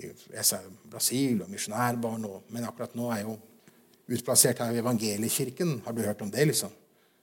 jeg 0.00 0.44
sa 0.46 0.60
Brasil 0.88 1.42
og 1.44 1.50
misjonærbarn, 1.52 2.24
men 2.48 2.64
akkurat 2.64 2.94
nå 2.96 3.10
er 3.12 3.20
jeg 3.20 3.26
jo 3.28 3.36
utplassert 4.16 4.62
her 4.62 4.72
i 4.72 4.80
evangeliekirken. 4.80 5.82
Har 5.84 5.94
du 5.94 6.02
hørt 6.02 6.22
om 6.24 6.30
det? 6.32 6.46
liksom? 6.48 6.72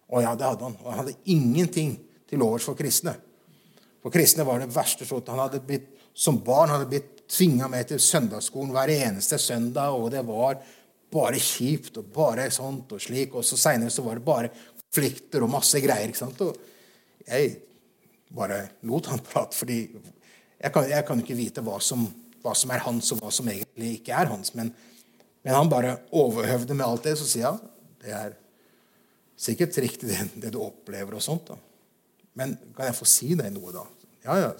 Å 0.07 0.21
ja, 0.23 0.35
det 0.37 0.45
hadde 0.45 0.67
han. 0.67 0.77
Og 0.83 0.91
han 0.91 1.01
hadde 1.01 1.17
ingenting 1.25 1.95
til 2.29 2.43
overs 2.45 2.67
for 2.67 2.77
kristne. 2.77 3.15
For 4.03 4.13
kristne 4.13 4.45
var 4.47 4.61
det 4.61 4.69
verste 4.71 5.07
slått. 5.07 5.31
Han 5.33 5.41
hadde 5.41 5.63
blitt, 5.65 5.93
Som 6.17 6.39
barn 6.41 6.71
hadde 6.73 6.87
blitt 6.89 7.16
tvinga 7.27 7.67
meg 7.71 7.87
til 7.89 8.01
søndagsskolen 8.01 8.73
hver 8.75 8.91
eneste 8.93 9.39
søndag, 9.41 9.95
og 9.95 10.11
det 10.13 10.23
var 10.27 10.59
bare 11.11 11.39
kjipt 11.41 11.99
og 12.01 12.11
bare 12.15 12.49
sånt 12.53 12.91
og 12.95 13.03
slik. 13.03 13.35
Og 13.35 13.45
så 13.45 13.59
seinere 13.59 13.93
så 13.93 14.05
var 14.05 14.19
det 14.19 14.27
bare 14.27 14.51
konflikter 14.51 15.43
og 15.43 15.51
masse 15.51 15.81
greier. 15.83 16.07
ikke 16.07 16.23
sant? 16.23 16.41
Og 16.41 16.55
jeg 17.27 17.57
bare 18.35 18.63
lot 18.87 19.11
han 19.11 19.23
prate, 19.23 19.55
fordi 19.55 19.79
jeg 20.57 20.73
kan, 20.73 20.89
jeg 20.89 21.05
kan 21.07 21.21
ikke 21.21 21.37
vite 21.37 21.63
hva 21.63 21.77
som, 21.83 22.07
hva 22.43 22.55
som, 22.57 22.71
er 22.73 22.83
hans, 22.85 23.11
og 23.13 23.21
hva 23.21 23.31
som 23.33 23.47
egentlig 23.51 23.99
ikke 23.99 24.15
er 24.15 24.31
hans. 24.31 24.53
Men, 24.57 24.73
men 25.43 25.55
han 25.55 25.71
bare 25.71 25.99
overhøvde 26.15 26.75
med 26.75 26.87
alt 26.87 27.07
det. 27.07 27.17
Så 27.19 27.29
sier 27.29 27.51
han 27.51 27.61
det 28.03 28.13
er 28.15 28.35
sikkert 29.37 29.77
riktig, 29.83 30.09
det, 30.09 30.29
det 30.41 30.53
du 30.55 30.61
opplever 30.63 31.17
og 31.17 31.23
sånt. 31.23 31.51
da. 31.51 31.57
Men 32.37 32.55
kan 32.77 32.89
jeg 32.89 32.97
få 32.97 33.07
si 33.09 33.33
deg 33.37 33.51
noe, 33.53 33.73
da? 33.73 33.83
Ja, 34.27 34.37
ja. 34.41 34.51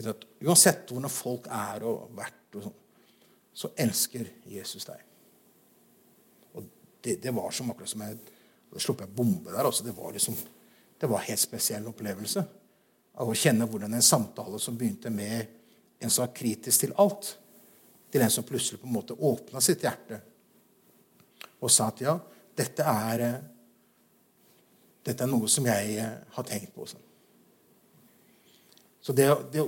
Uansett 0.00 0.90
hvordan 0.90 1.12
folk 1.12 1.48
er 1.52 1.84
og 1.88 2.10
vært, 2.16 2.42
og 2.56 2.66
sånt, 2.66 2.76
så 3.60 3.72
elsker 3.82 4.28
Jesus 4.48 4.86
deg 4.88 5.06
det, 7.00 7.16
det, 7.22 7.30
var 7.30 7.50
som 7.50 7.70
akkurat 7.70 7.88
som 7.88 8.02
jeg 8.04 8.16
hadde 8.16 8.82
sluppet 8.82 9.08
en 9.08 9.14
bombe 9.14 9.52
der. 9.52 9.64
Også. 9.64 9.84
det 9.84 9.94
var 9.96 10.12
liksom, 10.12 10.36
det 10.98 11.06
var 11.06 11.20
en 11.20 11.30
helt 11.30 11.40
spesiell 11.40 11.86
opplevelse 11.88 12.44
av 13.20 13.28
å 13.28 13.36
kjenne 13.36 13.66
hvordan 13.68 13.96
en 13.96 14.04
samtale 14.04 14.60
som 14.60 14.76
begynte 14.78 15.10
med 15.12 15.56
en 16.00 16.10
som 16.10 16.24
var 16.26 16.34
kritisk 16.36 16.84
til 16.84 16.92
alt, 17.00 17.34
til 18.10 18.24
en 18.24 18.32
som 18.32 18.44
plutselig 18.46 18.80
på 18.80 18.88
en 18.88 18.96
måte 18.96 19.16
åpna 19.16 19.62
sitt 19.64 19.84
hjerte 19.84 20.20
og 21.60 21.68
sa 21.72 21.90
at 21.90 22.00
ja, 22.00 22.14
dette 22.56 22.84
er, 22.88 23.22
dette 25.04 25.24
er 25.24 25.28
noe 25.28 25.48
som 25.52 25.66
jeg 25.68 26.06
har 26.34 26.46
tenkt 26.48 26.72
på. 26.72 26.86
Sånn. 26.88 27.02
Så 29.04 29.12
det, 29.16 29.26
det, 29.52 29.66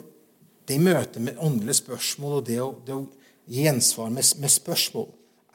det 0.73 0.81
møte 0.81 1.21
med 1.21 1.41
åndelige 1.43 1.83
spørsmål 1.83 2.39
og 2.39 2.47
det 2.49 2.59
å, 2.63 2.71
det 2.87 2.95
å 2.97 3.03
gi 3.51 3.67
gjensvar 3.67 4.13
med, 4.13 4.25
med, 4.41 4.53
spørsmål 4.53 5.09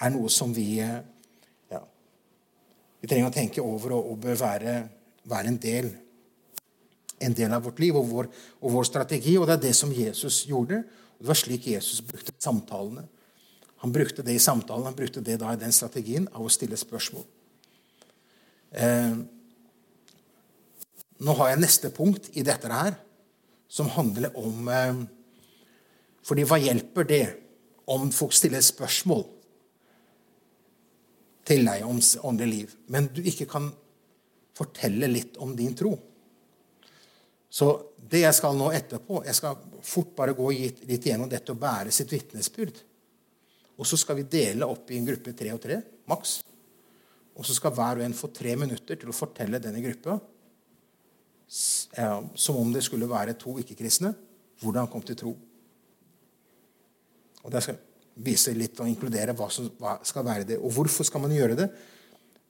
er 0.05 0.13
noe 0.13 0.29
som 0.29 0.51
vi 0.53 0.67
ja, 0.77 1.79
vi 3.01 3.09
trenger 3.09 3.31
å 3.31 3.33
tenke 3.33 3.63
over 3.63 3.95
og, 3.97 4.11
og 4.11 4.19
bør 4.27 4.37
være, 4.37 4.75
være 5.25 5.53
en, 5.53 5.57
del, 5.63 5.89
en, 7.17 7.37
del, 7.37 7.55
av 7.55 7.65
vårt 7.65 7.81
liv 7.81 7.97
og 7.97 8.09
vår, 8.11 8.29
og 8.61 8.75
vår, 8.75 8.89
strategi. 8.89 9.37
Og 9.39 9.47
det 9.49 9.57
er 9.57 9.63
det 9.65 9.73
som 9.77 9.93
Jesus 9.93 10.43
gjorde. 10.49 10.83
Og 11.17 11.23
det 11.23 11.31
var 11.31 11.39
slik 11.41 11.65
Jesus 11.71 12.03
brukte 12.05 12.35
samtalene. 12.37 13.07
Han 13.81 13.93
brukte 13.93 14.25
det 14.25 14.37
i 14.37 14.41
samtalen, 14.41 14.89
han 14.89 14.97
brukte 14.97 15.21
det 15.21 15.39
da 15.41 15.53
i 15.53 15.61
den 15.61 15.73
strategien 15.73 16.29
av 16.33 16.45
å 16.45 16.53
stille 16.53 16.77
spørsmål. 16.77 17.25
Eh, 18.77 19.17
nå 21.17 21.35
har 21.37 21.51
jeg 21.51 21.61
neste 21.61 21.91
punkt 21.93 22.31
i 22.37 22.45
dette 22.45 22.69
her, 22.73 22.97
som 23.67 23.89
handler 23.95 24.35
om 24.39 24.69
eh, 24.71 25.01
fordi 26.27 26.43
hva 26.47 26.59
hjelper 26.59 27.07
det 27.07 27.25
om 27.87 28.09
folk 28.11 28.33
stiller 28.35 28.63
spørsmål? 28.63 29.25
til 31.47 31.63
deg 31.63 31.85
om 31.87 31.99
åndelig 32.27 32.51
liv, 32.51 32.75
men 32.91 33.07
du 33.13 33.21
ikke 33.23 33.47
kan 33.49 33.69
fortelle 34.57 35.07
litt 35.07 35.37
om 35.43 35.53
din 35.55 35.75
tro. 35.77 35.93
Så 37.49 37.69
det 37.95 38.25
jeg 38.25 38.35
skal 38.35 38.57
nå 38.59 38.67
etterpå 38.75 39.21
Jeg 39.23 39.35
skal 39.37 39.55
fort 39.85 40.09
bare 40.17 40.35
gå 40.35 40.49
litt 40.51 41.05
gjennom 41.07 41.29
dette 41.31 41.53
og 41.53 41.61
bære 41.61 41.93
sitt 41.95 42.11
vitnesbyrd. 42.11 42.81
Og 43.79 43.87
så 43.87 43.97
skal 43.99 44.19
vi 44.19 44.27
dele 44.27 44.67
opp 44.67 44.91
i 44.91 44.97
en 44.97 45.07
gruppe 45.07 45.31
tre 45.37 45.53
og 45.53 45.61
tre, 45.63 45.79
maks. 46.09 46.39
Og 47.37 47.45
så 47.45 47.55
skal 47.55 47.75
hver 47.77 48.01
og 48.01 48.07
en 48.07 48.17
få 48.17 48.29
tre 48.35 48.55
minutter 48.59 48.99
til 48.99 49.13
å 49.13 49.15
fortelle 49.15 49.61
denne 49.63 49.83
gruppa, 49.85 50.17
som 51.47 52.57
om 52.59 52.71
det 52.73 52.83
skulle 52.83 53.07
være 53.09 53.37
to 53.39 53.55
ikke-kristne, 53.61 54.13
hvordan 54.61 54.85
han 54.85 54.91
kom 54.91 55.05
til 55.05 55.15
tro. 55.15 55.33
Og 57.43 57.51
Det 57.51 57.63
skal 57.63 57.77
vise 58.25 58.53
litt 58.57 58.79
og 58.81 58.89
inkludere 58.89 59.35
hva 59.37 59.47
som 59.53 59.69
skal 60.03 60.25
være 60.25 60.43
det. 60.43 60.57
Og 60.59 60.73
hvorfor 60.75 61.07
skal 61.07 61.21
man 61.23 61.31
gjøre 61.31 61.55
det? 61.55 61.69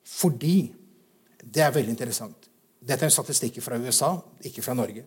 Fordi 0.03 0.73
Det 1.37 1.61
er 1.61 1.71
veldig 1.71 1.93
interessant. 1.93 2.47
Dette 2.81 3.05
er 3.05 3.07
en 3.07 3.13
statistikk 3.13 3.61
fra 3.61 3.77
USA, 3.77 4.17
ikke 4.43 4.61
fra 4.61 4.73
Norge. 4.73 5.03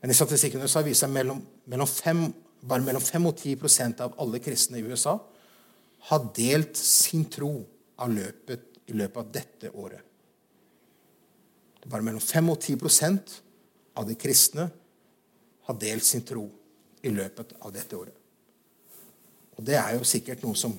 Men 0.00 0.10
i 0.10 0.14
statistikken 0.14 0.60
i 0.60 0.62
USA 0.62 0.82
viser 0.82 1.08
mellom, 1.08 1.40
mellom 1.66 1.86
fem, 1.86 2.32
bare 2.62 2.84
mellom 2.84 3.02
5 3.02 3.26
og 3.26 3.36
10 3.36 4.00
av 4.04 4.14
alle 4.20 4.38
kristne 4.38 4.78
i 4.78 4.84
USA 4.84 5.16
har 6.10 6.28
delt 6.36 6.76
sin 6.76 7.24
tro 7.24 7.66
løpet, 8.06 8.60
i 8.86 8.92
løpet 8.92 9.16
av 9.16 9.32
dette 9.32 9.70
året. 9.74 10.07
Det 11.78 11.86
er 11.86 11.94
bare 11.94 12.06
mellom 12.06 12.22
5 12.22 12.52
og 12.52 12.58
10% 12.58 13.38
av 13.98 14.06
de 14.08 14.16
kristne 14.18 14.68
har 15.68 15.78
delt 15.78 16.06
sin 16.06 16.24
tro 16.26 16.46
i 17.02 17.12
løpet 17.12 17.54
av 17.60 17.72
dette 17.74 17.96
året. 17.96 18.14
Og 19.58 19.64
det 19.66 19.76
er 19.78 19.96
jo 19.96 20.06
sikkert 20.06 20.42
noe 20.46 20.58
som 20.58 20.74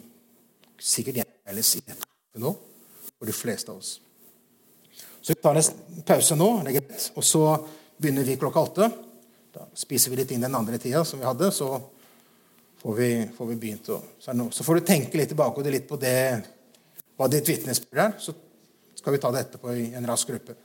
sikkert 0.79 1.19
gjenspeiles 1.19 1.73
i 1.75 1.83
dette 1.83 2.39
nå 2.39 2.53
for 3.17 3.27
de 3.27 3.35
fleste 3.35 3.71
av 3.71 3.81
oss. 3.81 3.97
Så 5.21 5.33
vi 5.33 5.41
tar 5.43 5.59
en 5.59 6.03
pause 6.07 6.35
nå, 6.39 6.49
og 6.63 7.23
så 7.27 7.43
begynner 7.99 8.27
vi 8.27 8.37
klokka 8.39 8.63
åtte. 8.63 8.89
Da 9.53 9.65
spiser 9.77 10.13
vi 10.13 10.21
litt 10.21 10.31
inn 10.31 10.45
den 10.45 10.55
andre 10.55 10.79
tida 10.79 11.03
som 11.05 11.19
vi 11.19 11.27
hadde, 11.27 11.51
så 11.51 11.73
får 12.79 12.95
vi, 12.95 13.09
får 13.35 13.51
vi 13.51 13.57
begynt. 13.59 13.91
Å, 13.91 13.99
så, 14.23 14.35
så, 14.55 14.63
får 14.63 14.79
du 14.79 14.87
tenke 14.87 15.19
litt 15.19 15.33
tilbake 15.33 15.65
litt 15.67 15.89
på 15.89 15.99
det, 15.99 16.15
hva 17.19 17.27
ditt 17.27 17.51
vitnesbyrd 17.51 18.03
er. 18.05 18.15
Så 18.23 18.35
skal 18.95 19.15
vi 19.15 19.21
ta 19.21 19.31
det 19.35 19.43
etterpå 19.45 19.75
i 19.75 19.89
en 19.99 20.07
rask 20.07 20.31
gruppe. 20.31 20.55